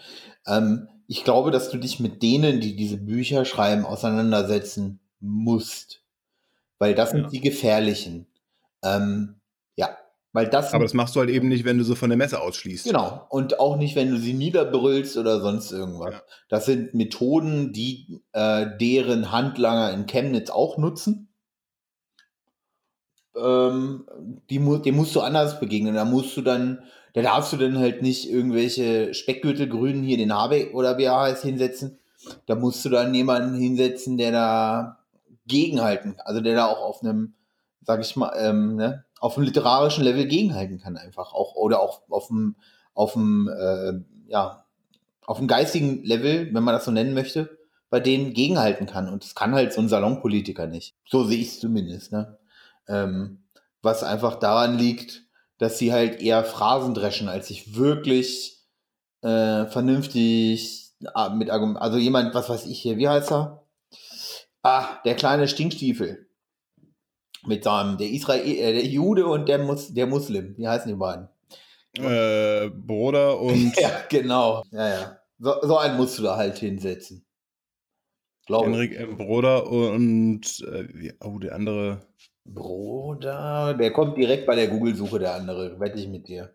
Ähm, 0.46 0.88
ich 1.06 1.24
glaube, 1.24 1.50
dass 1.50 1.70
du 1.70 1.78
dich 1.78 2.00
mit 2.00 2.22
denen, 2.22 2.60
die 2.60 2.76
diese 2.76 2.96
Bücher 2.96 3.44
schreiben, 3.44 3.84
auseinandersetzen 3.84 5.00
musst. 5.20 6.02
Weil 6.78 6.94
das 6.94 7.12
Ja. 7.12 7.18
sind 7.18 7.32
die 7.32 7.40
gefährlichen. 7.40 8.26
Ähm, 8.82 9.36
ja, 9.76 9.96
weil 10.32 10.48
das 10.48 10.74
aber 10.74 10.84
das 10.84 10.94
machst 10.94 11.14
du 11.14 11.20
halt 11.20 11.30
eben 11.30 11.48
nicht, 11.48 11.64
wenn 11.64 11.78
du 11.78 11.84
so 11.84 11.94
von 11.94 12.10
der 12.10 12.16
Messe 12.16 12.40
ausschließt. 12.40 12.84
Genau. 12.86 13.24
Und 13.30 13.60
auch 13.60 13.76
nicht, 13.76 13.94
wenn 13.94 14.10
du 14.10 14.18
sie 14.18 14.34
niederbrüllst 14.34 15.16
oder 15.16 15.40
sonst 15.40 15.70
irgendwas. 15.70 16.14
Ja. 16.14 16.22
Das 16.48 16.66
sind 16.66 16.92
Methoden, 16.92 17.72
die 17.72 18.20
äh, 18.32 18.66
deren 18.80 19.30
Handlanger 19.30 19.92
in 19.92 20.06
Chemnitz 20.06 20.50
auch 20.50 20.76
nutzen. 20.76 21.28
Ähm, 23.36 24.06
die 24.50 24.58
dem 24.58 24.96
musst 24.96 25.14
du 25.14 25.20
anders 25.20 25.60
begegnen. 25.60 25.94
Da 25.94 26.04
musst 26.04 26.36
du 26.36 26.42
dann, 26.42 26.82
da 27.14 27.22
darfst 27.22 27.52
du 27.52 27.56
dann 27.56 27.78
halt 27.78 28.02
nicht 28.02 28.28
irgendwelche 28.28 29.14
Speckgürtelgrünen 29.14 30.02
hier 30.02 30.18
den 30.18 30.34
Habeck 30.34 30.74
oder 30.74 30.98
wie 30.98 31.08
heißt 31.08 31.42
hinsetzen. 31.42 31.98
Da 32.46 32.56
musst 32.56 32.84
du 32.84 32.88
dann 32.88 33.14
jemanden 33.14 33.54
hinsetzen, 33.54 34.18
der 34.18 34.32
da 34.32 34.98
gegenhalten, 35.46 36.16
also 36.24 36.40
der 36.40 36.56
da 36.56 36.66
auch 36.66 36.80
auf 36.80 37.02
einem, 37.02 37.34
sag 37.82 38.00
ich 38.00 38.16
mal, 38.16 38.32
ähm, 38.36 38.76
ne, 38.76 39.04
auf 39.20 39.36
einem 39.36 39.46
literarischen 39.46 40.02
Level 40.02 40.26
gegenhalten 40.26 40.80
kann 40.80 40.96
einfach 40.96 41.32
auch 41.32 41.54
oder 41.54 41.80
auch 41.80 42.02
auf 42.10 42.28
dem 42.28 42.56
auf 42.94 43.12
dem 43.12 43.48
äh, 43.48 43.92
ja 44.26 44.64
auf 45.24 45.38
dem 45.38 45.46
geistigen 45.46 46.02
Level, 46.02 46.52
wenn 46.52 46.64
man 46.64 46.74
das 46.74 46.84
so 46.84 46.90
nennen 46.90 47.14
möchte, 47.14 47.58
bei 47.90 48.00
denen 48.00 48.34
gegenhalten 48.34 48.86
kann 48.86 49.08
und 49.08 49.22
das 49.22 49.34
kann 49.34 49.54
halt 49.54 49.72
so 49.72 49.80
ein 49.80 49.88
Salonpolitiker 49.88 50.66
nicht. 50.66 50.96
So 51.06 51.24
sehe 51.24 51.38
ich 51.38 51.48
es 51.48 51.60
zumindest, 51.60 52.10
ne? 52.10 52.38
Ähm, 52.88 53.44
was 53.82 54.02
einfach 54.02 54.36
daran 54.36 54.78
liegt, 54.78 55.23
dass 55.64 55.78
sie 55.78 55.94
halt 55.94 56.20
eher 56.20 56.44
Phrasen 56.44 56.92
dreschen, 56.92 57.26
als 57.26 57.48
sich 57.48 57.74
wirklich 57.74 58.62
äh, 59.22 59.64
vernünftig 59.64 60.92
ah, 61.14 61.30
mit 61.30 61.48
Argument, 61.48 61.80
also 61.80 61.96
jemand, 61.96 62.34
was 62.34 62.50
weiß 62.50 62.66
ich 62.66 62.82
hier, 62.82 62.98
wie 62.98 63.08
heißt 63.08 63.32
er? 63.32 63.64
Ah, 64.62 64.98
der 65.06 65.14
kleine 65.14 65.48
Stinkstiefel. 65.48 66.28
Mit 67.46 67.64
seinem, 67.64 67.96
der 67.96 68.10
Israel, 68.10 68.46
äh, 68.46 68.74
der 68.74 68.84
Jude 68.84 69.26
und 69.26 69.48
der, 69.48 69.58
Mus 69.58 69.94
der 69.94 70.06
Muslim. 70.06 70.54
Wie 70.58 70.68
heißen 70.68 70.88
die 70.88 70.98
beiden? 70.98 71.28
Äh, 71.96 72.68
Bruder 72.68 73.40
und 73.40 73.74
Ja, 73.80 74.02
genau. 74.10 74.64
Ja, 74.70 74.88
ja. 74.88 75.18
So, 75.38 75.54
so 75.62 75.78
einen 75.78 75.96
musst 75.96 76.18
du 76.18 76.24
da 76.24 76.36
halt 76.36 76.58
hinsetzen. 76.58 77.24
Glaube. 78.46 78.66
Henrik 78.66 78.98
M. 78.98 79.16
Bruder 79.16 79.66
und 79.66 80.42
äh, 80.70 81.12
oh, 81.20 81.38
der 81.38 81.54
andere. 81.54 82.06
Bruder, 82.44 83.74
der 83.74 83.92
kommt 83.92 84.16
direkt 84.16 84.46
bei 84.46 84.54
der 84.54 84.68
Google-Suche, 84.68 85.18
der 85.18 85.34
andere, 85.34 85.80
wette 85.80 85.98
ich 85.98 86.08
mit 86.08 86.28
dir. 86.28 86.54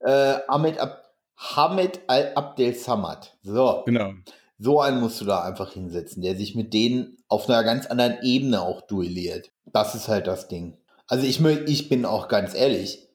Äh, 0.00 0.38
Ahmed, 0.48 0.78
Ab 0.78 1.02
Hamid 1.36 2.00
Al-Abdel 2.06 2.74
Samad. 2.74 3.36
So, 3.42 3.82
Genau. 3.86 4.12
so 4.58 4.80
einen 4.80 5.00
musst 5.00 5.20
du 5.20 5.24
da 5.24 5.42
einfach 5.42 5.72
hinsetzen, 5.72 6.22
der 6.22 6.36
sich 6.36 6.54
mit 6.54 6.72
denen 6.72 7.16
auf 7.28 7.48
einer 7.48 7.64
ganz 7.64 7.86
anderen 7.86 8.18
Ebene 8.22 8.60
auch 8.62 8.82
duelliert. 8.82 9.50
Das 9.66 9.94
ist 9.94 10.08
halt 10.08 10.26
das 10.26 10.48
Ding. 10.48 10.76
Also 11.08 11.26
ich, 11.26 11.44
ich 11.44 11.88
bin 11.88 12.04
auch 12.04 12.28
ganz 12.28 12.54
ehrlich, 12.54 13.08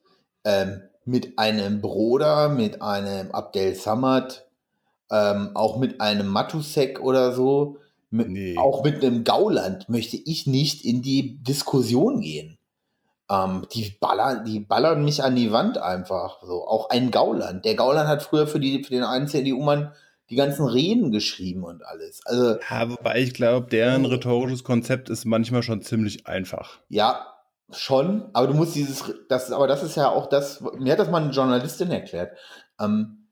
ähm, 0.44 0.82
mit 1.04 1.38
einem 1.38 1.80
Bruder, 1.80 2.48
mit 2.48 2.82
einem 2.82 3.30
Abdel 3.30 3.74
Samad, 3.74 4.46
ähm, 5.10 5.52
auch 5.54 5.78
mit 5.78 6.00
einem 6.00 6.28
Matusek 6.28 7.00
oder 7.00 7.32
so, 7.32 7.78
Nee. 8.10 8.56
auch 8.56 8.84
mit 8.84 9.04
einem 9.04 9.24
Gauland 9.24 9.88
möchte 9.88 10.16
ich 10.16 10.46
nicht 10.46 10.84
in 10.84 11.02
die 11.02 11.42
Diskussion 11.42 12.20
gehen. 12.20 12.58
Ähm, 13.30 13.66
die, 13.72 13.94
ballern, 14.00 14.44
die 14.44 14.60
ballern 14.60 15.04
mich 15.04 15.22
an 15.22 15.36
die 15.36 15.52
Wand 15.52 15.76
einfach. 15.78 16.42
So. 16.42 16.66
Auch 16.66 16.88
ein 16.88 17.10
Gauland. 17.10 17.64
Der 17.64 17.74
Gauland 17.74 18.08
hat 18.08 18.22
früher 18.22 18.46
für, 18.46 18.60
die, 18.60 18.82
für 18.82 18.90
den 18.90 19.04
einen 19.04 19.28
CDU-Mann 19.28 19.92
die 20.30 20.36
ganzen 20.36 20.66
Reden 20.66 21.10
geschrieben 21.10 21.64
und 21.64 21.84
alles. 21.84 22.20
Also, 22.24 22.56
Ja, 22.70 22.90
wobei 22.90 23.20
ich 23.20 23.34
glaube, 23.34 23.68
deren 23.68 24.04
rhetorisches 24.04 24.64
Konzept 24.64 25.10
ist 25.10 25.24
manchmal 25.24 25.62
schon 25.62 25.82
ziemlich 25.82 26.26
einfach. 26.26 26.78
ja, 26.88 27.26
schon, 27.70 28.30
aber 28.32 28.46
du 28.46 28.54
musst 28.54 28.74
dieses, 28.74 29.04
das, 29.28 29.52
aber 29.52 29.66
das 29.66 29.82
ist 29.82 29.94
ja 29.96 30.08
auch 30.08 30.26
das, 30.26 30.62
mir 30.78 30.92
hat 30.92 30.98
das 30.98 31.10
mal 31.10 31.22
eine 31.22 31.32
Journalistin 31.32 31.90
erklärt. 31.90 32.36
Ähm, 32.80 33.26
äh, 33.26 33.27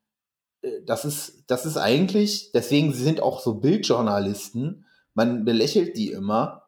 das 0.87 1.05
ist, 1.05 1.45
das 1.49 1.67
ist 1.67 1.77
eigentlich, 1.77 2.51
deswegen 2.53 2.93
sie 2.93 3.03
sind 3.03 3.21
auch 3.21 3.41
so 3.41 3.55
Bildjournalisten, 3.55 4.85
man 5.15 5.45
belächelt 5.45 5.97
die 5.97 6.11
immer, 6.13 6.63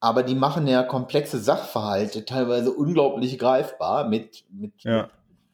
aber 0.00 0.22
die 0.22 0.34
machen 0.34 0.66
ja 0.66 0.82
komplexe 0.82 1.38
Sachverhalte 1.38 2.24
teilweise 2.24 2.72
unglaublich 2.72 3.38
greifbar 3.38 4.08
mit, 4.08 4.44
mit, 4.50 4.72
Ja. 4.82 5.10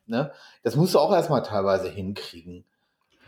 ne? 0.06 0.32
Das 0.62 0.74
musst 0.76 0.94
du 0.94 0.98
auch 0.98 1.12
erstmal 1.12 1.42
teilweise 1.42 1.88
hinkriegen. 1.90 2.64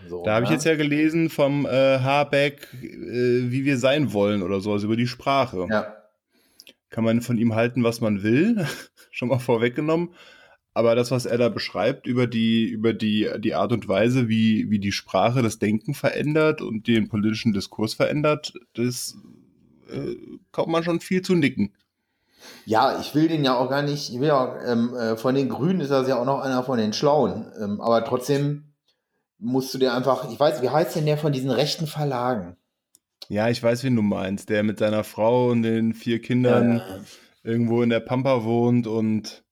So, 0.08 0.22
Da 0.24 0.34
habe 0.34 0.44
ich 0.44 0.50
ne? 0.50 0.56
jetzt 0.56 0.64
ja 0.64 0.76
gelesen 0.76 1.28
vom 1.28 1.66
äh, 1.66 1.98
Habeck, 1.98 2.68
äh, 2.72 3.50
wie 3.50 3.66
wir 3.66 3.76
sein 3.76 4.14
wollen 4.14 4.42
oder 4.42 4.60
sowas 4.60 4.82
über 4.82 4.96
die 4.96 5.06
Sprache. 5.06 5.66
Ja, 5.70 5.94
Kann 6.88 7.04
man 7.04 7.20
von 7.20 7.36
ihm 7.36 7.54
halten, 7.54 7.84
was 7.84 8.00
man 8.00 8.22
will, 8.22 8.66
schon 9.10 9.28
mal 9.28 9.38
vorweggenommen. 9.38 10.14
Aber 10.72 10.94
das, 10.94 11.10
was 11.10 11.26
er 11.26 11.36
da 11.36 11.48
beschreibt 11.48 12.06
über 12.06 12.26
die, 12.26 12.66
über 12.66 12.92
die, 12.92 13.28
die 13.38 13.54
Art 13.54 13.72
und 13.72 13.88
Weise, 13.88 14.28
wie, 14.28 14.70
wie 14.70 14.78
die 14.78 14.92
Sprache 14.92 15.42
das 15.42 15.58
Denken 15.58 15.94
verändert 15.94 16.62
und 16.62 16.86
den 16.86 17.08
politischen 17.08 17.52
Diskurs 17.52 17.94
verändert, 17.94 18.54
das 18.74 19.16
äh, 19.90 20.14
kommt 20.52 20.68
man 20.68 20.84
schon 20.84 21.00
viel 21.00 21.22
zu 21.22 21.34
nicken. 21.34 21.72
Ja, 22.64 23.00
ich 23.00 23.14
will 23.14 23.28
den 23.28 23.44
ja 23.44 23.56
auch 23.56 23.68
gar 23.68 23.82
nicht, 23.82 24.10
ich 24.10 24.20
will 24.20 24.28
ja, 24.28 24.56
ähm, 24.64 24.94
äh, 24.94 25.16
von 25.16 25.34
den 25.34 25.48
Grünen 25.48 25.80
ist 25.80 25.90
das 25.90 26.08
ja 26.08 26.18
auch 26.18 26.24
noch 26.24 26.40
einer 26.40 26.62
von 26.62 26.78
den 26.78 26.92
Schlauen. 26.92 27.46
Ähm, 27.60 27.80
aber 27.80 28.04
trotzdem 28.04 28.64
musst 29.38 29.74
du 29.74 29.78
dir 29.78 29.92
einfach, 29.94 30.30
ich 30.30 30.38
weiß, 30.38 30.62
wie 30.62 30.70
heißt 30.70 30.96
denn 30.96 31.06
der 31.06 31.18
von 31.18 31.32
diesen 31.32 31.50
rechten 31.50 31.86
Verlagen? 31.86 32.56
Ja, 33.28 33.48
ich 33.48 33.62
weiß, 33.62 33.84
wen 33.84 33.96
du 33.96 34.02
meinst. 34.02 34.48
Der 34.48 34.62
mit 34.62 34.78
seiner 34.78 35.04
Frau 35.04 35.50
und 35.50 35.62
den 35.62 35.94
vier 35.94 36.20
Kindern 36.20 36.78
Äh, 36.78 37.48
irgendwo 37.48 37.82
in 37.82 37.90
der 37.90 38.00
Pampa 38.00 38.44
wohnt 38.44 38.86
und. 38.86 39.42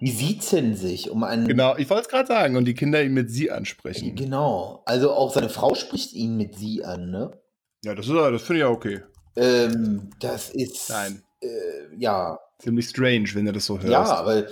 Die 0.00 0.10
siezen 0.10 0.76
sich 0.76 1.10
um 1.10 1.24
einen. 1.24 1.46
Genau, 1.46 1.76
ich 1.76 1.90
wollte 1.90 2.02
es 2.02 2.08
gerade 2.08 2.26
sagen. 2.26 2.56
Und 2.56 2.64
die 2.64 2.74
Kinder 2.74 3.02
ihn 3.02 3.12
mit 3.12 3.30
sie 3.30 3.50
ansprechen. 3.50 4.14
Genau. 4.14 4.82
Also 4.86 5.12
auch 5.12 5.32
seine 5.32 5.48
Frau 5.48 5.74
spricht 5.74 6.12
ihn 6.12 6.36
mit 6.36 6.56
sie 6.56 6.84
an, 6.84 7.10
ne? 7.10 7.30
Ja, 7.84 7.94
das, 7.94 8.06
ist, 8.06 8.14
das 8.14 8.42
finde 8.42 8.60
ich 8.60 8.64
ja 8.64 8.68
okay. 8.68 9.02
Ähm, 9.36 10.10
das 10.20 10.50
ist. 10.50 10.88
Nein. 10.90 11.22
Äh, 11.40 11.48
ja, 11.98 12.38
Ziemlich 12.58 12.88
strange, 12.88 13.28
wenn 13.34 13.46
du 13.46 13.52
das 13.52 13.64
so 13.64 13.78
hörst. 13.78 13.90
Ja, 13.90 14.26
weil 14.26 14.48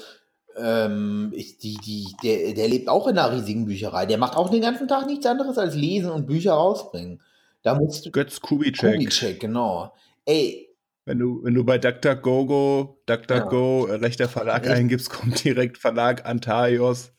ähm, 0.57 1.30
ich, 1.34 1.59
die, 1.59 1.76
die, 1.76 2.07
der, 2.22 2.55
der 2.55 2.68
lebt 2.68 2.88
auch 2.88 3.07
in 3.07 3.18
einer 3.18 3.36
riesigen 3.36 3.66
Bücherei. 3.66 4.07
Der 4.07 4.18
macht 4.18 4.36
auch 4.36 4.49
den 4.49 4.62
ganzen 4.62 4.88
Tag 4.88 5.07
nichts 5.07 5.26
anderes 5.26 5.59
als 5.59 5.74
lesen 5.74 6.11
und 6.11 6.26
Bücher 6.26 6.55
rausbringen. 6.55 7.20
Da 7.62 7.74
musst 7.74 8.07
du. 8.07 8.11
Götz 8.11 8.40
Kubitschek. 8.40 8.94
Kubitschek, 8.94 9.40
genau. 9.40 9.94
Ey, 10.24 10.68
Wenn 11.09 11.21
du, 11.21 11.43
wenn 11.43 11.55
du 11.55 11.65
bei 11.65 11.79
DuckDuckGo, 11.79 13.01
DuckDuckGo, 13.07 13.87
äh, 13.87 13.95
rechter 13.95 14.29
Verlag 14.29 14.65
Echt? 14.65 14.73
eingibst, 14.73 15.09
kommt 15.09 15.43
direkt 15.43 15.79
Verlag 15.79 16.27
Antaios, 16.27 17.13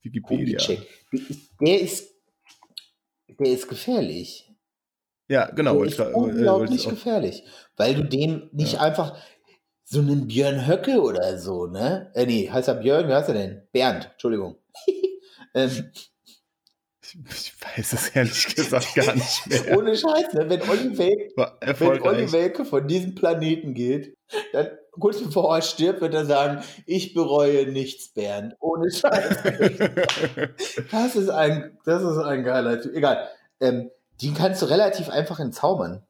Wikipedia. 0.00 0.58
Der 1.60 1.78
ist, 1.78 2.08
der 3.38 3.52
ist 3.52 3.68
gefährlich. 3.68 4.50
Ja, 5.28 5.50
genau. 5.50 5.74
der 5.74 5.88
ist 5.88 6.00
ich 6.00 6.06
äh, 6.06 6.10
unglaublich 6.10 6.88
gefährlich. 6.88 7.44
Weil 7.76 7.96
du 7.96 8.04
dem 8.04 8.48
nicht 8.52 8.72
Ja. 8.72 8.80
einfach 8.80 9.18
so 9.84 9.98
einen 9.98 10.26
Björn 10.26 10.66
Höcke 10.66 11.02
oder 11.02 11.36
so, 11.36 11.66
ne? 11.66 12.10
Äh, 12.14 12.24
nee, 12.24 12.48
heißt 12.50 12.68
er 12.68 12.76
Björn? 12.76 13.08
Wie 13.08 13.12
heißt 13.12 13.28
er 13.28 13.34
denn? 13.34 13.62
Bernd, 13.72 14.08
Entschuldigung. 14.12 14.56
ähm, 15.54 15.90
Ich 17.14 17.54
weiß 17.60 17.92
es 17.92 18.08
ehrlich 18.10 18.54
gesagt 18.54 18.94
gar 18.94 19.14
nicht 19.14 19.46
mehr. 19.46 19.76
ohne 19.78 19.96
Scheiß, 19.96 20.32
ne? 20.34 20.48
Wenn 20.48 20.62
Olli 20.62 20.98
Welke 20.98 21.34
Wenn. 21.60 22.02
Olli 22.02 22.32
Welke 22.32 22.64
von 22.64 22.86
diesem 22.88 23.14
Planeten 23.14 23.74
geht, 23.74 24.16
dann 24.52 24.68
kurz 24.92 25.22
bevor 25.22 25.54
er 25.56 25.62
stirbt, 25.62 26.00
wird 26.00 26.14
er 26.14 26.26
sagen, 26.26 26.62
ich 26.86 27.14
bereue 27.14 27.70
nichts, 27.70 28.08
Bernd. 28.08 28.54
Ohne 28.60 28.90
Scheiß. 28.90 29.36
Das 30.90 31.16
ist 31.16 31.30
ein, 31.30 31.78
das 31.84 32.02
ist 32.02 32.18
ein 32.18 32.44
geiler 32.44 32.80
Typ. 32.80 32.94
Egal. 32.94 33.28
Ähm, 33.60 33.90
die 34.20 34.32
kannst 34.32 34.62
du 34.62 34.66
relativ 34.66 35.08
einfach 35.08 35.40
entzaubern. 35.40 36.02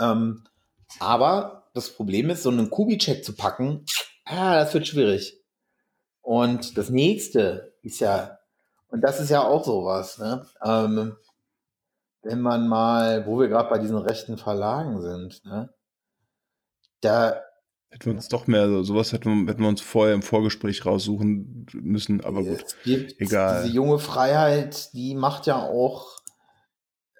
Ähm, 0.00 0.44
aber 0.98 1.68
das 1.74 1.90
Problem 1.90 2.30
ist, 2.30 2.42
so 2.42 2.50
einen 2.50 2.70
Kubitschek 2.70 3.24
zu 3.24 3.34
packen, 3.34 3.84
ah, 4.24 4.56
das 4.56 4.74
wird 4.74 4.86
schwierig. 4.86 5.40
Und 6.22 6.76
das 6.76 6.90
nächste 6.90 7.74
ist 7.82 8.00
ja, 8.00 8.39
und 8.90 9.00
das 9.02 9.20
ist 9.20 9.30
ja 9.30 9.42
auch 9.42 9.64
sowas, 9.64 10.18
ne? 10.18 10.46
Ähm, 10.64 11.16
wenn 12.22 12.40
man 12.40 12.68
mal, 12.68 13.26
wo 13.26 13.40
wir 13.40 13.48
gerade 13.48 13.70
bei 13.70 13.78
diesen 13.78 13.96
rechten 13.96 14.36
Verlagen 14.36 15.00
sind, 15.00 15.44
ne? 15.44 15.70
Da, 17.00 17.40
Hätten 17.92 18.04
wir 18.06 18.12
uns 18.12 18.28
doch 18.28 18.46
mehr, 18.46 18.68
so, 18.68 18.82
sowas 18.84 19.12
hätten 19.12 19.46
wir, 19.46 19.50
hätten 19.50 19.62
wir 19.62 19.68
uns 19.68 19.80
vorher 19.80 20.14
im 20.14 20.22
Vorgespräch 20.22 20.86
raussuchen 20.86 21.66
müssen, 21.72 22.20
aber 22.20 22.44
gut. 22.44 22.62
es 22.64 22.76
gibt 22.84 23.20
egal. 23.20 23.64
diese 23.64 23.74
junge 23.74 23.98
Freiheit, 23.98 24.92
die 24.92 25.16
macht 25.16 25.46
ja 25.46 25.56
auch, 25.60 26.20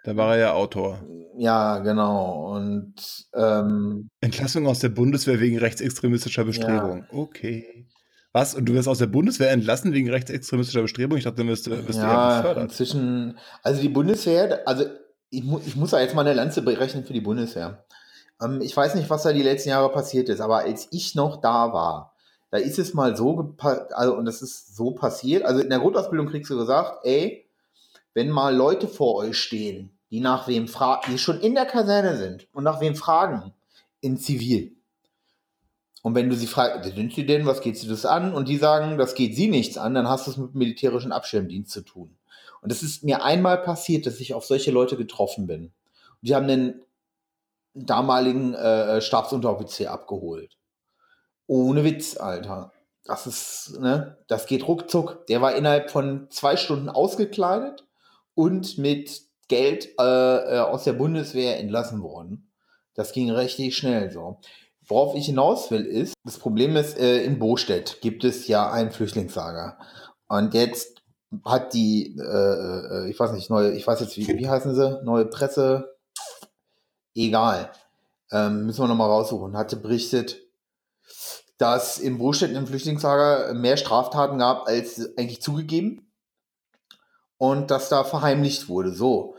Da 0.04 0.16
war 0.16 0.36
er 0.36 0.40
ja 0.40 0.52
Autor. 0.52 1.02
ja, 1.36 1.78
genau. 1.78 2.54
Und 2.54 2.94
ähm, 3.34 4.10
Entlassung 4.20 4.68
aus 4.68 4.78
der 4.78 4.90
Bundeswehr 4.90 5.40
wegen 5.40 5.58
rechtsextremistischer 5.58 6.44
Bestrebung. 6.44 7.04
Okay. 7.10 7.88
Was? 8.32 8.54
Und 8.54 8.66
du 8.66 8.74
wirst 8.74 8.88
aus 8.88 8.98
der 8.98 9.06
Bundeswehr 9.06 9.50
entlassen 9.50 9.92
wegen 9.92 10.08
rechtsextremistischer 10.08 10.82
Bestrebung? 10.82 11.18
Ich 11.18 11.24
dachte, 11.24 11.38
dann 11.38 11.48
wirst 11.48 11.66
du, 11.66 11.70
wirst 11.70 11.98
du 11.98 12.02
ja, 12.02 12.38
befördert. 12.38 12.64
inzwischen, 12.64 13.38
also 13.62 13.80
die 13.80 13.88
Bundeswehr, 13.88 14.62
also 14.66 14.84
ich, 15.30 15.42
mu 15.42 15.60
ich 15.64 15.76
muss 15.76 15.90
da 15.90 16.00
jetzt 16.00 16.14
mal 16.14 16.22
eine 16.22 16.34
Lanze 16.34 16.62
berechnen 16.62 17.04
für 17.04 17.12
die 17.12 17.20
Bundeswehr. 17.20 17.84
Ähm, 18.40 18.60
ich 18.60 18.76
weiß 18.76 18.94
nicht, 18.94 19.10
was 19.10 19.24
da 19.24 19.32
die 19.32 19.42
letzten 19.42 19.70
Jahre 19.70 19.90
passiert 19.90 20.28
ist, 20.28 20.40
aber 20.40 20.58
als 20.58 20.88
ich 20.92 21.14
noch 21.14 21.40
da 21.40 21.72
war, 21.72 22.14
da 22.50 22.58
ist 22.58 22.78
es 22.78 22.94
mal 22.94 23.16
so, 23.16 23.56
also 23.58 24.16
und 24.16 24.24
das 24.24 24.42
ist 24.42 24.76
so 24.76 24.92
passiert, 24.92 25.44
also 25.44 25.60
in 25.60 25.70
der 25.70 25.78
Grundausbildung 25.78 26.28
kriegst 26.28 26.50
du 26.50 26.56
gesagt, 26.56 27.04
ey, 27.04 27.48
wenn 28.14 28.28
mal 28.28 28.54
Leute 28.54 28.88
vor 28.88 29.16
euch 29.16 29.38
stehen, 29.38 29.96
die 30.10 30.20
nach 30.20 30.48
wem 30.48 30.66
fragen, 30.66 31.12
die 31.12 31.18
schon 31.18 31.40
in 31.40 31.54
der 31.54 31.66
Kaserne 31.66 32.16
sind 32.16 32.48
und 32.52 32.64
nach 32.64 32.80
wem 32.80 32.96
fragen, 32.96 33.52
in 34.00 34.16
Zivil. 34.16 34.76
Und 36.02 36.14
wenn 36.14 36.30
du 36.30 36.36
sie 36.36 36.46
fragst, 36.46 36.94
sind 36.94 37.14
sie 37.14 37.26
denn, 37.26 37.46
was 37.46 37.60
geht 37.60 37.76
sie 37.76 37.88
das 37.88 38.06
an? 38.06 38.32
Und 38.32 38.48
die 38.48 38.56
sagen, 38.56 38.96
das 38.96 39.14
geht 39.14 39.36
sie 39.36 39.48
nichts 39.48 39.76
an, 39.76 39.94
dann 39.94 40.08
hast 40.08 40.26
du 40.26 40.30
es 40.30 40.36
mit 40.38 40.54
militärischen 40.54 41.12
Abschirmdienst 41.12 41.70
zu 41.70 41.82
tun. 41.82 42.16
Und 42.62 42.72
es 42.72 42.82
ist 42.82 43.04
mir 43.04 43.22
einmal 43.22 43.58
passiert, 43.58 44.06
dass 44.06 44.20
ich 44.20 44.34
auf 44.34 44.44
solche 44.44 44.70
Leute 44.70 44.96
getroffen 44.96 45.46
bin. 45.46 45.64
Und 45.64 46.28
die 46.28 46.34
haben 46.34 46.48
den 46.48 46.82
damaligen 47.74 48.54
äh, 48.54 49.00
Stabsunteroffizier 49.00 49.90
abgeholt. 49.92 50.56
Ohne 51.46 51.84
Witz, 51.84 52.16
Alter. 52.16 52.72
Das 53.04 53.26
ist, 53.26 53.78
ne, 53.80 54.18
das 54.28 54.46
geht 54.46 54.66
ruckzuck. 54.68 55.26
Der 55.26 55.40
war 55.40 55.54
innerhalb 55.54 55.90
von 55.90 56.28
zwei 56.30 56.56
Stunden 56.56 56.88
ausgekleidet 56.88 57.86
und 58.34 58.78
mit 58.78 59.22
Geld 59.48 59.88
äh, 59.98 60.02
äh, 60.56 60.60
aus 60.60 60.84
der 60.84 60.92
Bundeswehr 60.92 61.58
entlassen 61.58 62.02
worden. 62.02 62.50
Das 62.94 63.12
ging 63.12 63.30
richtig 63.30 63.76
schnell 63.76 64.10
so. 64.10 64.38
Worauf 64.90 65.14
ich 65.14 65.26
hinaus 65.26 65.70
will, 65.70 65.86
ist, 65.86 66.14
das 66.24 66.38
Problem 66.38 66.74
ist, 66.74 66.98
äh, 66.98 67.22
in 67.22 67.38
Bostedt 67.38 68.00
gibt 68.00 68.24
es 68.24 68.48
ja 68.48 68.72
ein 68.72 68.90
Flüchtlingslager. 68.90 69.78
Und 70.26 70.52
jetzt 70.52 71.00
hat 71.44 71.74
die, 71.74 72.18
äh, 72.18 72.24
äh, 72.24 73.08
ich 73.08 73.18
weiß 73.18 73.30
nicht, 73.30 73.50
neue, 73.50 73.70
ich 73.72 73.86
weiß 73.86 74.00
jetzt, 74.00 74.16
wie, 74.16 74.26
wie 74.26 74.48
heißen 74.48 74.74
sie? 74.74 75.00
Neue 75.04 75.26
Presse, 75.26 75.96
egal. 77.14 77.70
Ähm, 78.32 78.66
müssen 78.66 78.82
wir 78.82 78.88
nochmal 78.88 79.08
raussuchen. 79.08 79.56
Hatte 79.56 79.76
berichtet, 79.76 80.40
dass 81.56 81.98
in 81.98 82.18
Bostedt 82.18 82.50
im 82.50 82.66
Flüchtlingslager 82.66 83.54
mehr 83.54 83.76
Straftaten 83.76 84.38
gab 84.38 84.66
als 84.66 85.16
eigentlich 85.16 85.40
zugegeben. 85.40 86.10
Und 87.38 87.70
dass 87.70 87.88
da 87.88 88.02
verheimlicht 88.02 88.68
wurde. 88.68 88.92
So. 88.92 89.36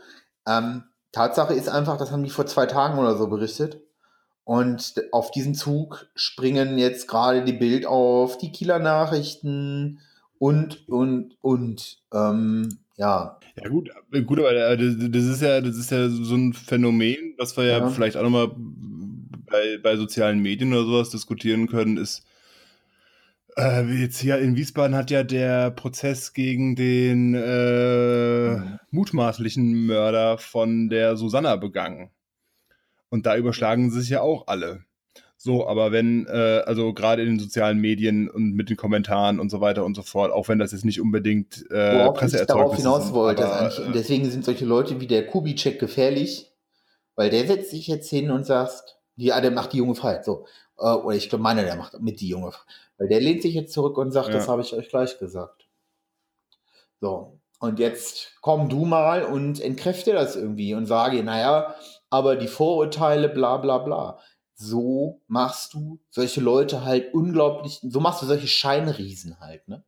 Ähm, 0.48 0.84
Tatsache 1.12 1.52
ist 1.52 1.68
einfach, 1.68 1.98
das 1.98 2.10
haben 2.10 2.24
die 2.24 2.30
vor 2.30 2.46
zwei 2.46 2.64
Tagen 2.64 2.98
oder 2.98 3.18
so 3.18 3.28
berichtet. 3.28 3.82
Und 4.44 4.94
auf 5.12 5.30
diesen 5.30 5.54
Zug 5.54 6.08
springen 6.14 6.76
jetzt 6.78 7.06
gerade 7.08 7.44
die 7.44 7.52
Bild 7.52 7.86
auf, 7.86 8.38
die 8.38 8.50
Kieler 8.50 8.78
Nachrichten 8.80 10.00
und, 10.38 10.88
und, 10.88 11.36
und. 11.40 11.98
Ähm, 12.12 12.78
ja, 12.96 13.38
Ja 13.56 13.68
gut, 13.68 13.90
gut, 14.26 14.38
aber 14.40 14.52
äh, 14.54 14.76
das 14.76 15.24
ist 15.24 15.42
ja, 15.42 15.60
das 15.60 15.76
ist 15.76 15.90
ja 15.90 16.08
so 16.08 16.34
ein 16.34 16.52
Phänomen, 16.52 17.34
was 17.38 17.56
wir 17.56 17.64
ja, 17.64 17.78
Ja. 17.78 17.88
vielleicht 17.88 18.16
auch 18.16 18.22
nochmal 18.22 18.50
bei, 18.56 19.78
bei 19.82 19.96
sozialen 19.96 20.40
Medien 20.40 20.72
oder 20.72 20.84
sowas 20.84 21.10
diskutieren 21.10 21.68
können, 21.68 21.96
ist, 21.96 22.24
äh, 23.56 23.86
wie 23.86 24.00
jetzt 24.02 24.18
hier 24.18 24.38
in 24.38 24.56
Wiesbaden 24.56 24.96
hat 24.96 25.10
ja 25.10 25.22
der 25.24 25.70
Prozess 25.70 26.32
gegen 26.32 26.74
den 26.74 27.34
äh, 27.34 28.56
Mhm. 28.56 28.78
mutmaßlichen 28.90 29.86
Mörder 29.86 30.38
von 30.38 30.88
der 30.88 31.16
Susanna 31.16 31.56
begangen. 31.56 32.10
Und 33.12 33.26
da 33.26 33.36
überschlagen 33.36 33.90
sich 33.90 34.08
ja 34.08 34.22
auch 34.22 34.46
alle. 34.46 34.86
So, 35.36 35.66
aber 35.68 35.92
wenn, 35.92 36.26
äh, 36.28 36.62
also 36.64 36.94
gerade 36.94 37.20
in 37.20 37.28
den 37.28 37.38
sozialen 37.38 37.78
Medien 37.78 38.30
und 38.30 38.54
mit 38.54 38.70
den 38.70 38.78
Kommentaren 38.78 39.38
und 39.38 39.50
so 39.50 39.60
weiter 39.60 39.84
und 39.84 39.94
so 39.94 40.00
fort, 40.00 40.32
auch 40.32 40.48
wenn 40.48 40.58
das 40.58 40.72
jetzt 40.72 40.86
nicht 40.86 40.98
unbedingt 40.98 41.70
äh, 41.70 42.06
worauf 42.06 42.22
ich 42.22 42.32
darauf 42.46 42.74
hinaus 42.74 43.04
sind, 43.04 43.14
wollte. 43.14 43.44
aber, 43.44 43.60
eigentlich, 43.60 43.86
äh, 43.86 43.92
deswegen 43.92 44.30
sind 44.30 44.46
solche 44.46 44.64
Leute 44.64 44.98
wie 45.02 45.06
der 45.06 45.26
Kubitschek 45.26 45.78
gefährlich, 45.78 46.52
weil 47.14 47.28
der 47.28 47.46
setzt 47.46 47.70
sich 47.70 47.86
jetzt 47.86 48.08
hin 48.08 48.30
und 48.30 48.46
sagt, 48.46 48.96
ja, 49.16 49.42
der 49.42 49.50
macht 49.50 49.74
die 49.74 49.78
junge 49.78 49.94
Freiheit. 49.94 50.24
So. 50.24 50.46
Äh, 50.78 50.84
oder 50.84 51.14
ich 51.14 51.28
glaube, 51.28 51.42
meiner, 51.42 51.64
der 51.64 51.76
macht 51.76 52.00
mit 52.00 52.22
die 52.22 52.28
junge 52.28 52.50
Freiheit. 52.50 52.66
Weil 52.96 53.08
der 53.08 53.20
lehnt 53.20 53.42
sich 53.42 53.52
jetzt 53.52 53.74
zurück 53.74 53.98
und 53.98 54.10
sagt, 54.10 54.28
Ja. 54.28 54.34
das 54.34 54.48
habe 54.48 54.62
ich 54.62 54.72
euch 54.72 54.88
gleich 54.88 55.18
gesagt. 55.18 55.66
So. 56.98 57.38
Und 57.58 57.78
jetzt 57.78 58.36
komm 58.40 58.70
du 58.70 58.86
mal 58.86 59.22
und 59.22 59.60
entkräfte 59.60 60.12
das 60.14 60.34
irgendwie 60.34 60.72
und 60.72 60.86
sage, 60.86 61.22
naja, 61.22 61.74
aber 62.12 62.36
die 62.36 62.46
Vorurteile, 62.46 63.30
bla 63.30 63.56
bla 63.56 63.78
bla. 63.78 64.18
So 64.54 65.22
machst 65.28 65.72
du 65.72 65.98
solche 66.10 66.42
Leute 66.42 66.84
halt 66.84 67.14
unglaublich, 67.14 67.80
so 67.82 68.00
machst 68.00 68.20
du 68.20 68.26
solche 68.26 68.48
Scheinriesen 68.48 69.40
halt, 69.40 69.66
ne? 69.66 69.82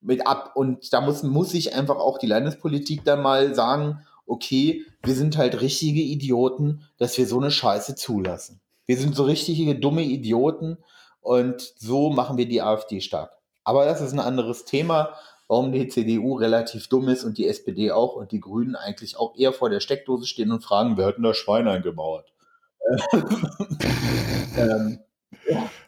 Mit 0.00 0.26
ab, 0.26 0.52
und 0.56 0.92
da 0.92 1.00
muss, 1.00 1.22
muss 1.22 1.50
sich 1.50 1.74
einfach 1.74 1.96
auch 1.96 2.18
die 2.18 2.26
Landespolitik 2.26 3.02
dann 3.02 3.22
mal 3.22 3.54
sagen, 3.54 4.04
okay, 4.26 4.84
wir 5.02 5.14
sind 5.14 5.38
halt 5.38 5.62
richtige 5.62 6.02
Idioten, 6.02 6.82
dass 6.98 7.16
wir 7.16 7.26
so 7.26 7.38
eine 7.38 7.50
Scheiße 7.50 7.94
zulassen. 7.94 8.60
Wir 8.84 8.98
sind 8.98 9.16
so 9.16 9.24
richtige 9.24 9.74
dumme 9.74 10.02
Idioten 10.02 10.76
und 11.20 11.62
so 11.78 12.10
machen 12.10 12.36
wir 12.36 12.46
die 12.46 12.60
AfD 12.60 13.00
stark. 13.00 13.32
Aber 13.64 13.86
das 13.86 14.02
ist 14.02 14.12
ein 14.12 14.20
anderes 14.20 14.66
Thema, 14.66 15.14
warum 15.48 15.72
die 15.72 15.88
CDU 15.88 16.34
relativ 16.36 16.88
dumm 16.88 17.08
ist 17.08 17.24
und 17.24 17.38
die 17.38 17.48
SPD 17.48 17.90
auch 17.90 18.14
und 18.14 18.30
die 18.32 18.40
Grünen 18.40 18.76
eigentlich 18.76 19.16
auch 19.16 19.34
eher 19.36 19.52
vor 19.52 19.70
der 19.70 19.80
Steckdose 19.80 20.26
stehen 20.26 20.52
und 20.52 20.62
fragen, 20.62 20.96
wer 20.96 21.06
hat 21.06 21.16
denn 21.16 21.24
das 21.24 21.36
Schwein 21.36 21.66
eingemauert? 21.66 22.32
ähm, 24.56 25.00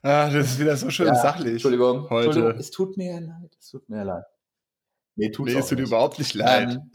Ah, 0.03 0.31
das 0.31 0.53
ist 0.53 0.59
wieder 0.59 0.77
so 0.77 0.91
schön 0.91 1.09
ja, 1.09 1.15
sachlich. 1.15 1.53
Entschuldigung, 1.53 2.09
heute. 2.09 2.27
Entschuldigung, 2.27 2.59
es 2.59 2.71
tut 2.71 2.97
mir 2.97 3.21
leid, 3.21 3.57
es 3.59 3.69
tut 3.71 3.89
mir 3.89 4.05
leid. 4.05 4.25
Nee, 5.17 5.31
tut's 5.31 5.53
Nee, 5.53 5.59
es 5.59 5.69
tut 5.69 5.79
dir 5.79 5.83
nicht. 5.83 5.91
überhaupt 5.91 6.19
nicht 6.19 6.35
leid. 6.35 6.71
Ähm, 6.71 6.91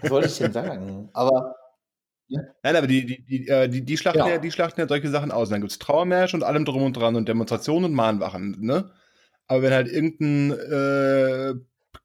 was 0.00 0.08
soll 0.08 0.24
ich 0.24 0.38
denn 0.38 0.52
sagen? 0.52 1.08
Aber 1.12 1.56
Nein, 2.28 2.76
aber 2.76 2.86
die, 2.86 3.04
die, 3.04 3.24
die, 3.24 3.48
äh, 3.48 3.68
die, 3.68 3.84
die, 3.84 3.96
schlachten 3.96 4.20
Ja. 4.20 4.28
ja. 4.28 4.38
die 4.38 4.52
schlachten 4.52 4.80
ja 4.80 4.86
solche 4.86 5.08
Sachen 5.08 5.32
aus. 5.32 5.48
Und 5.48 5.52
dann 5.52 5.60
gibt 5.62 5.72
es 5.72 5.80
Trauermärsche 5.80 6.36
und 6.36 6.44
allem 6.44 6.64
drum 6.64 6.82
und 6.84 6.92
dran 6.92 7.16
und 7.16 7.28
Demonstrationen 7.28 7.86
und 7.86 7.94
Mahnwachen, 7.94 8.56
ne? 8.60 8.90
Aber 9.48 9.62
wenn 9.62 9.72
halt 9.72 9.88
irgendein 9.88 10.52
äh, 10.52 11.54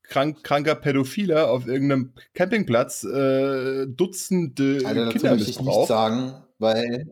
krank, 0.08 0.43
kranker 0.43 0.76
Pädophiler 0.76 1.49
auf 1.49 1.68
irgendeinem 1.68 2.14
Campingplatz 2.34 3.03
äh, 3.03 3.88
Dutzende 3.88 4.82
Alter, 4.86 5.06
dazu 5.06 5.18
Kinder 5.18 5.36
möchte 5.36 5.49
ich 5.51 5.60
nichts 5.60 5.88
sagen, 5.88 6.43
weil 6.60 7.12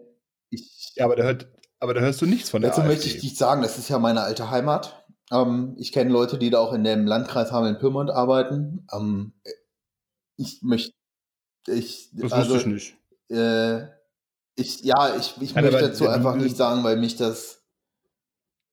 ich. 0.50 0.94
ja, 0.96 1.06
aber 1.06 1.16
da, 1.16 1.24
hört, 1.24 1.48
aber 1.80 1.94
da 1.94 2.02
hörst 2.02 2.22
du 2.22 2.26
nichts 2.26 2.50
von 2.50 2.62
der 2.62 2.72
dazu 2.72 2.82
AfD. 2.82 2.94
möchte 2.94 3.08
ich 3.08 3.22
nichts 3.24 3.40
sagen, 3.40 3.62
das 3.62 3.78
ist 3.78 3.90
ja 3.90 4.00
meine 4.00 4.22
alte 4.22 4.50
Heimat. 4.50 5.04
Ähm, 5.32 5.76
ich 5.78 5.92
kenne 5.92 6.12
Leute, 6.12 6.38
die 6.38 6.50
da 6.50 6.60
auch 6.60 6.74
in 6.74 6.84
dem 6.84 7.06
Landkreis 7.08 7.52
Hameln-Pyrmont 7.52 8.12
arbeiten. 8.12 8.88
Ähm, 8.94 9.34
ich 10.38 10.62
möchte. 10.62 10.94
Ich, 11.68 12.10
das 12.14 12.32
also, 12.34 12.56
wusste 12.56 12.70
ich 12.70 12.74
nicht. 12.74 12.98
Äh, 13.30 13.88
ich, 14.56 14.84
ja, 14.84 15.16
ich, 15.16 15.36
ich 15.42 15.56
Nein, 15.56 15.66
möchte 15.66 15.82
dazu 15.82 16.08
einfach 16.08 16.36
nicht 16.36 16.56
sagen, 16.56 16.84
weil 16.84 16.98
mich 16.98 17.16
das 17.16 17.64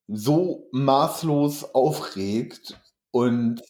so 0.08 0.68
maßlos 0.72 1.74
aufregt 1.74 2.78
und 3.12 3.62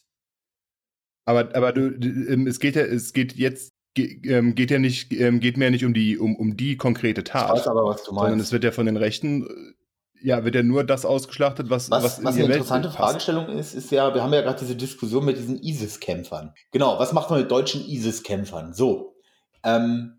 Aber, 1.30 1.54
aber 1.54 1.72
du, 1.72 1.88
ähm, 2.32 2.46
es 2.46 2.58
geht 2.58 2.74
ja, 2.76 2.82
es 2.82 3.12
geht 3.12 3.34
jetzt, 3.36 3.72
ähm, 3.96 4.54
geht 4.54 4.70
ja 4.70 4.78
nicht, 4.78 5.12
ähm, 5.12 5.40
geht 5.40 5.56
mehr 5.56 5.70
nicht 5.70 5.84
um 5.84 5.94
die, 5.94 6.18
um, 6.18 6.34
um 6.36 6.56
die 6.56 6.76
konkrete 6.76 7.20
ich 7.20 7.28
Tat. 7.28 7.50
weiß 7.50 7.68
aber, 7.68 7.84
was 7.84 8.02
du 8.02 8.12
sondern 8.12 8.32
es 8.32 8.36
meinst. 8.36 8.52
wird 8.52 8.64
ja 8.64 8.72
von 8.72 8.86
den 8.86 8.96
Rechten, 8.96 9.46
äh, 9.46 10.26
ja, 10.26 10.44
wird 10.44 10.54
ja 10.56 10.62
nur 10.62 10.84
das 10.84 11.04
ausgeschlachtet, 11.04 11.70
was, 11.70 11.90
Was, 11.90 12.04
was, 12.04 12.18
in 12.18 12.24
was 12.24 12.34
eine 12.34 12.44
interessante 12.44 12.88
Weltbild 12.88 12.98
passt. 12.98 13.10
Fragestellung 13.12 13.48
ist, 13.48 13.74
ist 13.74 13.90
ja, 13.90 14.12
wir 14.12 14.22
haben 14.22 14.32
ja 14.34 14.42
gerade 14.42 14.58
diese 14.58 14.76
Diskussion 14.76 15.24
mit 15.24 15.38
diesen 15.38 15.62
ISIS-Kämpfern. 15.62 16.52
Genau, 16.72 16.98
was 16.98 17.12
macht 17.12 17.30
man 17.30 17.40
mit 17.40 17.50
deutschen 17.50 17.86
ISIS-Kämpfern? 17.86 18.74
So, 18.74 19.14
ähm, 19.62 20.18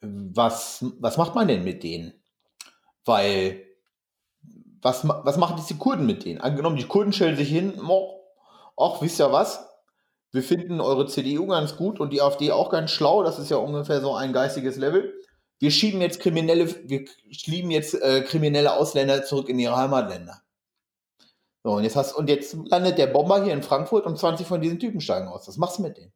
was, 0.00 0.84
was 0.98 1.16
macht 1.18 1.34
man 1.34 1.48
denn 1.48 1.64
mit 1.64 1.82
denen? 1.82 2.14
Weil, 3.04 3.64
was, 4.80 5.06
was 5.06 5.36
machen 5.36 5.56
diese 5.58 5.78
Kurden 5.78 6.06
mit 6.06 6.24
denen? 6.24 6.40
Angenommen, 6.40 6.76
die 6.76 6.84
Kurden 6.84 7.12
stellen 7.12 7.36
sich 7.36 7.48
hin, 7.48 7.74
ach, 8.78 9.02
wisst 9.02 9.20
ihr 9.20 9.30
was? 9.30 9.69
Wir 10.32 10.42
finden 10.42 10.80
eure 10.80 11.06
CDU 11.06 11.46
ganz 11.46 11.76
gut 11.76 11.98
und 12.00 12.12
die 12.12 12.22
AfD 12.22 12.52
auch 12.52 12.70
ganz 12.70 12.90
schlau. 12.90 13.22
Das 13.22 13.38
ist 13.38 13.50
ja 13.50 13.56
ungefähr 13.56 14.00
so 14.00 14.14
ein 14.14 14.32
geistiges 14.32 14.76
Level. 14.76 15.12
Wir 15.58 15.70
schieben 15.70 16.00
jetzt 16.00 16.20
kriminelle, 16.20 16.88
wir 16.88 17.04
schieben 17.30 17.70
jetzt 17.70 17.94
äh, 17.94 18.22
kriminelle 18.22 18.72
Ausländer 18.74 19.24
zurück 19.24 19.48
in 19.48 19.58
ihre 19.58 19.76
Heimatländer. 19.76 20.40
So, 21.62 21.72
und 21.72 21.84
jetzt 21.84 21.96
hast, 21.96 22.14
und 22.14 22.30
jetzt 22.30 22.56
landet 22.64 22.96
der 22.96 23.08
Bomber 23.08 23.44
hier 23.44 23.52
in 23.52 23.62
Frankfurt 23.62 24.06
und 24.06 24.18
20 24.18 24.46
von 24.46 24.62
diesen 24.62 24.78
Typen 24.78 25.00
steigen 25.00 25.28
aus. 25.28 25.46
Was 25.46 25.58
machst 25.58 25.78
du 25.78 25.82
mit 25.82 25.98
denen? 25.98 26.12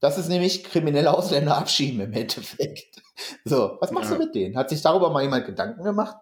Das 0.00 0.18
ist 0.18 0.28
nämlich 0.28 0.64
kriminelle 0.64 1.16
Ausländer 1.16 1.56
abschieben 1.56 2.00
im 2.00 2.12
Endeffekt. 2.12 3.02
So, 3.46 3.78
was 3.80 3.92
machst 3.92 4.10
Ja. 4.10 4.18
du 4.18 4.24
mit 4.24 4.34
denen? 4.34 4.58
Hat 4.58 4.68
sich 4.68 4.82
darüber 4.82 5.08
mal 5.10 5.22
jemand 5.22 5.46
Gedanken 5.46 5.82
gemacht? 5.82 6.16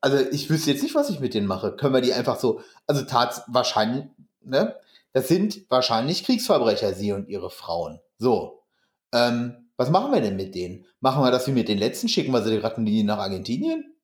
Also, 0.00 0.18
ich 0.30 0.48
wüsste 0.48 0.70
jetzt 0.70 0.82
nicht, 0.82 0.94
was 0.94 1.10
ich 1.10 1.20
mit 1.20 1.34
denen 1.34 1.46
mache. 1.46 1.76
Können 1.76 1.92
wir 1.92 2.00
die 2.00 2.14
einfach 2.14 2.38
so, 2.38 2.62
also 2.86 3.02
tats 3.04 3.42
wahrscheinlich, 3.48 4.06
ne? 4.40 4.76
Das 5.16 5.28
sind 5.28 5.64
wahrscheinlich 5.70 6.24
Kriegsverbrecher, 6.24 6.92
sie 6.92 7.12
und 7.12 7.26
ihre 7.30 7.48
Frauen. 7.48 8.00
So. 8.18 8.66
Ähm, 9.14 9.70
was 9.78 9.88
machen 9.88 10.12
wir 10.12 10.20
denn 10.20 10.36
mit 10.36 10.54
denen? 10.54 10.84
Machen 11.00 11.22
wir 11.24 11.30
das 11.30 11.46
wie 11.46 11.52
mit 11.52 11.68
den 11.68 11.78
letzten? 11.78 12.06
Schicken 12.06 12.32
wir 12.32 12.42
sie 12.42 12.50
die 12.50 12.58
Rattenlinie 12.58 13.02
nach 13.02 13.16
Argentinien? 13.16 13.96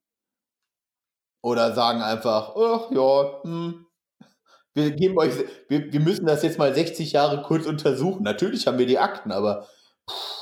Oder 1.43 1.75
sagen 1.75 2.01
einfach, 2.01 2.57
ach 2.57 2.91
ja, 2.93 3.43
hm, 3.43 3.85
wir 4.73 4.91
geben 4.93 5.19
euch, 5.19 5.35
wir, 5.69 5.93
wir 5.93 6.01
müssen 6.01 6.25
das 6.25 6.43
jetzt 6.45 6.59
mal 6.59 6.75
60 6.75 7.13
Jahre 7.13 7.43
kurz 7.43 7.67
untersuchen. 7.67 8.23
Natürlich 8.23 8.67
haben 8.67 8.79
wir 8.79 8.87
die 8.87 8.99
Akten, 8.99 9.33
aber 9.33 9.69
pff, 10.09 10.42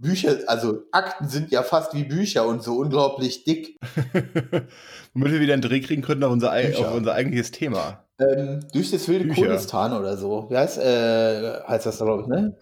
Bücher, 0.00 0.38
also 0.46 0.82
Akten 0.92 1.28
sind 1.28 1.50
ja 1.50 1.62
fast 1.62 1.92
wie 1.94 2.04
Bücher 2.04 2.46
und 2.46 2.62
so 2.62 2.76
unglaublich 2.76 3.44
dick. 3.44 3.76
Womit 5.14 5.32
wir 5.32 5.40
wieder 5.40 5.54
einen 5.54 5.62
Dreh 5.62 5.80
kriegen 5.80 6.02
könnten 6.02 6.24
auf 6.24 6.32
unser, 6.32 6.52
auf 6.52 6.94
unser 6.94 7.14
eigentliches 7.14 7.50
Thema. 7.50 8.04
Ähm, 8.20 8.60
durch 8.72 8.90
das 8.90 9.08
wilde 9.08 9.24
Bücher. 9.24 9.42
Kurdistan 9.46 9.92
oder 9.92 10.16
so. 10.16 10.46
Wie 10.50 10.56
heißt, 10.56 10.78
äh, 10.78 11.60
heißt 11.66 11.86
das, 11.86 11.98
glaube 11.98 12.22
ich, 12.22 12.28
ne? 12.28 12.56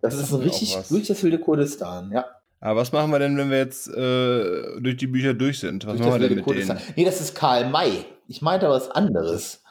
Das, 0.00 0.14
Das 0.16 0.22
ist 0.24 0.32
ein 0.32 0.40
richtig, 0.40 0.76
durch 0.88 1.06
das 1.08 1.22
wilde 1.22 1.38
Kurdistan, 1.38 2.10
ja. 2.12 2.24
Aber 2.60 2.80
was 2.80 2.92
machen 2.92 3.10
wir 3.10 3.18
denn, 3.18 3.36
wenn 3.36 3.50
wir 3.50 3.58
jetzt 3.58 3.88
äh, 3.88 4.80
durch 4.80 4.96
die 4.96 5.06
Bücher 5.06 5.34
durch 5.34 5.60
sind? 5.60 5.86
Was 5.86 5.96
Durch 5.96 6.00
machen 6.00 6.10
das 6.10 6.14
wir 6.14 6.18
denn 6.20 6.22
wilde 6.22 6.34
mit 6.36 6.44
Kurdistan. 6.44 6.76
denen? 6.76 6.92
Nee, 6.96 7.04
das 7.04 7.20
ist 7.20 7.34
Karl 7.34 7.68
May. 7.70 8.04
Ich 8.28 8.42
meinte 8.42 8.68
was 8.68 8.90
anderes. 8.90 9.62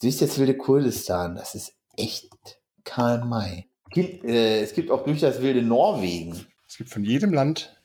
Durch 0.00 0.16
das 0.18 0.38
wilde 0.38 0.56
Kurdistan, 0.56 1.36
das 1.36 1.54
ist 1.54 1.74
echt 1.96 2.30
Karl 2.84 3.24
May. 3.24 3.69
Gibt, 3.90 4.24
äh, 4.24 4.62
es 4.62 4.72
gibt 4.74 4.90
auch 4.90 5.04
durch 5.04 5.20
das 5.20 5.42
wilde 5.42 5.62
Norwegen. 5.62 6.46
Es 6.68 6.76
gibt 6.76 6.90
von 6.90 7.04
jedem 7.04 7.32
Land 7.32 7.76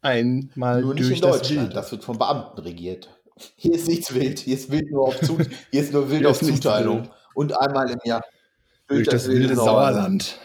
einmal 0.00 0.80
Nur 0.82 0.94
nicht 0.94 1.06
durch 1.08 1.16
in 1.16 1.22
das 1.22 1.38
Deutschland. 1.38 1.60
Wilde. 1.62 1.74
Das 1.74 1.90
wird 1.92 2.04
von 2.04 2.18
Beamten 2.18 2.60
regiert. 2.60 3.08
Hier 3.56 3.74
ist 3.74 3.88
nichts 3.88 4.14
wild. 4.14 4.38
Hier 4.40 4.54
ist 4.54 4.70
wild 4.70 4.90
nur 4.90 5.08
auf, 5.08 5.20
Zu 5.20 5.38
hier 5.70 5.80
ist 5.80 5.92
nur 5.92 6.08
wild 6.10 6.20
Hier 6.20 6.30
auf 6.30 6.40
Zuteilung. 6.40 7.00
wild. 7.02 7.10
Und 7.34 7.56
einmal 7.60 7.90
im 7.90 7.98
Jahr. 8.04 8.22
durch 8.88 9.08
das 9.08 9.28
wilde 9.28 9.54
Sauerland. 9.54 10.38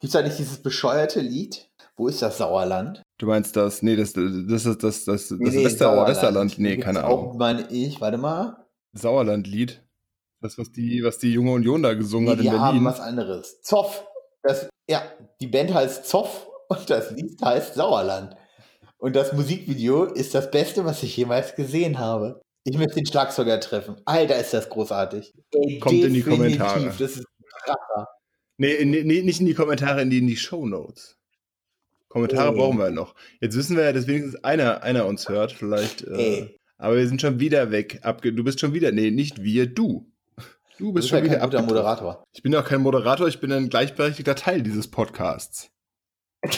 Gibt 0.00 0.04
es 0.04 0.10
da 0.12 0.22
nicht 0.22 0.38
dieses 0.38 0.58
bescheuerte 0.58 1.20
Lied? 1.20 1.68
Wo 1.96 2.08
ist 2.08 2.20
das 2.20 2.36
Sauerland? 2.38 3.00
Du 3.16 3.26
meinst 3.26 3.56
das? 3.56 3.80
Nee, 3.82 3.96
das, 3.96 4.12
das 4.12 4.22
ist 4.66 4.82
das, 4.82 5.04
das, 5.06 5.28
das 5.28 5.30
Nee, 5.30 5.64
Wester, 5.64 5.86
Sauerland. 5.86 6.08
Westerland. 6.08 6.58
Nee, 6.58 6.76
keine 6.76 7.06
auch, 7.06 7.22
Ahnung. 7.22 7.38
meine 7.38 7.66
ich, 7.70 8.00
warte 8.02 8.18
mal. 8.18 8.66
Sauerland-Lied. 8.92 9.82
Das, 10.42 10.58
was 10.58 10.70
die, 10.72 11.02
was 11.02 11.16
die 11.18 11.32
junge 11.32 11.52
Union 11.52 11.82
da 11.82 11.94
gesungen 11.94 12.26
Nee, 12.26 12.32
hat 12.32 12.40
die 12.40 12.46
in 12.48 12.52
haben 12.60 12.68
Berlin. 12.72 12.84
was 12.84 13.00
anderes. 13.00 13.62
Zoff. 13.62 14.04
Das, 14.46 14.68
ja, 14.88 15.02
die 15.40 15.46
Band 15.46 15.74
heißt 15.74 16.06
Zoff 16.06 16.46
und 16.68 16.88
das 16.88 17.10
Lied 17.10 17.40
heißt 17.42 17.74
Sauerland. 17.74 18.36
Und 18.98 19.14
das 19.16 19.32
Musikvideo 19.32 20.04
ist 20.04 20.34
das 20.34 20.50
Beste, 20.50 20.84
was 20.84 21.02
ich 21.02 21.16
jemals 21.16 21.54
gesehen 21.54 21.98
habe. 21.98 22.40
Ich 22.64 22.76
möchte 22.78 22.96
den 22.96 23.06
Schlagzeuger 23.06 23.60
treffen. 23.60 23.96
Alter, 24.04 24.36
ist 24.38 24.54
das 24.54 24.68
großartig. 24.68 25.32
Ey, 25.52 25.78
Kommt 25.78 26.02
in 26.02 26.14
die. 26.14 26.22
Kommentare. 26.22 26.86
Das 26.98 27.16
ist 27.16 27.24
Kracher. 27.64 28.08
Nee, 28.58 28.84
nee, 28.84 29.02
nee, 29.04 29.22
nicht 29.22 29.40
in 29.40 29.46
die 29.46 29.54
Kommentare, 29.54 30.02
in 30.02 30.10
die, 30.10 30.18
in 30.18 30.26
die 30.26 30.36
Shownotes. 30.36 31.16
Kommentare 32.08 32.52
Oh. 32.52 32.56
brauchen 32.56 32.78
wir 32.78 32.90
noch. 32.90 33.14
Jetzt 33.40 33.56
wissen 33.56 33.76
wir 33.76 33.84
ja, 33.84 33.92
dass 33.92 34.06
wenigstens 34.06 34.42
einer, 34.42 34.82
einer 34.82 35.06
uns 35.06 35.28
hört, 35.28 35.52
vielleicht. 35.52 36.02
Äh, 36.02 36.56
aber 36.78 36.96
wir 36.96 37.06
sind 37.06 37.20
schon 37.20 37.38
wieder 37.40 37.70
weg. 37.70 38.00
Abge 38.02 38.32
du 38.32 38.42
bist 38.42 38.60
schon 38.60 38.72
wieder. 38.72 38.92
Nee, 38.92 39.10
nicht 39.10 39.42
wir, 39.42 39.66
du. 39.66 40.10
Du 40.78 40.92
bist 40.92 41.08
schon 41.08 41.18
ja 41.18 41.24
wieder 41.24 41.38
kein 41.38 41.50
guter. 41.50 41.62
Moderator. 41.62 42.24
Ich 42.32 42.42
bin 42.42 42.54
auch 42.54 42.64
kein 42.64 42.82
Moderator, 42.82 43.26
ich 43.28 43.40
bin 43.40 43.50
ein 43.52 43.68
gleichberechtigter 43.68 44.34
Teil 44.34 44.62
dieses 44.62 44.88
Podcasts. 44.90 45.70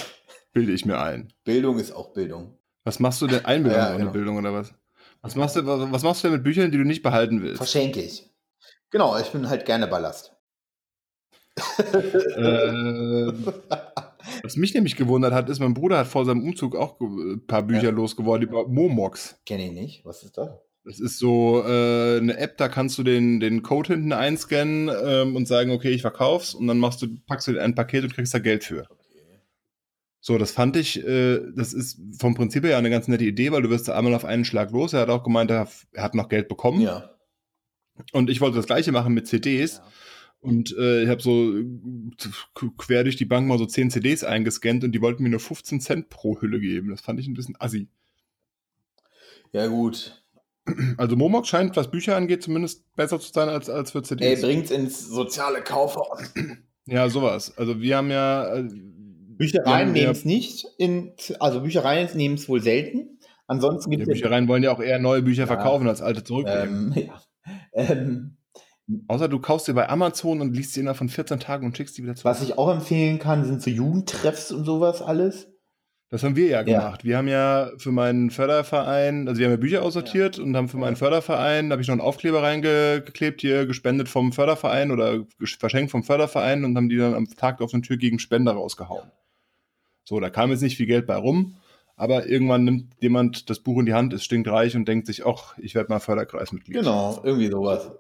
Bilde 0.53 0.73
ich 0.73 0.85
mir 0.85 0.99
ein. 1.01 1.33
Bildung 1.45 1.79
ist 1.79 1.93
auch 1.93 2.13
Bildung. 2.13 2.59
Was 2.85 2.99
machst 2.99 3.21
du 3.23 3.27
denn? 3.27 3.45
Einbildung 3.45 3.79
Ja, 3.81 3.89
ohne 3.91 3.99
genau. 3.99 4.11
Bildung 4.13 4.37
oder 4.39 4.53
was? 4.53 4.75
Was 5.21 5.37
machst, 5.37 5.57
du, 5.57 5.67
was, 5.67 6.03
machst 6.03 6.23
du 6.23 6.29
denn 6.29 6.37
mit 6.37 6.45
Büchern, 6.45 6.71
die 6.71 6.79
du 6.79 6.85
nicht 6.85 7.03
behalten 7.03 7.43
willst? 7.43 7.59
Verschenke 7.59 8.01
ich. 8.01 8.31
Genau, 8.91 9.19
ich 9.19 9.29
bin 9.29 9.49
halt 9.49 9.67
gerne 9.67 9.87
Ballast. 9.87 10.35
äh, 11.79 13.33
was 14.43 14.57
mich 14.57 14.75
nämlich 14.75 14.95
gewundert 14.97 15.33
hat, 15.35 15.49
ist, 15.49 15.59
mein 15.59 15.75
Bruder 15.75 15.99
hat 15.99 16.07
vor 16.07 16.25
seinem 16.25 16.45
Umzug 16.45 16.77
auch 16.77 17.01
ein 17.01 17.45
paar 17.47 17.63
Bücher 17.63 17.85
Ja. 17.85 17.91
losgeworden 17.91 18.47
über 18.49 18.69
Momox. 18.69 19.37
Kenne 19.45 19.67
ich 19.67 19.73
nicht. 19.73 20.05
Was 20.05 20.23
ist 20.23 20.39
das? 20.39 20.51
Das 20.89 21.01
ist 21.01 21.19
so 21.19 21.63
äh, 21.67 22.17
eine 22.17 22.39
App, 22.39 22.57
da 22.57 22.69
kannst 22.69 22.97
du 22.97 23.03
den, 23.03 23.41
den 23.41 23.63
Code 23.63 23.93
hinten 23.93 24.15
einscannen 24.15 24.91
ähm, 25.05 25.37
und 25.37 25.47
sagen, 25.47 25.71
okay, 25.71 25.91
ich 25.91 26.01
verkauf's 26.01 26.55
und 26.55 26.67
dann 26.67 26.79
machst 26.79 27.03
du, 27.03 27.09
packst 27.27 27.47
du 27.47 27.53
in 27.53 27.59
ein 27.59 27.75
Paket 27.75 28.05
und 28.05 28.15
kriegst 28.15 28.33
da 28.33 28.39
Geld 28.39 28.65
für. 28.65 28.87
Okay. 28.89 29.41
So, 30.21 30.39
das 30.39 30.51
fand 30.51 30.79
ich, 30.79 31.07
äh, 31.07 31.41
das 31.55 31.75
ist 31.75 32.01
vom 32.19 32.35
Prinzip 32.35 32.65
her 32.65 32.79
eine 32.79 32.89
ganz 32.89 33.07
nette 33.07 33.27
Idee, 33.27 33.53
weil 33.53 33.61
du 33.61 33.69
wirst 33.69 33.89
da 33.89 33.99
einmal 33.99 34.15
auf 34.15 34.25
einen 34.25 34.47
Schlag 34.47 34.71
los. 34.71 34.95
Er 34.95 35.01
hat 35.01 35.11
auch 35.11 35.25
gemeint, 35.25 35.51
er, 35.51 35.69
er 35.93 36.03
hat 36.03 36.15
noch 36.15 36.31
Geld 36.31 36.49
bekommen. 36.49 36.81
Ja. 36.81 37.11
Und 38.13 38.31
ich 38.31 38.41
wollte 38.41 38.57
das 38.57 38.67
gleiche 38.67 38.91
machen 38.91 39.13
mit 39.13 39.27
CDs. 39.27 39.83
Und 40.41 40.75
äh, 40.79 41.03
ich 41.03 41.11
habe 41.11 41.21
so 41.21 41.55
äh, 41.55 42.71
quer 42.79 43.05
durch 43.05 43.17
die 43.17 43.27
Bank 43.27 43.47
mal 43.47 43.59
so 43.59 43.67
10 43.67 43.91
CDs 43.91 44.25
eingescannt 44.25 44.85
und 44.85 44.93
die 44.93 45.03
wollten 45.03 45.23
mir 45.23 45.29
nur 45.29 45.41
15 45.41 45.83
Cent 45.83 46.09
pro 46.09 46.41
Hülle 46.41 46.61
geben. 46.61 46.89
Das 46.89 47.03
fand 47.03 47.21
ich 47.21 47.27
ein 47.27 47.35
bisschen 47.35 47.57
assi. 47.59 47.89
Ja, 49.53 49.67
gut. 49.67 50.23
Also 50.97 51.17
Momox 51.17 51.49
scheint, 51.49 51.77
was 51.77 51.91
Bücher 51.91 52.17
angeht, 52.17 52.43
zumindest 52.43 52.85
besser 52.97 53.19
zu 53.21 53.31
sein 53.33 53.49
als, 53.49 53.69
als 53.71 53.93
für 53.93 53.99
Ey, 53.99 54.05
CDs. 54.05 54.41
bringt's 54.43 54.71
ins 54.71 55.09
soziale 55.09 55.63
Kaufhaus. 55.63 56.21
ja, 56.87 57.09
sowas. 57.09 57.53
Also 57.57 57.81
wir 57.81 57.97
haben 57.97 58.11
ja... 58.11 58.55
Äh, 58.57 58.69
Büchereien 59.39 59.93
nehmen 59.93 60.11
es 60.11 60.25
nicht. 60.25 60.67
In, 60.79 61.13
also 61.39 61.61
Büchereien 61.61 62.09
nehmen 62.17 62.35
es 62.35 62.49
wohl 62.49 62.61
selten. 62.61 63.19
Ansonsten 63.47 63.91
gibt 63.91 64.03
es 64.03 64.09
Büchereien 64.09 64.49
wollen 64.49 64.63
ja 64.65 64.73
auch 64.73 64.81
eher 64.81 64.99
neue 64.99 65.23
Bücher 65.23 65.43
Ja. 65.43 65.47
verkaufen 65.47 65.87
als 65.89 66.03
alte 66.03 66.25
zurückgeben. 66.25 66.93
ähm, 66.97 67.07
ja. 67.07 67.23
ähm, 67.73 68.35
Außer 69.07 69.29
du 69.29 69.39
kaufst 69.39 69.67
sie 69.67 69.75
bei 69.75 69.89
Amazon 69.89 70.41
und 70.41 70.57
liest 70.57 70.73
sie 70.73 70.81
innerhalb 70.81 70.97
von 70.97 71.11
14 71.11 71.41
Tagen 71.41 71.67
und 71.67 71.77
schickst 71.77 71.97
die 71.99 72.03
wieder 72.03 72.15
zurück. 72.15 72.31
Was 72.35 72.43
ich 72.43 72.57
auch 72.57 72.71
empfehlen 72.73 73.19
kann, 73.19 73.45
sind 73.45 73.61
so 73.63 73.69
Jugendtreffs 73.71 74.51
und 74.51 74.65
sowas 74.65 75.03
alles. 75.03 75.47
Das 76.11 76.23
haben 76.23 76.37
wir 76.37 76.47
ja 76.47 76.63
gemacht. 76.63 77.05
Wir 77.05 77.19
haben 77.19 77.29
ja 77.29 77.71
für 77.77 77.93
meinen 77.93 78.31
Förderverein, 78.31 79.29
also 79.29 79.39
wir 79.39 79.47
haben 79.47 79.53
ja 79.53 79.59
Bücher 79.59 79.83
aussortiert 79.83 80.39
und 80.39 80.57
haben 80.57 80.69
für 80.69 80.79
meinen 80.79 80.97
Förderverein, 80.97 81.69
da 81.69 81.75
habe 81.75 81.83
ich 81.83 81.89
noch 81.89 81.93
einen 81.93 82.01
Aufkleber 82.01 82.43
reingeklebt, 82.43 83.43
hier 83.43 83.67
gespendet 83.67 84.09
vom 84.09 84.33
Förderverein 84.33 84.91
oder 84.91 85.27
verschenkt 85.59 85.91
vom 85.91 86.03
Förderverein 86.03 86.65
und 86.65 86.75
haben 86.77 86.89
die 86.89 86.97
dann 86.97 87.15
am 87.15 87.29
Tag 87.29 87.61
auf 87.61 87.73
der 87.73 87.83
Tür 87.83 87.99
gegen 87.99 88.19
Spender 88.19 88.53
rausgehauen. 88.53 89.11
So, 90.05 90.19
da 90.19 90.31
kam 90.31 90.51
jetzt 90.51 90.63
nicht 90.63 90.79
viel 90.79 90.87
Geld 90.87 91.07
bei 91.07 91.17
rum, 91.17 91.57
aber 91.95 92.27
irgendwann 92.27 92.65
nimmt 92.65 92.95
jemand 93.01 93.51
das 93.51 93.61
Buch 93.61 93.79
in 93.79 93.85
die 93.85 93.93
Hand, 93.93 94.15
ist 94.15 94.25
stinkreich 94.25 94.77
und 94.77 94.89
denkt 94.89 95.07
sich, 95.07 95.27
ach, 95.27 95.59
ich 95.59 95.75
werde 95.75 95.91
mal 95.91 96.01
Förderkreismitglied. 96.01 96.75
Genau, 96.75 97.21
irgendwie 97.23 97.51
sowas. 97.51 97.91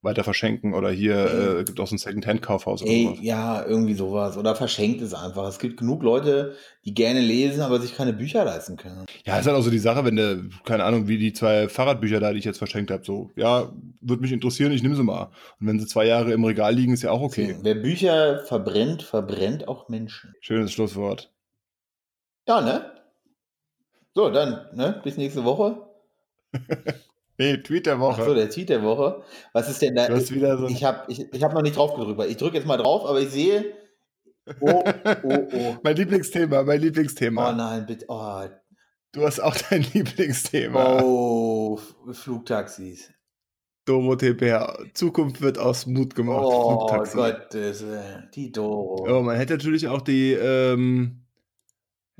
Weiter 0.00 0.22
verschenken 0.22 0.74
oder 0.74 0.90
hier 0.90 1.58
äh, 1.58 1.64
gibt 1.64 1.80
auch 1.80 1.88
so 1.88 1.96
ein 1.96 1.98
Second-Hand-Kaufhaus 1.98 2.82
oder 2.82 2.90
Ey, 2.90 3.04
sowas. 3.04 3.18
ja, 3.20 3.66
irgendwie 3.66 3.94
sowas. 3.94 4.36
Oder 4.36 4.54
verschenkt 4.54 5.02
es 5.02 5.12
einfach. 5.12 5.48
Es 5.48 5.58
gibt 5.58 5.76
genug 5.76 6.04
Leute, 6.04 6.54
die 6.84 6.94
gerne 6.94 7.20
lesen, 7.20 7.62
aber 7.62 7.80
sich 7.80 7.96
keine 7.96 8.12
Bücher 8.12 8.44
leisten 8.44 8.76
können. 8.76 9.06
Ja, 9.24 9.38
ist 9.38 9.46
halt 9.46 9.56
auch 9.56 9.62
so 9.62 9.70
die 9.70 9.80
Sache, 9.80 10.04
wenn 10.04 10.14
du, 10.14 10.48
keine 10.64 10.84
Ahnung, 10.84 11.08
wie 11.08 11.18
die 11.18 11.32
zwei 11.32 11.68
Fahrradbücher 11.68 12.20
da, 12.20 12.32
die 12.32 12.38
ich 12.38 12.44
jetzt 12.44 12.58
verschenkt 12.58 12.92
habe, 12.92 13.04
so, 13.04 13.32
ja, 13.34 13.72
würde 14.00 14.22
mich 14.22 14.30
interessieren, 14.30 14.70
ich 14.70 14.84
nehme 14.84 14.94
sie 14.94 15.02
mal. 15.02 15.32
Und 15.60 15.66
wenn 15.66 15.80
sie 15.80 15.86
zwei 15.86 16.06
Jahre 16.06 16.32
im 16.32 16.44
Regal 16.44 16.74
liegen, 16.74 16.92
ist 16.92 17.02
ja 17.02 17.10
auch 17.10 17.22
okay. 17.22 17.56
Wer 17.62 17.74
Bücher 17.74 18.44
verbrennt, 18.44 19.02
verbrennt 19.02 19.66
auch 19.66 19.88
Menschen. 19.88 20.32
Schönes 20.40 20.72
Schlusswort. 20.72 21.32
Ja, 22.46 22.60
ne? 22.60 22.92
So, 24.14 24.30
dann, 24.30 24.66
ne? 24.74 25.00
Bis 25.02 25.16
nächste 25.16 25.44
Woche. 25.44 25.88
Nee, 27.38 27.56
Tweet 27.58 27.86
der 27.86 27.94
Ach 27.96 28.00
Woche. 28.00 28.24
so, 28.24 28.34
der 28.34 28.50
Tweet 28.50 28.68
der 28.68 28.82
Woche. 28.82 29.22
Was 29.52 29.70
ist 29.70 29.80
denn 29.80 29.94
da? 29.94 30.08
du 30.08 30.14
hast 30.16 30.34
wieder 30.34 30.58
so 30.58 30.66
Ich 30.66 30.82
habe 30.84 31.04
ich, 31.08 31.24
ich 31.32 31.42
hab 31.42 31.54
noch 31.54 31.62
nicht 31.62 31.76
drauf 31.76 31.94
gedrückt. 31.94 32.20
Ich 32.28 32.36
drücke 32.36 32.56
jetzt 32.56 32.66
mal 32.66 32.76
drauf, 32.76 33.06
aber 33.06 33.20
ich 33.20 33.30
sehe. 33.30 33.64
Oh, 34.62 34.82
oh, 35.24 35.46
oh. 35.52 35.76
Mein 35.82 35.94
Lieblingsthema, 35.94 36.62
mein 36.62 36.80
Oh 36.80 36.82
Lieblingsthema. 36.82 37.52
nein, 37.52 37.84
bitte. 37.84 38.06
Oh, 38.08 38.44
Du 39.12 39.22
hast 39.26 39.40
auch 39.40 39.54
dein 39.68 39.82
Lieblingsthema. 39.92 41.02
oh 41.02 41.78
Flugtaxis. 42.12 43.10
Dorothee 43.84 44.32
Bär. 44.32 44.78
Zukunft 44.94 45.42
wird 45.42 45.58
aus 45.58 45.86
Mut 45.86 46.14
gemacht. 46.14 46.40
Oh 46.44 46.88
Flugtaxi. 46.88 47.18
Willen. 47.18 48.30
Die 48.34 48.50
Doro. 48.50 49.06
Oh, 49.06 49.22
man 49.22 49.36
hätte 49.36 49.52
natürlich 49.52 49.86
auch 49.88 50.00
die, 50.00 50.32
ähm, 50.32 51.26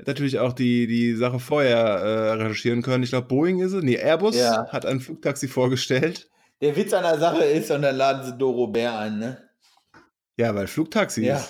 natürlich 0.05 0.39
auch 0.39 0.53
die, 0.53 0.87
die 0.87 1.15
Sache 1.15 1.39
vorher 1.39 1.77
äh, 1.77 2.31
recherchieren 2.33 2.81
können. 2.81 3.03
Ich 3.03 3.09
glaube, 3.09 3.27
Boeing 3.27 3.59
ist 3.59 3.73
es. 3.73 3.83
Nee, 3.83 3.97
Airbus 3.97 4.35
Ja. 4.35 4.67
hat 4.69 4.85
ein 4.85 4.99
Flugtaxi 4.99 5.47
vorgestellt. 5.47 6.29
Der 6.61 6.75
Witz 6.75 6.93
an 6.93 7.03
der 7.03 7.19
Sache 7.19 7.43
ist, 7.43 7.71
und 7.71 7.81
dann 7.81 7.95
laden 7.95 8.23
sie 8.25 8.37
Doro 8.37 8.67
Bär 8.67 8.97
ein, 8.97 9.17
ne? 9.19 9.49
Ja, 10.37 10.53
weil 10.55 10.67
Flugtaxis. 10.67 11.25
Ja. 11.25 11.43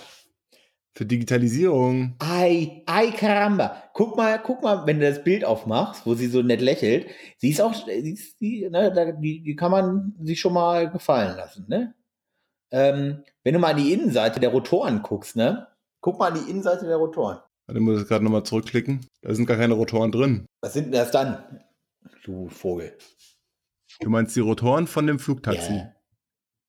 Für 0.95 1.05
Digitalisierung. 1.05 2.15
Ei, 2.19 2.83
ei, 2.85 3.11
caramba. 3.11 3.83
Guck 3.93 4.17
mal, 4.17 4.39
guck 4.39 4.61
mal, 4.63 4.85
wenn 4.85 4.99
du 4.99 5.09
das 5.09 5.23
Bild 5.23 5.45
aufmachst, 5.45 6.05
wo 6.05 6.13
sie 6.15 6.27
so 6.27 6.41
nett 6.41 6.61
lächelt. 6.61 7.07
Sie 7.37 7.49
ist 7.51 7.61
auch, 7.61 7.73
sie 7.73 8.11
ist, 8.13 8.41
die, 8.41 8.67
ne, 8.69 9.15
die, 9.21 9.41
die 9.41 9.55
kann 9.55 9.71
man 9.71 10.15
sich 10.21 10.39
schon 10.39 10.53
mal 10.53 10.89
gefallen 10.89 11.37
lassen, 11.37 11.65
ne? 11.69 11.93
Ähm, 12.71 13.23
wenn 13.43 13.53
du 13.53 13.59
mal 13.59 13.71
an 13.71 13.77
die 13.77 13.93
Innenseite 13.93 14.39
der 14.39 14.49
Rotoren 14.49 15.01
guckst, 15.01 15.35
ne? 15.35 15.67
Guck 16.01 16.19
mal 16.19 16.31
an 16.31 16.43
die 16.43 16.49
Innenseite 16.51 16.85
der 16.85 16.97
Rotoren. 16.97 17.39
Warte, 17.69 17.81
muss 17.81 18.01
ich 18.01 18.07
gerade 18.07 18.23
nochmal 18.23 18.41
zurückklicken. 18.41 19.05
Da 19.21 19.31
sind 19.35 19.45
gar 19.45 19.55
keine 19.55 19.75
Rotoren 19.75 20.11
drin. 20.11 20.47
Was 20.61 20.73
sind 20.73 20.85
denn 20.85 20.93
das 20.93 21.11
dann? 21.11 21.61
Du 22.23 22.49
Vogel. 22.49 22.97
Du 23.99 24.09
meinst 24.09 24.35
die 24.35 24.39
Rotoren 24.39 24.87
von 24.87 25.05
dem 25.05 25.19
Flugtaxi? 25.19 25.73
Ja. 25.73 25.93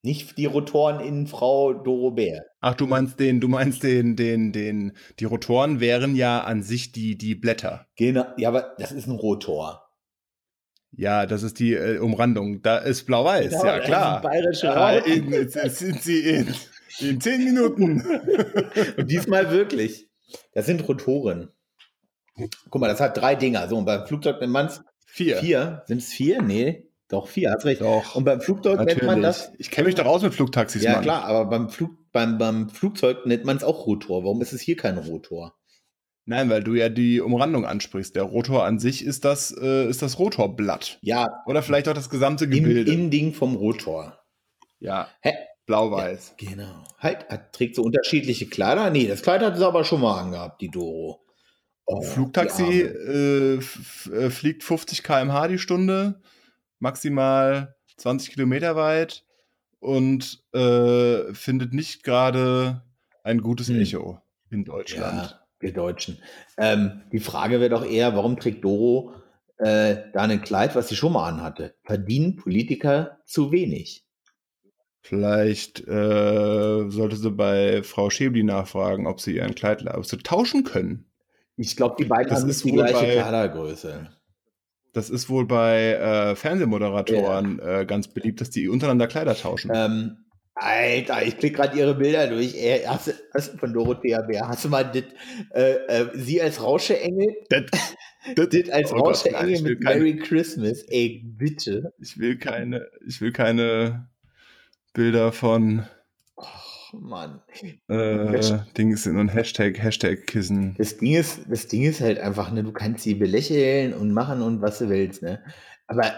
Nicht 0.02 0.36
die 0.36 0.44
Rotoren 0.44 1.00
in 1.00 1.26
Frau 1.26 1.72
Doro 1.72 2.10
Bär. 2.10 2.44
Ach, 2.60 2.74
du 2.74 2.86
meinst 2.86 3.18
den, 3.18 3.40
du 3.40 3.48
meinst 3.48 3.82
den, 3.82 4.14
den, 4.14 4.52
den, 4.52 4.92
die 5.18 5.24
Rotoren 5.24 5.80
wären 5.80 6.16
ja 6.16 6.40
an 6.42 6.62
sich 6.62 6.92
die, 6.92 7.16
die 7.16 7.34
Blätter. 7.34 7.86
Genau, 7.96 8.26
ja, 8.36 8.48
aber 8.50 8.74
das 8.78 8.92
ist 8.92 9.06
ein 9.06 9.16
Rotor. 9.16 9.88
Ja, 10.92 11.24
das 11.24 11.42
ist 11.42 11.60
die 11.60 11.72
äh, 11.72 11.96
Umrandung. 11.96 12.60
Da 12.60 12.76
ist 12.76 13.04
blau-weiß, 13.06 13.52
Genau, 13.52 13.64
ja 13.64 13.76
das 13.78 13.86
klar. 13.86 14.20
bayerischer 14.20 14.74
Ja, 14.74 14.90
Rotor. 14.98 15.06
in, 15.14 15.32
jetzt 15.32 15.78
sind 15.78 16.02
sie 16.02 16.20
in, 16.28 16.54
in 16.98 17.20
zehn 17.22 17.42
Minuten. 17.42 18.02
Und 18.98 19.10
diesmal 19.10 19.50
wirklich. 19.50 20.09
Das 20.52 20.66
sind 20.66 20.86
Rotoren. 20.88 21.50
Guck 22.70 22.80
mal, 22.80 22.88
das 22.88 23.00
hat 23.00 23.16
drei 23.16 23.34
Dinger. 23.34 23.68
So, 23.68 23.76
und 23.76 23.84
beim 23.84 24.06
Flugzeug 24.06 24.40
nennt 24.40 24.52
man 24.52 24.66
es 24.66 24.82
Vier. 25.06 25.38
vier. 25.38 25.82
Sind 25.86 25.98
es 25.98 26.08
vier? 26.12 26.40
Nee, 26.40 26.86
doch 27.08 27.26
vier, 27.28 27.50
hast 27.50 27.64
recht. 27.64 27.80
Doch. 27.80 28.14
Und 28.14 28.24
beim 28.24 28.40
Flugzeug 28.40 28.76
nennt 28.78 28.88
Natürlich. 28.90 29.06
man 29.06 29.20
das. 29.22 29.52
Ich 29.58 29.70
kenne 29.70 29.86
mich 29.86 29.96
doch 29.96 30.06
aus 30.06 30.22
mit 30.22 30.32
Flugtaxis, 30.32 30.82
Ja, 30.82 30.92
Mann. 30.92 31.02
klar, 31.02 31.24
aber 31.24 31.46
beim, 31.46 31.68
Flug, 31.68 31.90
beim, 32.12 32.38
beim 32.38 32.68
Flugzeug 32.70 33.26
nennt 33.26 33.44
man 33.44 33.56
es 33.56 33.64
auch 33.64 33.86
Rotor. 33.86 34.22
Warum 34.22 34.40
ist 34.40 34.52
es 34.52 34.60
hier 34.60 34.76
kein 34.76 34.96
Rotor? 34.98 35.56
Nein, 36.26 36.48
weil 36.48 36.62
du 36.62 36.74
ja 36.74 36.88
die 36.88 37.20
Umrandung 37.20 37.66
ansprichst. 37.66 38.14
Der 38.14 38.22
Rotor 38.22 38.64
an 38.64 38.78
sich 38.78 39.04
ist 39.04 39.24
das, 39.24 39.50
äh, 39.60 39.88
ist 39.88 40.00
das 40.02 40.20
Rotorblatt. 40.20 40.98
Ja, 41.02 41.42
Oder 41.46 41.62
vielleicht 41.64 41.88
auch 41.88 41.94
das 41.94 42.08
gesamte 42.08 42.44
im 42.44 42.52
Gebilde. 42.52 42.92
Innending 42.92 43.34
vom 43.34 43.56
Rotor. 43.56 44.16
ja. 44.78 45.08
Hä? 45.22 45.32
Blau-weiß. 45.70 46.34
Genau. 46.36 46.82
Halt, 46.98 47.28
hat, 47.28 47.52
trägt 47.52 47.76
so 47.76 47.84
unterschiedliche 47.84 48.46
Kleider? 48.46 48.90
Nee, 48.90 49.06
das 49.06 49.22
Kleid 49.22 49.40
hat 49.40 49.56
sie 49.56 49.64
aber 49.64 49.84
schon 49.84 50.00
mal 50.00 50.20
angehabt, 50.20 50.60
die 50.60 50.68
Doro. 50.68 51.24
Oh, 51.86 52.02
Flugtaxi 52.02 52.80
äh, 52.82 53.54
äh, 53.54 54.30
fliegt 54.30 54.64
50 54.64 55.04
km/h 55.04 55.46
die 55.46 55.58
Stunde, 55.58 56.20
maximal 56.80 57.76
20 57.98 58.32
Kilometer 58.32 58.74
weit 58.74 59.24
und 59.78 60.42
äh, 60.52 61.32
findet 61.34 61.72
nicht 61.72 62.02
gerade 62.02 62.82
ein 63.22 63.40
gutes 63.40 63.68
Hm. 63.68 63.80
Echo 63.80 64.18
in 64.50 64.64
Deutschland. 64.64 65.30
Ja, 65.30 65.40
wir 65.60 65.72
Deutschen. 65.72 66.18
Ähm, 66.58 67.02
die 67.12 67.20
Frage 67.20 67.60
wäre 67.60 67.70
doch 67.70 67.86
eher, 67.86 68.16
warum 68.16 68.40
trägt 68.40 68.64
Doro 68.64 69.14
äh, 69.58 69.98
da 70.12 70.22
ein 70.22 70.42
Kleid, 70.42 70.74
was 70.74 70.88
sie 70.88 70.96
schon 70.96 71.12
mal 71.12 71.28
anhatte? 71.28 71.76
Verdienen 71.84 72.34
Politiker 72.34 73.20
zu 73.24 73.52
wenig? 73.52 74.04
Vielleicht 75.02 75.80
äh, 75.88 76.90
sollte 76.90 77.16
sie 77.16 77.30
bei 77.30 77.82
Frau 77.82 78.10
Schäbli 78.10 78.42
nachfragen, 78.42 79.06
ob 79.06 79.20
sie 79.20 79.36
ihren 79.36 79.54
Kleid 79.54 79.84
ob 79.94 80.04
sie 80.06 80.18
tauschen 80.18 80.64
können. 80.64 81.06
Ich 81.56 81.76
glaube, 81.76 81.96
die 81.98 82.04
beiden 82.04 82.28
Das 82.28 82.42
haben 82.42 82.50
ist 82.50 82.64
nicht 82.64 82.74
die 82.74 82.78
gleiche 82.78 82.94
bei- 82.94 83.14
Kleidergröße. 83.16 84.08
Das 84.92 85.08
ist 85.08 85.30
wohl 85.30 85.46
bei 85.46 85.92
äh, 85.92 86.34
Fernsehmoderatoren 86.36 87.60
äh, 87.60 87.86
ganz 87.86 88.08
beliebt, 88.08 88.40
dass 88.40 88.50
die 88.50 88.68
untereinander 88.68 89.06
Kleider 89.06 89.36
tauschen. 89.36 89.70
Ähm, 89.72 90.16
Alter, 90.54 91.22
ich 91.24 91.38
klicke 91.38 91.56
gerade 91.56 91.78
ihre 91.78 91.94
Bilder 91.94 92.26
durch. 92.26 92.54
Ey, 92.56 92.82
hast, 92.84 93.06
du, 93.06 93.12
hast 93.32 93.54
du 93.54 93.58
von 93.58 93.72
Dorothea 93.72 94.20
Bär, 94.22 94.48
hast 94.48 94.64
du 94.64 94.68
mal 94.68 94.82
dit, 94.82 95.06
äh, 95.54 95.74
äh, 95.86 96.06
sie 96.14 96.42
als 96.42 96.60
Rauscheengel, 96.62 97.28
Das, 97.48 97.64
als 98.72 98.92
Oh 98.92 98.96
Rauscheengel 98.96 99.62
mit 99.62 99.84
keine- 99.84 100.00
Merry 100.00 100.16
Christmas? 100.16 100.82
Ey, 100.88 101.22
bitte. 101.24 101.94
ich 102.00 102.18
will 102.18 102.36
keine, 102.36 102.86
ich 103.06 103.20
will 103.20 103.32
keine 103.32 104.09
Bilder 104.92 105.32
von 105.32 105.86
Oh, 106.36 106.96
Mann. 106.96 107.42
äh, 107.88 108.58
Dings 108.76 109.06
und 109.06 109.28
Hashtag, 109.28 109.78
Hashtag 109.78 110.26
Kissen. 110.26 110.74
Das 110.78 110.96
Ding 110.96 111.14
ist, 111.14 111.40
das 111.48 111.68
Ding 111.68 111.84
ist 111.84 112.00
halt 112.00 112.18
einfach, 112.18 112.50
ne, 112.50 112.64
du 112.64 112.72
kannst 112.72 113.04
sie 113.04 113.14
belächeln 113.14 113.94
und 113.94 114.12
machen 114.12 114.42
und 114.42 114.62
was 114.62 114.78
du 114.78 114.88
willst, 114.88 115.22
ne? 115.22 115.42
Aber 115.86 116.12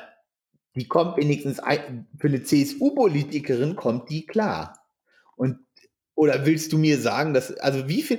die 0.75 0.89
kommt 0.89 1.17
wenigstens 1.19 1.59
ein, 1.59 2.07
für 2.19 2.29
eine 2.29 2.43
CSU-Politikerin 2.43 3.77
kommt 3.77 4.09
die 4.09 4.27
klar. 4.27 4.79
Und 5.37 5.59
oder 6.15 6.47
willst 6.47 6.73
du 6.73 6.79
mir 6.79 6.99
sagen, 6.99 7.35
dass 7.35 7.53
also 7.59 7.89
wie 7.89 8.03
viel 8.03 8.19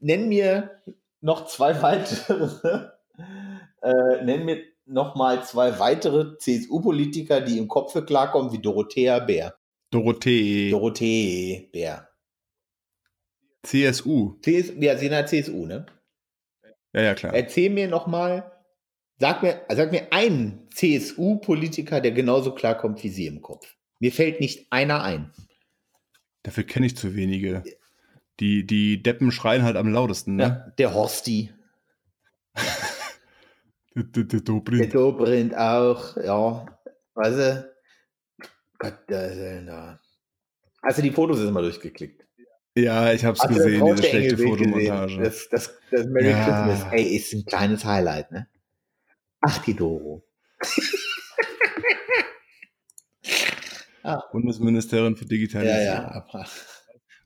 nenn 0.00 0.28
mir 0.28 0.82
noch 1.20 1.46
zwei 1.46 1.80
weitere 1.80 2.90
äh, 3.82 4.24
nenn 4.24 4.44
mir 4.44 4.62
noch 4.86 5.14
mal 5.14 5.42
zwei 5.44 5.78
weitere 5.78 6.36
CSU-Politiker, 6.36 7.40
die 7.40 7.56
im 7.56 7.68
Kopf 7.68 7.94
klarkommen, 8.04 8.52
wie 8.52 8.60
Dorothea 8.60 9.18
Bär. 9.20 9.54
Dorothee. 9.94 10.70
Dorothee 10.70 11.68
Bär. 11.72 12.08
CSU. 13.62 14.38
CS, 14.42 14.72
ja, 14.78 14.96
sie 14.98 15.06
in 15.06 15.12
der 15.12 15.26
CSU, 15.26 15.64
ne? 15.66 15.86
Ja, 16.92 17.02
ja, 17.02 17.14
klar. 17.14 17.32
Erzähl 17.34 17.70
mir 17.70 17.88
noch 17.88 18.06
mal, 18.06 18.52
sag 19.18 19.42
mir, 19.42 19.62
sag 19.74 19.90
mir 19.92 20.12
einen 20.12 20.68
CSU-Politiker, 20.74 22.00
der 22.00 22.12
genauso 22.12 22.54
klarkommt 22.54 23.02
wie 23.02 23.08
sie 23.08 23.26
im 23.26 23.40
Kopf. 23.40 23.74
Mir 24.00 24.12
fällt 24.12 24.40
nicht 24.40 24.66
einer 24.70 25.02
ein. 25.02 25.32
Dafür 26.42 26.64
kenne 26.64 26.86
ich 26.86 26.96
zu 26.96 27.14
wenige. 27.16 27.62
Die, 28.40 28.66
die 28.66 29.02
Deppen 29.02 29.30
schreien 29.30 29.62
halt 29.62 29.76
am 29.76 29.88
lautesten, 29.92 30.36
ne? 30.36 30.42
Ja, 30.42 30.72
der 30.78 30.92
Horsti, 30.94 31.50
Der- 32.56 32.64
der- 34.04 34.04
der 34.04 34.24
der 34.24 34.40
Dobrindt. 34.40 34.94
Dobrindt 34.94 35.54
auch, 35.56 36.16
ja. 36.16 36.66
Weißt 37.14 37.38
du? 37.38 37.73
Gott, 38.84 38.98
da 39.08 39.26
ist. 39.26 39.68
Hast 40.82 40.98
du 40.98 41.02
die 41.02 41.10
Fotos 41.10 41.40
jetzt 41.40 41.50
mal 41.52 41.62
durchgeklickt? 41.62 42.22
Ja, 42.76 43.12
ich 43.12 43.24
hab's 43.24 43.40
das 43.40 43.48
gesehen, 43.54 43.84
diese 43.86 44.02
schlechte? 44.02 44.36
Fotomontage. 44.38 45.22
Das, 45.22 45.48
das, 45.48 45.72
das 45.90 46.06
Merry 46.06 46.30
Ja. 46.30 46.44
Christmas, 46.44 46.92
ey, 46.92 47.16
ist 47.16 47.32
ein 47.32 47.44
kleines 47.44 47.84
Highlight, 47.84 48.32
ne? 48.32 48.48
Ach, 49.40 49.58
die 49.64 49.74
Doro. 49.74 50.26
Bundesministerin 54.32 55.16
für 55.16 55.24
Ja, 55.24 55.28
Digitalisierung. 55.28 55.84
ja, 55.86 56.10
aber 56.10 56.46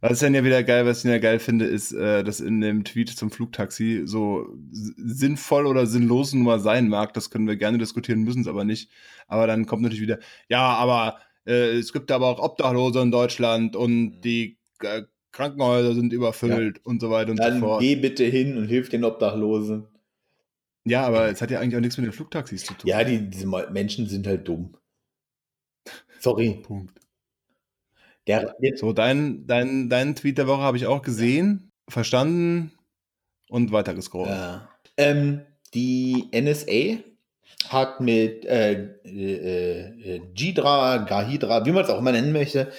Was 0.00 0.12
ich 0.12 0.20
dann 0.20 0.34
ja 0.34 0.44
wieder 0.44 0.62
geil, 0.62 0.86
was 0.86 1.04
ich 1.04 1.10
ja 1.10 1.18
geil 1.18 1.40
finde, 1.40 1.64
ist, 1.64 1.90
äh, 1.92 2.22
dass 2.22 2.38
in 2.40 2.60
dem 2.60 2.84
Tweet 2.84 3.08
zum 3.10 3.32
Flugtaxi 3.32 4.02
so 4.04 4.46
sinnvoll 4.70 5.66
oder 5.66 5.86
sinnlos 5.86 6.32
nun 6.34 6.44
mal 6.44 6.60
sein 6.60 6.88
mag. 6.88 7.14
Das 7.14 7.30
können 7.30 7.48
wir 7.48 7.56
gerne 7.56 7.78
diskutieren, 7.78 8.22
müssen 8.22 8.42
es 8.42 8.46
aber 8.46 8.64
nicht. 8.64 8.92
Aber 9.26 9.48
dann 9.48 9.66
kommt 9.66 9.82
natürlich 9.82 10.02
wieder, 10.02 10.20
ja, 10.48 10.60
aber 10.60 11.18
äh, 11.46 11.78
es 11.78 11.92
gibt 11.92 12.10
aber 12.10 12.26
auch 12.26 12.38
Obdachlose 12.40 13.00
in 13.00 13.10
Deutschland 13.10 13.76
und 13.76 14.20
die 14.22 14.58
äh, 14.82 15.02
Krankenhäuser 15.32 15.94
sind 15.94 16.12
überfüllt 16.12 16.84
und 16.84 17.00
so 17.00 17.10
weiter 17.10 17.30
und 17.30 17.36
so 17.36 17.42
Dann 17.42 17.60
fort. 17.60 17.80
geh 17.80 17.96
bitte 17.96 18.24
hin 18.24 18.56
und 18.56 18.66
hilf 18.66 18.88
den 18.88 19.04
Obdachlosen. 19.04 19.86
Ja, 20.84 21.06
aber 21.06 21.28
es 21.28 21.42
hat 21.42 21.50
ja 21.50 21.60
eigentlich 21.60 21.76
auch 21.76 21.80
nichts 21.80 21.98
mit 21.98 22.06
den 22.06 22.12
Flugtaxis 22.12 22.64
zu 22.64 22.74
tun. 22.74 22.88
Ja, 22.88 23.04
die, 23.04 23.28
diese 23.30 23.46
Menschen 23.46 24.06
sind 24.06 24.26
halt 24.26 24.48
dumm. 24.48 24.74
Sorry. 26.18 26.60
Punkt. 26.62 26.98
Der, 28.26 28.54
So, 28.76 28.92
dein, 28.92 29.46
dein, 29.46 29.88
dein 29.88 30.14
Tweet 30.14 30.38
der 30.38 30.46
Woche 30.46 30.62
habe 30.62 30.76
ich 30.76 30.86
auch 30.86 31.02
gesehen, 31.02 31.70
verstanden 31.88 32.72
und 33.48 33.72
weitergescrollt. 33.72 34.28
Ja. 34.28 34.68
Ähm, 34.96 35.42
die 35.72 36.28
NSA 36.34 37.02
hat 37.68 38.00
mit 38.00 38.44
äh, 38.44 38.88
äh, 39.04 40.16
äh, 40.16 40.20
Gidra, 40.34 40.98
Gahidra, 40.98 41.64
wie 41.66 41.72
man 41.72 41.84
es 41.84 41.90
auch 41.90 41.98
immer 41.98 42.12
nennen 42.12 42.32
möchte, 42.32 42.72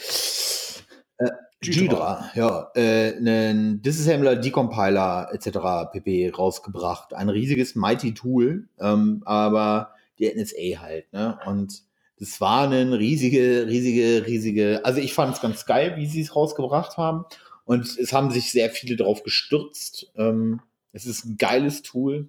äh, 1.18 1.30
Gidra, 1.62 2.32
ja, 2.36 2.72
äh, 2.76 3.16
einen 3.18 3.82
Disassembler, 3.82 4.38
Decompiler 4.38 5.30
etc. 5.34 5.92
pp. 5.92 6.30
rausgebracht. 6.30 7.14
Ein 7.14 7.30
riesiges 7.30 7.76
Mighty 7.76 8.14
Tool, 8.14 8.70
ähm, 8.80 9.22
aber 9.26 9.94
die 10.18 10.34
NSA 10.34 10.82
halt, 10.82 11.12
ne? 11.12 11.38
Und 11.46 11.84
das 12.20 12.42
war 12.42 12.70
eine 12.70 13.00
riesige, 13.00 13.68
riesige, 13.68 14.26
riesige, 14.28 14.82
also 14.84 15.00
ich 15.00 15.14
fand 15.14 15.36
es 15.36 15.42
ganz 15.42 15.66
geil, 15.66 15.96
wie 15.96 16.06
sie 16.06 16.22
es 16.22 16.36
rausgebracht 16.36 16.98
haben. 16.98 17.26
Und 17.64 17.86
es 17.98 18.12
haben 18.14 18.32
sich 18.32 18.52
sehr 18.52 18.70
viele 18.70 18.96
drauf 18.96 19.24
gestürzt. 19.24 20.12
Ähm, 20.18 20.62
es 20.92 21.06
ist 21.06 21.26
ein 21.26 21.38
geiles 21.38 21.82
Tool. 21.82 22.28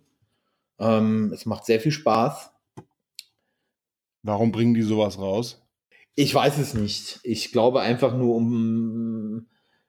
Ähm, 0.80 1.30
es 1.32 1.46
macht 1.46 1.66
sehr 1.66 1.80
viel 1.80 1.92
Spaß. 1.92 2.50
Warum 4.22 4.52
bringen 4.52 4.74
die 4.74 4.82
sowas 4.82 5.18
raus? 5.18 5.62
Ich 6.14 6.34
weiß 6.34 6.58
es 6.58 6.74
nicht. 6.74 7.20
Ich 7.22 7.52
glaube 7.52 7.80
einfach 7.80 8.14
nur 8.16 8.34
um 8.34 9.46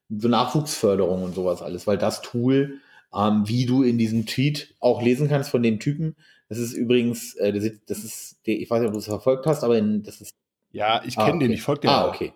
so 0.09 0.27
Nachwuchsförderung 0.27 1.23
und 1.23 1.35
sowas 1.35 1.61
alles, 1.61 1.87
weil 1.87 1.97
das 1.97 2.21
Tool, 2.21 2.79
ähm, 3.13 3.43
wie 3.47 3.65
du 3.65 3.83
in 3.83 3.97
diesem 3.97 4.25
Tweet 4.25 4.75
auch 4.79 5.01
lesen 5.01 5.29
kannst 5.29 5.49
von 5.49 5.63
dem 5.63 5.79
Typen, 5.79 6.15
das 6.49 6.57
ist 6.59 6.73
übrigens, 6.73 7.35
äh, 7.35 7.53
das 7.53 7.63
ist, 7.63 7.81
das 7.89 8.03
ist 8.03 8.37
ich 8.43 8.69
weiß 8.69 8.81
nicht, 8.81 8.87
ob 8.87 8.93
du 8.93 8.99
es 8.99 9.05
verfolgt 9.05 9.45
hast, 9.45 9.63
aber 9.63 9.77
in, 9.77 10.03
das 10.03 10.19
ist. 10.21 10.35
Ja, 10.71 11.01
ich 11.05 11.17
ah, 11.17 11.25
kenne 11.25 11.39
den, 11.39 11.49
okay. 11.49 11.55
ich 11.55 11.61
folge 11.61 11.81
dem 11.81 11.89
Ah, 11.89 12.05
auch. 12.05 12.13
okay. 12.13 12.33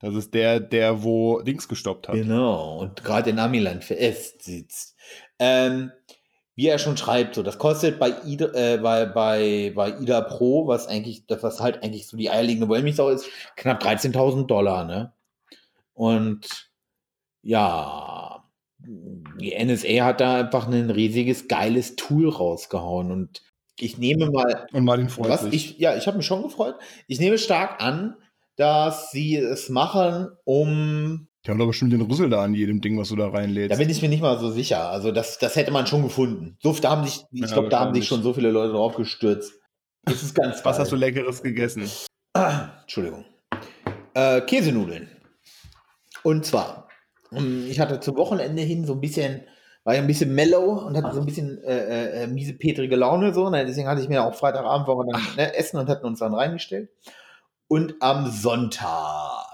Das 0.00 0.14
ist 0.14 0.32
der, 0.34 0.60
der 0.60 1.02
wo 1.02 1.40
Dings 1.42 1.66
gestoppt 1.66 2.08
hat. 2.08 2.14
Genau, 2.14 2.78
und 2.78 3.02
gerade 3.02 3.30
in 3.30 3.38
Amiland 3.40 3.82
fest 3.84 4.42
sitzt. 4.42 4.96
Ähm, 5.40 5.90
wie 6.58 6.66
er 6.66 6.80
schon 6.80 6.96
schreibt, 6.96 7.36
so, 7.36 7.44
das 7.44 7.56
kostet 7.56 8.00
bei 8.00 8.12
Ida, 8.26 8.46
äh, 8.46 8.78
bei, 8.78 9.06
bei, 9.06 9.72
bei 9.76 9.90
Ida 10.00 10.22
Pro, 10.22 10.66
was 10.66 10.88
eigentlich, 10.88 11.24
das 11.28 11.40
was 11.44 11.60
halt 11.60 11.84
eigentlich 11.84 12.08
so 12.08 12.16
die 12.16 12.30
eierlegende 12.30 12.68
Wollmilchsau 12.68 13.10
ist, 13.10 13.26
knapp 13.54 13.80
13.000 13.80 14.46
Dollar, 14.46 14.84
ne? 14.84 15.12
Und 15.94 16.68
ja, 17.42 18.42
die 18.80 19.54
NSA 19.56 20.04
hat 20.04 20.20
da 20.20 20.40
einfach 20.40 20.66
ein 20.66 20.90
riesiges, 20.90 21.46
geiles 21.46 21.94
Tool 21.94 22.28
rausgehauen 22.28 23.12
und 23.12 23.40
ich 23.78 23.98
nehme 23.98 24.28
mal 24.28 24.66
Und 24.72 24.84
Martin 24.84 25.10
freut 25.10 25.30
was 25.30 25.42
sich. 25.42 25.54
ich, 25.54 25.78
ja, 25.78 25.96
ich 25.96 26.08
habe 26.08 26.16
mich 26.16 26.26
schon 26.26 26.42
gefreut. 26.42 26.74
Ich 27.06 27.20
nehme 27.20 27.38
stark 27.38 27.80
an, 27.80 28.16
dass 28.56 29.12
sie 29.12 29.36
es 29.36 29.68
machen, 29.68 30.30
um. 30.42 31.27
Die 31.46 31.50
haben 31.50 31.58
doch 31.58 31.66
bestimmt 31.66 31.92
den 31.92 32.00
Rüssel 32.02 32.28
da 32.30 32.42
an 32.42 32.54
jedem 32.54 32.80
Ding, 32.80 32.98
was 32.98 33.08
du 33.08 33.16
da 33.16 33.28
reinlädst. 33.28 33.72
Da 33.72 33.76
bin 33.78 33.88
ich 33.88 34.02
mir 34.02 34.08
nicht 34.08 34.20
mal 34.22 34.38
so 34.38 34.50
sicher. 34.50 34.90
Also, 34.90 35.12
das, 35.12 35.38
das 35.38 35.54
hätte 35.56 35.70
man 35.70 35.86
schon 35.86 36.02
gefunden. 36.02 36.56
So, 36.62 36.72
da 36.72 36.90
haben 36.90 37.04
sich, 37.04 37.24
ich 37.30 37.40
Ja, 37.42 37.46
glaube, 37.46 37.68
da 37.68 37.80
haben 37.80 37.94
sich 37.94 38.06
schon 38.06 38.22
so 38.22 38.32
viele 38.34 38.50
Leute 38.50 38.72
drauf 38.72 38.96
gestürzt. 38.96 39.52
Das 40.04 40.22
ist 40.22 40.34
ganz 40.34 40.56
was 40.64 40.76
geil. 40.76 40.80
hast 40.82 40.92
du 40.92 40.96
Leckeres 40.96 41.42
gegessen? 41.42 41.88
Ah, 42.34 42.70
Entschuldigung. 42.82 43.24
Äh, 44.14 44.40
Käsenudeln. 44.42 45.08
Und 46.24 46.44
zwar, 46.44 46.88
ähm, 47.32 47.66
ich 47.68 47.78
hatte 47.78 48.00
zum 48.00 48.16
Wochenende 48.16 48.62
hin 48.62 48.84
so 48.84 48.94
ein 48.94 49.00
bisschen, 49.00 49.42
war 49.84 49.94
ja 49.94 50.00
ein 50.00 50.06
bisschen 50.08 50.34
mellow 50.34 50.86
und 50.86 50.96
hatte 50.96 51.14
so 51.14 51.20
ein 51.20 51.26
bisschen 51.26 51.62
äh, 51.62 52.24
äh, 52.24 52.26
miese, 52.26 52.54
petrige 52.54 52.96
Laune 52.96 53.32
so. 53.32 53.48
Ne? 53.48 53.64
Deswegen 53.64 53.86
hatte 53.88 54.02
ich 54.02 54.08
mir 54.08 54.24
auch 54.24 54.34
Freitagabend, 54.34 54.88
waren 54.88 54.98
wir 55.06 55.12
dann 55.12 55.22
ne, 55.36 55.54
essen 55.56 55.78
und 55.78 55.88
hatten 55.88 56.04
uns 56.06 56.18
dann 56.18 56.34
reingestellt. 56.34 56.90
Und 57.68 57.94
am 58.00 58.28
Sonntag 58.30 59.47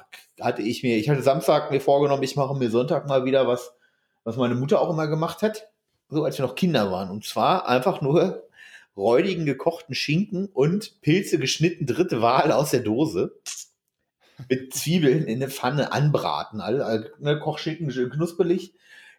hatte 0.45 0.63
ich 0.63 0.83
mir, 0.83 0.97
ich 0.99 1.09
hatte 1.09 1.23
Samstag 1.23 1.71
mir 1.71 1.81
vorgenommen, 1.81 2.23
ich 2.23 2.37
mache 2.37 2.55
mir 2.55 2.71
Sonntag 2.71 3.09
mal 3.09 3.25
wieder 3.25 3.49
was, 3.49 3.73
was 4.23 4.37
meine 4.37 4.55
Mutter 4.55 4.81
auch 4.81 4.91
immer 4.91 5.09
gemacht 5.09 5.43
hat, 5.43 5.69
so 6.09 6.23
als 6.25 6.39
wir 6.39 6.47
noch 6.47 6.55
Kinder 6.55 6.93
waren. 6.93 7.11
Und 7.11 7.25
zwar 7.25 7.67
einfach 7.69 8.01
nur 8.01 8.47
räudigen 8.97 9.47
gekochten 9.47 9.95
Schinken 9.95 10.47
und 10.47 11.01
Pilze 11.01 11.39
geschnitten, 11.39 11.87
dritte 11.87 12.23
Wahl 12.23 12.53
aus 12.53 12.71
der 12.71 12.81
Dose. 12.81 13.41
Mit 14.49 14.75
Zwiebeln 14.75 15.27
in 15.27 15.37
eine 15.37 15.49
Pfanne 15.49 15.93
anbraten. 15.93 16.61
Also, 16.61 16.83
also 16.83 17.09
ne, 17.19 17.39
Kochschinken 17.39 17.89
knusprig, 18.11 18.75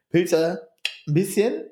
Pilze 0.09 0.67
ein 1.07 1.13
bisschen 1.13 1.63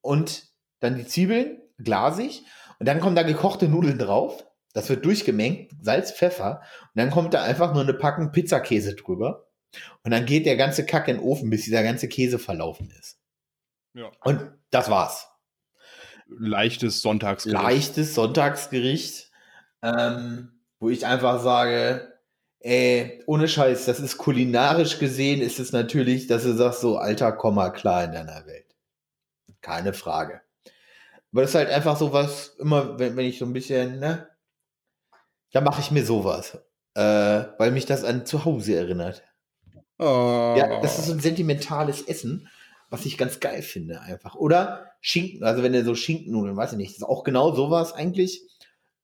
und 0.00 0.44
dann 0.80 0.96
die 0.96 1.06
Zwiebeln 1.06 1.60
glasig. 1.78 2.42
Und 2.78 2.86
dann 2.86 3.00
kommen 3.00 3.16
da 3.16 3.22
gekochte 3.22 3.68
Nudeln 3.68 3.98
drauf. 3.98 4.46
Das 4.76 4.90
wird 4.90 5.06
durchgemengt, 5.06 5.72
Salz, 5.80 6.12
Pfeffer. 6.12 6.60
Und 6.82 6.96
dann 6.96 7.10
kommt 7.10 7.32
da 7.32 7.42
einfach 7.42 7.72
nur 7.72 7.82
eine 7.82 7.94
Packung 7.94 8.30
Pizzakäse 8.30 8.94
drüber. 8.94 9.48
Und 10.04 10.10
dann 10.10 10.26
geht 10.26 10.44
der 10.44 10.58
ganze 10.58 10.84
Kack 10.84 11.08
in 11.08 11.16
den 11.16 11.24
Ofen, 11.24 11.48
bis 11.48 11.64
dieser 11.64 11.82
ganze 11.82 12.08
Käse 12.08 12.38
verlaufen 12.38 12.90
ist. 12.90 13.18
Ja. 13.94 14.12
Und 14.22 14.52
das 14.70 14.90
war's. 14.90 15.28
Leichtes 16.26 17.00
Sonntagsgericht. 17.00 17.62
leichtes 17.62 18.14
Sonntagsgericht, 18.14 19.30
ähm, 19.80 20.60
wo 20.78 20.90
ich 20.90 21.06
einfach 21.06 21.42
sage, 21.42 22.12
ey, 22.60 23.22
ohne 23.24 23.48
Scheiß, 23.48 23.86
das 23.86 23.98
ist 23.98 24.18
kulinarisch 24.18 24.98
gesehen, 24.98 25.40
ist 25.40 25.58
es 25.58 25.72
natürlich, 25.72 26.26
dass 26.26 26.42
du 26.42 26.52
sagst, 26.52 26.82
so, 26.82 26.98
alter, 26.98 27.32
komm 27.32 27.54
mal 27.54 27.70
klar 27.70 28.04
in 28.04 28.12
deiner 28.12 28.44
Welt. 28.44 28.76
Keine 29.62 29.94
Frage. 29.94 30.42
Aber 31.32 31.40
das 31.40 31.52
ist 31.52 31.56
halt 31.56 31.70
einfach 31.70 31.96
so 31.96 32.12
was, 32.12 32.48
immer, 32.58 32.98
wenn, 32.98 33.16
wenn 33.16 33.24
ich 33.24 33.38
so 33.38 33.46
ein 33.46 33.54
bisschen, 33.54 34.00
ne, 34.00 34.28
da 35.56 35.62
mache 35.62 35.80
ich 35.80 35.90
mir 35.90 36.04
sowas. 36.04 36.58
Äh, 36.94 37.00
weil 37.56 37.70
mich 37.70 37.86
das 37.86 38.04
an 38.04 38.26
zu 38.26 38.44
Hause 38.44 38.76
erinnert. 38.76 39.22
Oh. 39.98 40.54
Ja, 40.54 40.82
das 40.82 40.98
ist 40.98 41.06
so 41.06 41.12
ein 41.14 41.20
sentimentales 41.20 42.02
Essen, 42.02 42.48
was 42.90 43.06
ich 43.06 43.16
ganz 43.16 43.40
geil 43.40 43.62
finde 43.62 44.02
einfach. 44.02 44.34
Oder 44.34 44.90
Schinken, 45.00 45.44
also 45.44 45.62
wenn 45.62 45.72
du 45.72 45.82
so 45.82 45.94
Schinkennudeln, 45.94 46.58
weiß 46.58 46.72
ich 46.72 46.78
nicht, 46.78 46.90
das 46.90 46.98
ist 46.98 47.04
auch 47.04 47.24
genau 47.24 47.54
sowas 47.54 47.94
eigentlich. 47.94 48.42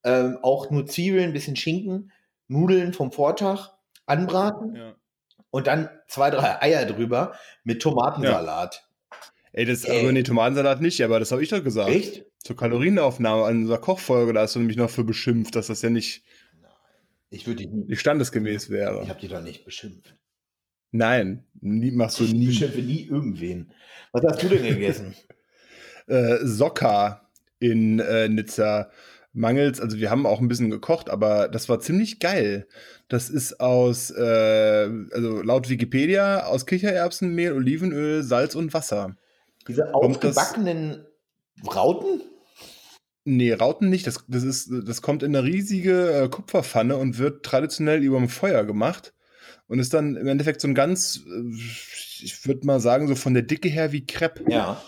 Ähm, 0.04 0.38
auch 0.42 0.70
nur 0.70 0.84
Zwiebeln, 0.84 1.24
ein 1.24 1.32
bisschen 1.32 1.56
Schinken, 1.56 2.12
Nudeln 2.48 2.92
vom 2.92 3.12
Vortag 3.12 3.70
anbraten 4.04 4.74
Ja. 4.76 4.94
und 5.50 5.66
dann 5.68 5.88
zwei, 6.06 6.28
drei 6.28 6.60
Eier 6.60 6.84
drüber 6.84 7.34
mit 7.64 7.80
Tomatensalat. 7.80 8.86
Ey, 9.52 9.64
das, 9.64 9.84
Ey. 9.84 10.00
also 10.00 10.12
nee, 10.12 10.22
Tomatensalat 10.22 10.82
nicht, 10.82 11.00
aber 11.02 11.18
das 11.18 11.32
habe 11.32 11.42
ich 11.42 11.48
doch 11.48 11.64
gesagt. 11.64 11.88
Echt? 11.88 12.26
Zur 12.40 12.56
Kalorienaufnahme 12.56 13.44
an 13.44 13.60
unserer 13.62 13.78
Kochfolge, 13.78 14.34
da 14.34 14.40
hast 14.42 14.54
du 14.54 14.58
nämlich 14.58 14.76
noch 14.76 14.90
für 14.90 15.04
beschimpft, 15.04 15.54
dass 15.56 15.68
das 15.68 15.80
ja 15.80 15.88
nicht, 15.88 16.24
Ich 17.32 17.46
würde 17.46 17.62
dich 17.64 17.70
nie, 17.70 17.96
standesgemäß 17.96 18.68
wäre. 18.70 19.02
ich 19.02 19.08
habe 19.08 19.20
dich 19.20 19.30
doch 19.30 19.42
nicht 19.42 19.64
beschimpft. 19.64 20.14
Nein, 20.90 21.44
nie, 21.60 21.90
machst 21.90 22.20
du 22.20 22.24
Ich 22.24 22.34
nie. 22.34 22.46
beschimpfe 22.48 22.82
nie 22.82 23.06
irgendwen. 23.06 23.72
Was 24.12 24.22
hast 24.24 24.42
du 24.42 24.48
denn 24.48 24.62
gegessen? 24.64 25.14
Äh, 26.08 26.38
Sokka 26.44 27.30
in 27.60 28.00
äh, 28.00 28.28
Nizza 28.28 28.90
mangels, 29.32 29.80
also 29.80 29.98
wir 29.98 30.10
haben 30.10 30.26
auch 30.26 30.40
ein 30.40 30.48
bisschen 30.48 30.68
gekocht, 30.68 31.08
aber 31.08 31.48
das 31.48 31.68
war 31.68 31.78
ziemlich 31.78 32.18
geil. 32.18 32.66
Das 33.06 33.30
ist 33.30 33.60
aus, 33.60 34.10
äh, 34.10 34.90
also 35.12 35.42
laut 35.42 35.68
Wikipedia, 35.68 36.46
aus 36.46 36.66
Kichererbsenmehl, 36.66 37.52
Olivenöl, 37.52 38.24
Salz 38.24 38.56
und 38.56 38.74
Wasser. 38.74 39.16
Diese 39.68 39.94
aufgebackenen 39.94 41.06
Rauten? 41.72 42.20
Nee, 43.24 43.52
Rauten 43.52 43.88
nicht. 43.88 44.06
Das, 44.06 44.24
das, 44.26 44.42
ist, 44.42 44.70
das 44.84 45.00
kommt 45.02 45.22
in 45.22 45.34
eine 45.36 45.46
riesige 45.46 46.10
äh, 46.24 46.28
Kupferpfanne 46.28 46.96
und 46.96 47.18
wird 47.18 47.44
traditionell 47.44 48.02
über 48.02 48.18
dem 48.18 48.28
Feuer 48.28 48.64
gemacht. 48.64 49.14
Und 49.68 49.78
ist 49.78 49.94
dann 49.94 50.16
im 50.16 50.26
Endeffekt 50.26 50.60
so 50.60 50.68
ein 50.68 50.74
ganz, 50.74 51.20
äh, 51.26 51.54
ich 52.22 52.46
würde 52.46 52.66
mal 52.66 52.80
sagen, 52.80 53.06
so 53.08 53.14
von 53.14 53.32
der 53.34 53.42
Dicke 53.44 53.68
her 53.68 53.92
wie 53.92 54.04
Crepe. 54.04 54.44
Ja. 54.50 54.82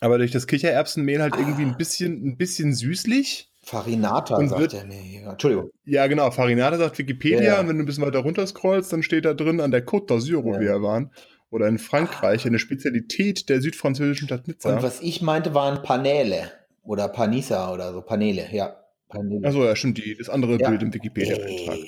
Aber 0.00 0.18
durch 0.18 0.30
das 0.30 0.46
Kichererbsenmehl 0.46 1.20
halt 1.22 1.36
irgendwie 1.36 1.62
ein 1.62 1.76
bisschen, 1.76 2.26
ein 2.26 2.36
bisschen 2.36 2.74
süßlich. 2.74 3.48
Farinata, 3.62 4.36
Und 4.36 4.48
sagt 4.48 4.60
wird- 4.60 4.74
er 4.74 4.86
hier. 4.90 5.28
Entschuldigung. 5.28 5.70
Ja, 5.84 6.06
genau. 6.06 6.30
Farinata 6.30 6.78
sagt 6.78 6.98
Wikipedia. 6.98 7.42
Ja. 7.42 7.60
Und 7.60 7.68
wenn 7.68 7.76
du 7.76 7.82
ein 7.84 7.86
bisschen 7.86 8.04
weiter 8.04 8.20
runter 8.20 8.46
scrollst, 8.46 8.92
dann 8.92 9.02
steht 9.02 9.26
da 9.26 9.34
drin 9.34 9.60
an 9.60 9.70
der 9.70 9.86
Côte 9.86 10.06
d'Azur, 10.08 10.42
wo 10.42 10.54
Ja. 10.54 10.60
wir 10.60 10.82
waren. 10.82 11.10
Oder 11.50 11.66
in 11.68 11.78
Frankreich, 11.78 12.46
eine 12.46 12.58
Spezialität 12.58 13.48
der 13.48 13.60
südfranzösischen 13.60 14.28
Stadt 14.28 14.48
Nizza. 14.48 14.74
Und 14.76 14.82
was 14.82 15.00
ich 15.02 15.20
meinte, 15.20 15.52
waren 15.54 15.82
Paneele. 15.82 16.50
Oder 16.82 17.08
Panisa 17.08 17.72
oder 17.72 17.92
so. 17.92 18.02
Paneele, 18.02 18.48
ja. 18.52 18.76
Paneele. 19.08 19.46
Achso, 19.46 19.64
ja, 19.64 19.74
stimmt. 19.76 19.98
Die, 19.98 20.16
das 20.16 20.28
andere 20.28 20.58
Ja. 20.58 20.68
Bild 20.70 20.82
im 20.82 20.94
Wikipedia-Eintrag. 20.94 21.78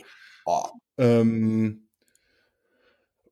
Oh. 0.45 0.64
Ähm, 0.99 1.88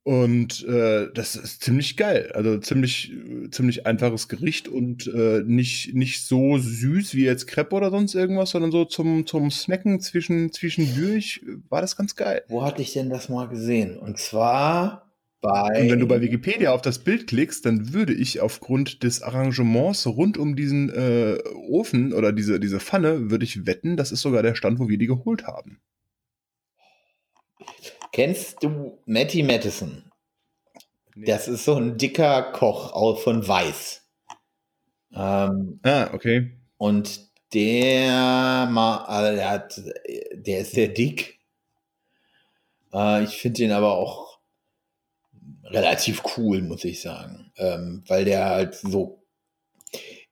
Und 0.02 0.64
äh, 0.66 1.08
das 1.12 1.36
ist 1.36 1.62
ziemlich 1.62 1.96
geil. 1.98 2.32
Also 2.34 2.56
ziemlich, 2.58 3.12
ziemlich 3.50 3.86
einfaches 3.86 4.28
Gericht 4.28 4.66
und 4.66 5.06
äh, 5.08 5.42
nicht, 5.44 5.94
nicht 5.94 6.24
so 6.26 6.56
süß 6.56 7.14
wie 7.14 7.24
jetzt 7.24 7.46
Crepe 7.46 7.74
oder 7.76 7.90
sonst 7.90 8.14
irgendwas, 8.14 8.50
sondern 8.50 8.72
so 8.72 8.86
zum, 8.86 9.26
zum 9.26 9.50
Snacken 9.50 10.00
zwischen, 10.00 10.52
zwischendurch 10.52 11.42
war 11.68 11.82
das 11.82 11.96
ganz 11.96 12.16
geil. 12.16 12.42
Wo 12.48 12.62
hatte 12.62 12.80
ich 12.80 12.94
denn 12.94 13.11
das 13.11 13.28
mal 13.28 13.48
gesehen? 13.48 13.98
Und 13.98 14.18
zwar 14.18 15.09
bei. 15.41 15.82
Und 15.82 15.91
wenn 15.91 16.01
du 16.01 16.07
bei 16.07 16.20
Wikipedia 16.20 16.72
auf 16.72 16.82
das 16.82 16.99
Bild 16.99 17.26
klickst, 17.26 17.64
dann 17.66 17.93
würde 17.93 18.12
ich 18.12 18.41
aufgrund 18.41 19.03
des 19.03 19.22
Arrangements 19.22 20.07
rund 20.07 20.38
um 20.38 20.57
diesen 20.57 20.91
äh, 20.91 21.38
Ofen 21.68 22.12
oder 22.12 22.32
diese, 22.32 22.61
diese 22.61 22.80
Pfanne, 22.80 23.30
würde 23.30 23.45
ich 23.45 23.66
wetten, 23.66 23.97
das 23.97 24.12
ist 24.12 24.20
sogar 24.20 24.43
der 24.43 24.55
Stand, 24.55 24.78
wo 24.78 24.88
wir 24.88 24.99
die 24.99 25.07
geholt 25.07 25.47
haben. 25.47 25.80
Kennst 28.12 28.62
du 28.62 28.99
Matty 29.07 29.43
Madison? 29.43 30.11
Nee. 31.14 31.26
Das 31.26 31.49
ist 31.49 31.64
so 31.64 31.76
ein 31.76 31.97
dicker 31.97 32.53
Koch 32.53 33.18
von 33.22 33.47
Weiß. 33.47 34.07
Ähm, 35.12 35.80
ah, 35.82 36.11
okay. 36.12 36.53
Und 36.76 37.30
der, 37.53 38.68
mal, 38.70 39.05
also 39.07 39.36
der, 39.36 39.51
hat, 39.51 39.80
der 40.34 40.61
ist 40.61 40.72
sehr 40.72 40.88
dick. 40.88 41.41
Äh, 42.93 43.24
ich 43.24 43.41
finde 43.41 43.64
ihn 43.64 43.72
aber 43.72 43.93
auch 43.93 44.30
relativ 45.71 46.23
cool, 46.37 46.62
muss 46.62 46.85
ich 46.85 47.01
sagen. 47.01 47.53
Ähm, 47.57 48.03
weil 48.07 48.25
der 48.25 48.47
halt 48.47 48.75
so. 48.75 49.23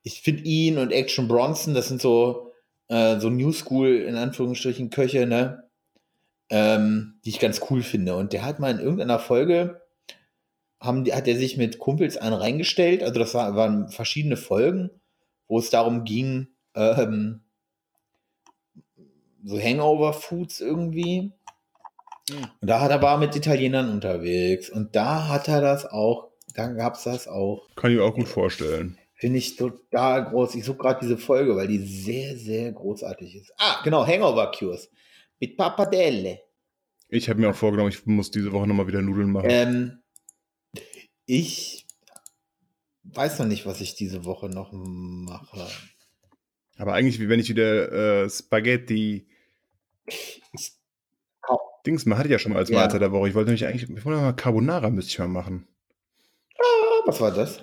Ich 0.03 0.21
finde 0.21 0.43
ihn 0.43 0.77
und 0.77 0.91
Action 0.91 1.27
Bronson, 1.27 1.73
das 1.73 1.87
sind 1.87 2.01
so, 2.01 2.53
äh, 2.87 3.19
so 3.19 3.29
New 3.29 3.51
School, 3.51 3.97
in 3.97 4.15
Anführungsstrichen, 4.15 4.89
Köche, 4.89 5.25
ne? 5.25 5.69
ähm, 6.49 7.19
die 7.23 7.29
ich 7.29 7.39
ganz 7.39 7.61
cool 7.69 7.83
finde. 7.83 8.15
Und 8.15 8.33
der 8.33 8.43
hat 8.43 8.59
mal 8.59 8.71
in 8.71 8.79
irgendeiner 8.79 9.19
Folge, 9.19 9.81
haben, 10.79 11.05
hat 11.11 11.27
er 11.27 11.35
sich 11.35 11.57
mit 11.57 11.79
Kumpels 11.79 12.17
einen 12.17 12.33
reingestellt. 12.33 13.03
Also 13.03 13.19
das 13.19 13.33
war, 13.33 13.55
waren 13.55 13.89
verschiedene 13.89 14.37
Folgen, 14.37 14.89
wo 15.47 15.59
es 15.59 15.69
darum 15.69 16.05
ging, 16.05 16.47
ähm, 16.75 17.41
so 19.43 19.59
Hangover-Foods 19.59 20.61
irgendwie. 20.61 21.31
Und 22.31 22.67
da 22.67 22.81
hat 22.81 22.91
er 22.91 23.01
war 23.01 23.17
mit 23.17 23.35
Italienern 23.35 23.91
unterwegs. 23.91 24.69
Und 24.69 24.95
da 24.95 25.27
hat 25.27 25.47
er 25.47 25.61
das 25.61 25.85
auch, 25.85 26.31
da 26.53 26.67
gab 26.67 26.95
es 26.95 27.03
das 27.03 27.27
auch. 27.27 27.67
Kann 27.75 27.91
ich 27.91 27.97
mir 27.97 28.03
auch 28.03 28.15
gut 28.15 28.27
vorstellen. 28.27 28.97
Finde 29.15 29.39
ich 29.39 29.57
total 29.57 30.29
groß. 30.29 30.55
Ich 30.55 30.63
suche 30.63 30.77
gerade 30.77 30.99
diese 31.01 31.17
Folge, 31.17 31.55
weil 31.55 31.67
die 31.67 31.79
sehr, 31.79 32.37
sehr 32.37 32.71
großartig 32.71 33.35
ist. 33.35 33.53
Ah, 33.57 33.81
genau, 33.83 34.07
Hangover 34.07 34.51
Cures. 34.51 34.89
Mit 35.39 35.57
Papadelle. 35.57 36.39
Ich 37.09 37.29
habe 37.29 37.39
mir 37.39 37.49
auch 37.49 37.55
vorgenommen, 37.55 37.89
ich 37.89 38.05
muss 38.05 38.31
diese 38.31 38.51
Woche 38.51 38.67
nochmal 38.67 38.87
wieder 38.87 39.01
Nudeln 39.01 39.31
machen. 39.31 39.49
Ähm, 39.49 39.99
ich 41.25 41.85
weiß 43.03 43.39
noch 43.39 43.47
nicht, 43.47 43.65
was 43.65 43.81
ich 43.81 43.95
diese 43.95 44.25
Woche 44.25 44.47
noch 44.47 44.71
mache. 44.71 45.67
Aber 46.77 46.93
eigentlich, 46.93 47.19
wie 47.19 47.27
wenn 47.27 47.39
ich 47.39 47.49
wieder 47.49 48.23
äh, 48.23 48.29
Spaghetti. 48.29 49.27
Oh. 50.07 50.78
Dings, 51.85 52.05
man 52.05 52.17
hatte 52.17 52.29
ja 52.29 52.39
schon 52.39 52.53
mal 52.53 52.59
als 52.59 52.69
Mahlzeit 52.69 53.01
ja. 53.01 53.07
der 53.07 53.11
Woche. 53.11 53.29
Ich 53.29 53.35
wollte 53.35 53.49
nämlich 53.49 53.65
eigentlich, 53.65 53.89
ich 53.89 54.05
wollte 54.05 54.21
mal 54.21 54.33
Carbonara 54.33 54.89
müsste 54.89 55.11
ich 55.11 55.19
mal 55.19 55.27
machen. 55.27 55.67
Ah, 56.57 57.01
was 57.05 57.21
war 57.21 57.31
das? 57.31 57.61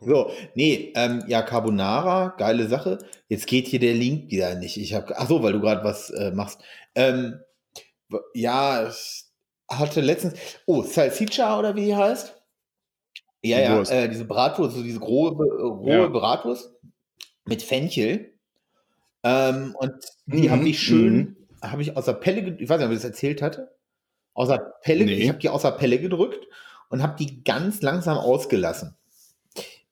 So, 0.00 0.30
nee, 0.54 0.92
ähm, 0.96 1.24
ja, 1.26 1.42
Carbonara, 1.42 2.34
geile 2.38 2.68
Sache. 2.68 2.98
Jetzt 3.28 3.46
geht 3.46 3.68
hier 3.68 3.78
der 3.78 3.94
Link 3.94 4.30
wieder 4.30 4.54
nicht. 4.54 4.76
Ich 4.76 4.94
habe, 4.94 5.14
ach 5.16 5.28
so, 5.28 5.42
weil 5.42 5.52
du 5.52 5.60
gerade 5.60 5.84
was 5.84 6.10
äh, 6.10 6.32
machst. 6.32 6.60
Ähm, 6.94 7.40
ja, 8.34 8.88
ich 8.88 9.24
hatte 9.68 10.00
letztens, 10.00 10.34
oh, 10.66 10.82
Salsiccia 10.82 11.58
oder 11.58 11.74
wie 11.74 11.86
die 11.86 11.96
heißt? 11.96 12.34
Ja, 13.42 13.60
ja, 13.60 13.82
äh, 13.82 14.08
diese 14.08 14.24
Bratwurst, 14.24 14.76
so 14.76 14.82
diese 14.82 14.98
grobe, 14.98 15.44
rohe 15.44 15.92
ja. 15.92 16.08
Bratwurst 16.08 16.74
mit 17.44 17.62
Fenchel. 17.62 18.32
Ähm, 19.22 19.74
und 19.78 19.94
die 20.26 20.48
mhm, 20.48 20.50
habe 20.50 20.68
ich 20.68 20.80
schön, 20.80 21.16
mhm. 21.16 21.36
Habe 21.62 21.82
ich 21.82 21.96
aus 21.96 22.04
der 22.04 22.14
Pelle, 22.14 22.56
ich 22.58 22.68
weiß 22.68 22.78
nicht, 22.78 22.86
ob 22.86 22.92
ich 22.92 22.98
das 22.98 23.10
erzählt 23.10 23.42
hatte. 23.42 23.76
Aus 24.34 24.48
der 24.48 24.58
Pelle, 24.82 25.04
nee. 25.04 25.14
ich 25.14 25.28
habe 25.28 25.38
die 25.38 25.48
aus 25.48 25.62
der 25.62 25.72
Pelle 25.72 25.98
gedrückt 25.98 26.46
und 26.90 27.02
habe 27.02 27.16
die 27.18 27.42
ganz 27.42 27.82
langsam 27.82 28.18
ausgelassen 28.18 28.96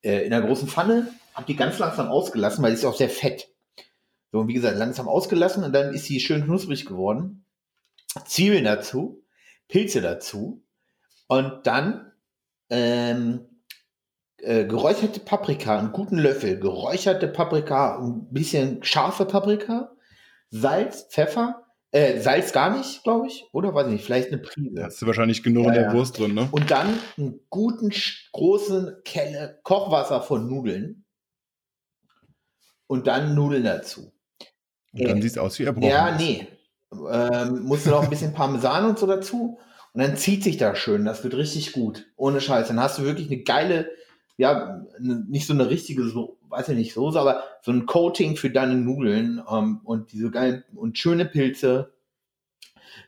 äh, 0.03 0.27
in 0.27 0.33
einer 0.33 0.47
großen 0.47 0.69
Pfanne, 0.69 1.09
habe 1.35 1.47
die 1.47 1.57
ganz 1.57 1.79
langsam 1.79 2.09
ausgelassen, 2.09 2.63
weil 2.63 2.71
die 2.71 2.77
ist 2.77 2.85
auch 2.85 2.97
sehr 2.97 3.09
fett. 3.09 3.49
So, 4.31 4.41
und 4.41 4.49
wie 4.49 4.55
gesagt, 4.55 4.77
langsam 4.77 5.09
ausgelassen 5.09 5.65
und 5.65 5.73
dann 5.73 5.95
ist 5.95 6.05
sie 6.05 6.21
schön 6.21 6.45
knusprig 6.45 6.85
geworden. 6.85 7.45
Zwiebeln 8.27 8.65
dazu, 8.65 9.25
Pilze 9.69 10.01
dazu 10.01 10.63
und 11.27 11.67
dann 11.67 12.13
ähm, 12.69 13.47
äh, 14.39 14.67
geräucherte 14.67 15.21
Paprika, 15.21 15.79
einen 15.79 15.93
guten 15.93 16.19
Löffel, 16.19 16.59
geräucherte 16.59 17.29
Paprika, 17.29 17.99
ein 17.99 18.29
bisschen 18.31 18.85
scharfe 18.85 19.25
Paprika, 19.25 19.94
Salz, 20.51 21.07
Pfeffer, 21.11 21.65
äh, 21.91 22.21
Salz 22.21 22.53
gar 22.53 22.77
nicht, 22.77 23.05
glaube 23.05 23.29
ich, 23.29 23.47
oder 23.53 23.75
weiß 23.75 23.87
ich 23.87 23.93
nicht, 23.93 24.05
vielleicht 24.05 24.29
eine 24.29 24.39
Prise. 24.39 24.83
Hast 24.83 25.01
du 25.01 25.07
wahrscheinlich 25.07 25.43
genug 25.43 25.67
ja, 25.67 25.69
in 25.71 25.75
der 25.75 25.89
ja. 25.89 25.93
Wurst 25.93 26.19
drin, 26.19 26.35
ne? 26.35 26.49
Und 26.51 26.71
dann 26.71 26.99
einen 27.17 27.41
guten, 27.51 27.93
großen 28.33 28.97
Kelle 29.05 29.61
Kochwasser 29.63 30.21
von 30.23 30.49
Nudeln. 30.49 31.05
Und 32.87 33.07
dann 33.07 33.35
Nudeln 33.35 33.65
dazu. 33.65 34.13
Und 34.93 35.09
dann 35.09 35.19
äh, 35.19 35.23
sieht 35.23 35.33
es 35.33 35.39
aus 35.39 35.59
wie 35.59 35.65
erbrochen. 35.65 35.89
Ja, 35.89 36.17
nee. 36.17 36.47
Ähm, 36.93 37.63
musst 37.63 37.87
du 37.87 37.91
noch 37.91 38.03
ein 38.03 38.11
bisschen 38.11 38.35
Parmesan 38.35 38.87
und 38.87 38.99
so 38.99 39.07
dazu. 39.07 39.59
Und 39.93 40.01
dann 40.03 40.17
zieht 40.17 40.43
sich 40.43 40.57
das 40.57 40.79
schön. 40.79 41.05
Das 41.05 41.23
wird 41.23 41.35
richtig 41.35 41.73
gut. 41.73 42.07
Ohne 42.17 42.41
Scheiß. 42.41 42.69
Dann 42.69 42.81
hast 42.81 42.99
du 42.99 43.05
wirklich 43.05 43.29
eine 43.29 43.43
geile, 43.43 43.91
ja, 44.37 44.85
nicht 44.99 45.47
so 45.47 45.53
eine 45.53 45.71
richtige, 45.71 46.05
so, 46.09 46.39
weiß 46.55 46.71
ich 46.71 46.77
nicht, 46.77 46.95
Soße, 46.95 47.19
aber 47.19 47.45
so 47.63 47.73
ein 47.73 47.87
Coating 47.87 48.37
für 48.37 48.51
deine 48.51 48.75
Nudeln 48.75 49.43
ähm, 49.51 49.81
und 49.85 50.13
diese 50.13 50.31
geilen 50.31 50.65
und 50.75 50.99
schöne 50.99 51.25
Pilze. 51.25 51.93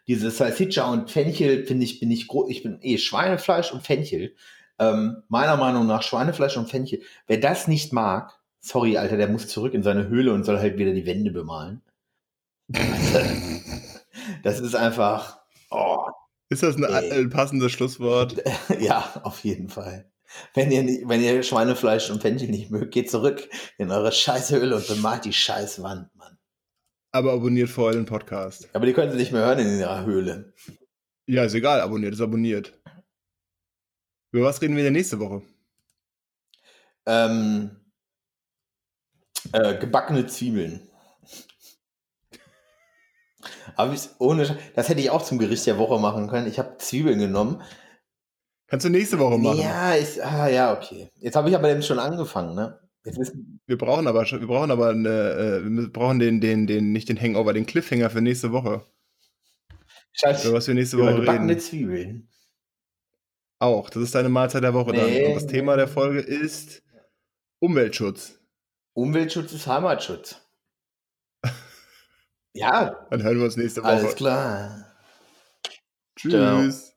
Diese 0.09 0.31
Salsiccia 0.31 0.91
und 0.91 1.11
Fenchel 1.11 1.65
finde 1.65 1.85
ich, 1.85 2.01
bin 2.01 2.11
ich 2.11 2.29
groß, 2.29 2.51
ich 2.51 2.63
bin 2.63 2.79
eh 2.83 2.99
Schweinefleisch 2.99 3.73
und 3.73 3.83
Fenchel. 3.83 4.35
Ähm, 4.79 5.23
meiner 5.29 5.57
Meinung 5.57 5.87
nach 5.87 6.03
Schweinefleisch 6.03 6.57
und 6.57 6.71
Fenchel. 6.71 7.01
Wer 7.27 7.39
das 7.39 7.67
nicht 7.67 7.93
mag, 7.93 8.39
sorry, 8.61 8.99
Alter, 8.99 9.17
der 9.17 9.29
muss 9.29 9.49
zurück 9.49 9.75
in 9.75 9.83
seine 9.83 10.09
Höhle 10.09 10.33
und 10.33 10.45
soll 10.45 10.59
halt 10.59 10.79
wieder 10.79 10.93
die 10.93 11.07
Wände 11.07 11.31
bemalen. 11.31 11.83
das 14.43 14.61
ist 14.61 14.75
einfach. 14.75 15.41
Oh, 15.71 16.07
ist 16.49 16.63
das 16.63 16.77
ein, 16.77 16.85
ein 16.85 17.31
passendes 17.31 17.73
Schlusswort? 17.73 18.37
ja, 18.81 19.21
auf 19.23 19.43
jeden 19.45 19.69
Fall. 19.69 20.11
Wenn 20.55 20.71
ihr, 20.71 20.83
nicht, 20.83 21.09
wenn 21.09 21.23
ihr 21.23 21.43
Schweinefleisch 21.43 22.11
und 22.11 22.21
Fenchel 22.21 22.49
nicht 22.49 22.71
mögt, 22.71 22.93
geht 22.93 23.11
zurück 23.11 23.49
in 23.79 23.91
eure 23.91 24.13
Scheißhöhle 24.13 24.77
und 24.77 24.87
bemalt 24.89 25.25
die 25.25 25.33
Scheißwand, 25.33 26.15
Mann. 26.15 26.39
Aber 27.13 27.33
abonniert 27.33 27.71
vorher 27.71 27.99
den 27.99 28.07
Podcast. 28.07 28.69
Aber 28.75 28.87
die 28.87 28.93
können 28.93 29.11
sie 29.11 29.19
nicht 29.19 29.33
mehr 29.33 29.45
hören 29.45 29.59
in 29.59 29.79
ihrer 29.79 30.05
Höhle. 30.05 30.53
Ja, 31.27 31.45
ist 31.45 31.55
egal, 31.55 31.81
abonniert 31.81 32.15
ist 32.15 32.21
abonniert. 32.21 32.79
Über 34.33 34.47
was 34.47 34.61
reden 34.61 34.77
wir 34.77 34.85
denn 34.85 34.93
nächste 34.93 35.19
Woche? 35.19 35.43
Ähm, 37.07 37.77
äh, 39.53 39.79
gebackene 39.79 40.27
Zwiebeln. 40.27 40.89
Aber 43.77 43.93
ich, 43.93 44.09
ohne, 44.19 44.59
das 44.75 44.89
hätte 44.89 45.01
ich 45.01 45.11
auch 45.11 45.23
zum 45.23 45.39
Gericht 45.39 45.67
der 45.67 45.79
Woche 45.79 45.99
machen 46.01 46.29
können. 46.29 46.47
Ich 46.47 46.59
habe 46.59 46.79
Zwiebeln 46.79 47.19
genommen, 47.19 47.63
Kannst 48.69 48.85
du 48.85 48.91
nächste 48.91 49.19
Woche 49.19 49.39
machen. 49.39 49.61
Ja, 49.61 49.95
ich, 49.95 50.23
ah, 50.25 50.49
ja, 50.49 50.73
okay. 50.73 51.09
Jetzt 51.17 51.37
habe 51.37 51.49
ich 51.49 51.55
aber 51.55 51.71
eben 51.71 51.83
schon 51.83 51.99
angefangen, 51.99 52.55
ne? 52.55 52.81
wir 53.67 53.79
brauchen 53.79 54.09
aber, 54.09 54.23
wir 54.25 54.47
brauchen 54.47 54.71
aber 54.71 54.89
eine, 54.89 55.09
äh, 55.09 55.65
wir 55.65 55.93
brauchen 55.93 56.19
den, 56.19 56.41
den, 56.41 56.67
den, 56.67 56.93
nicht 56.93 57.09
den 57.09 57.21
Hangover, 57.21 57.53
den 57.53 57.67
Cliffhanger 57.67 58.11
für 58.11 58.21
nächste 58.21 58.53
Woche. 58.53 58.85
Scheiße. 60.13 60.49
Über 60.49 60.57
was 60.57 60.67
wir 60.67 60.75
nächste 60.75 60.99
Woche 60.99 61.23
reden. 61.23 61.59
Zwiebeln. 61.59 62.29
Auch, 63.59 63.91
das 63.91 64.03
ist 64.03 64.15
deine 64.15 64.29
Mahlzeit 64.29 64.65
der 64.65 64.75
Woche 64.75 64.91
nee. 64.91 65.23
dann. 65.23 65.29
Und 65.29 65.35
das 65.37 65.47
Thema 65.47 65.77
der 65.77 65.89
Folge 65.89 66.21
ist 66.21 66.83
Umweltschutz. 67.59 68.39
Umweltschutz 68.95 69.53
ist 69.53 69.67
Heimatschutz. 69.67 70.41
ja. 72.55 73.07
Dann 73.11 73.23
hören 73.23 73.39
wir 73.39 73.45
uns 73.45 73.57
nächste 73.57 73.83
Woche. 73.83 73.91
Alles 73.91 74.17
klar. 74.17 74.95
Tschüss. 76.17 76.33
Ciao. 76.33 76.96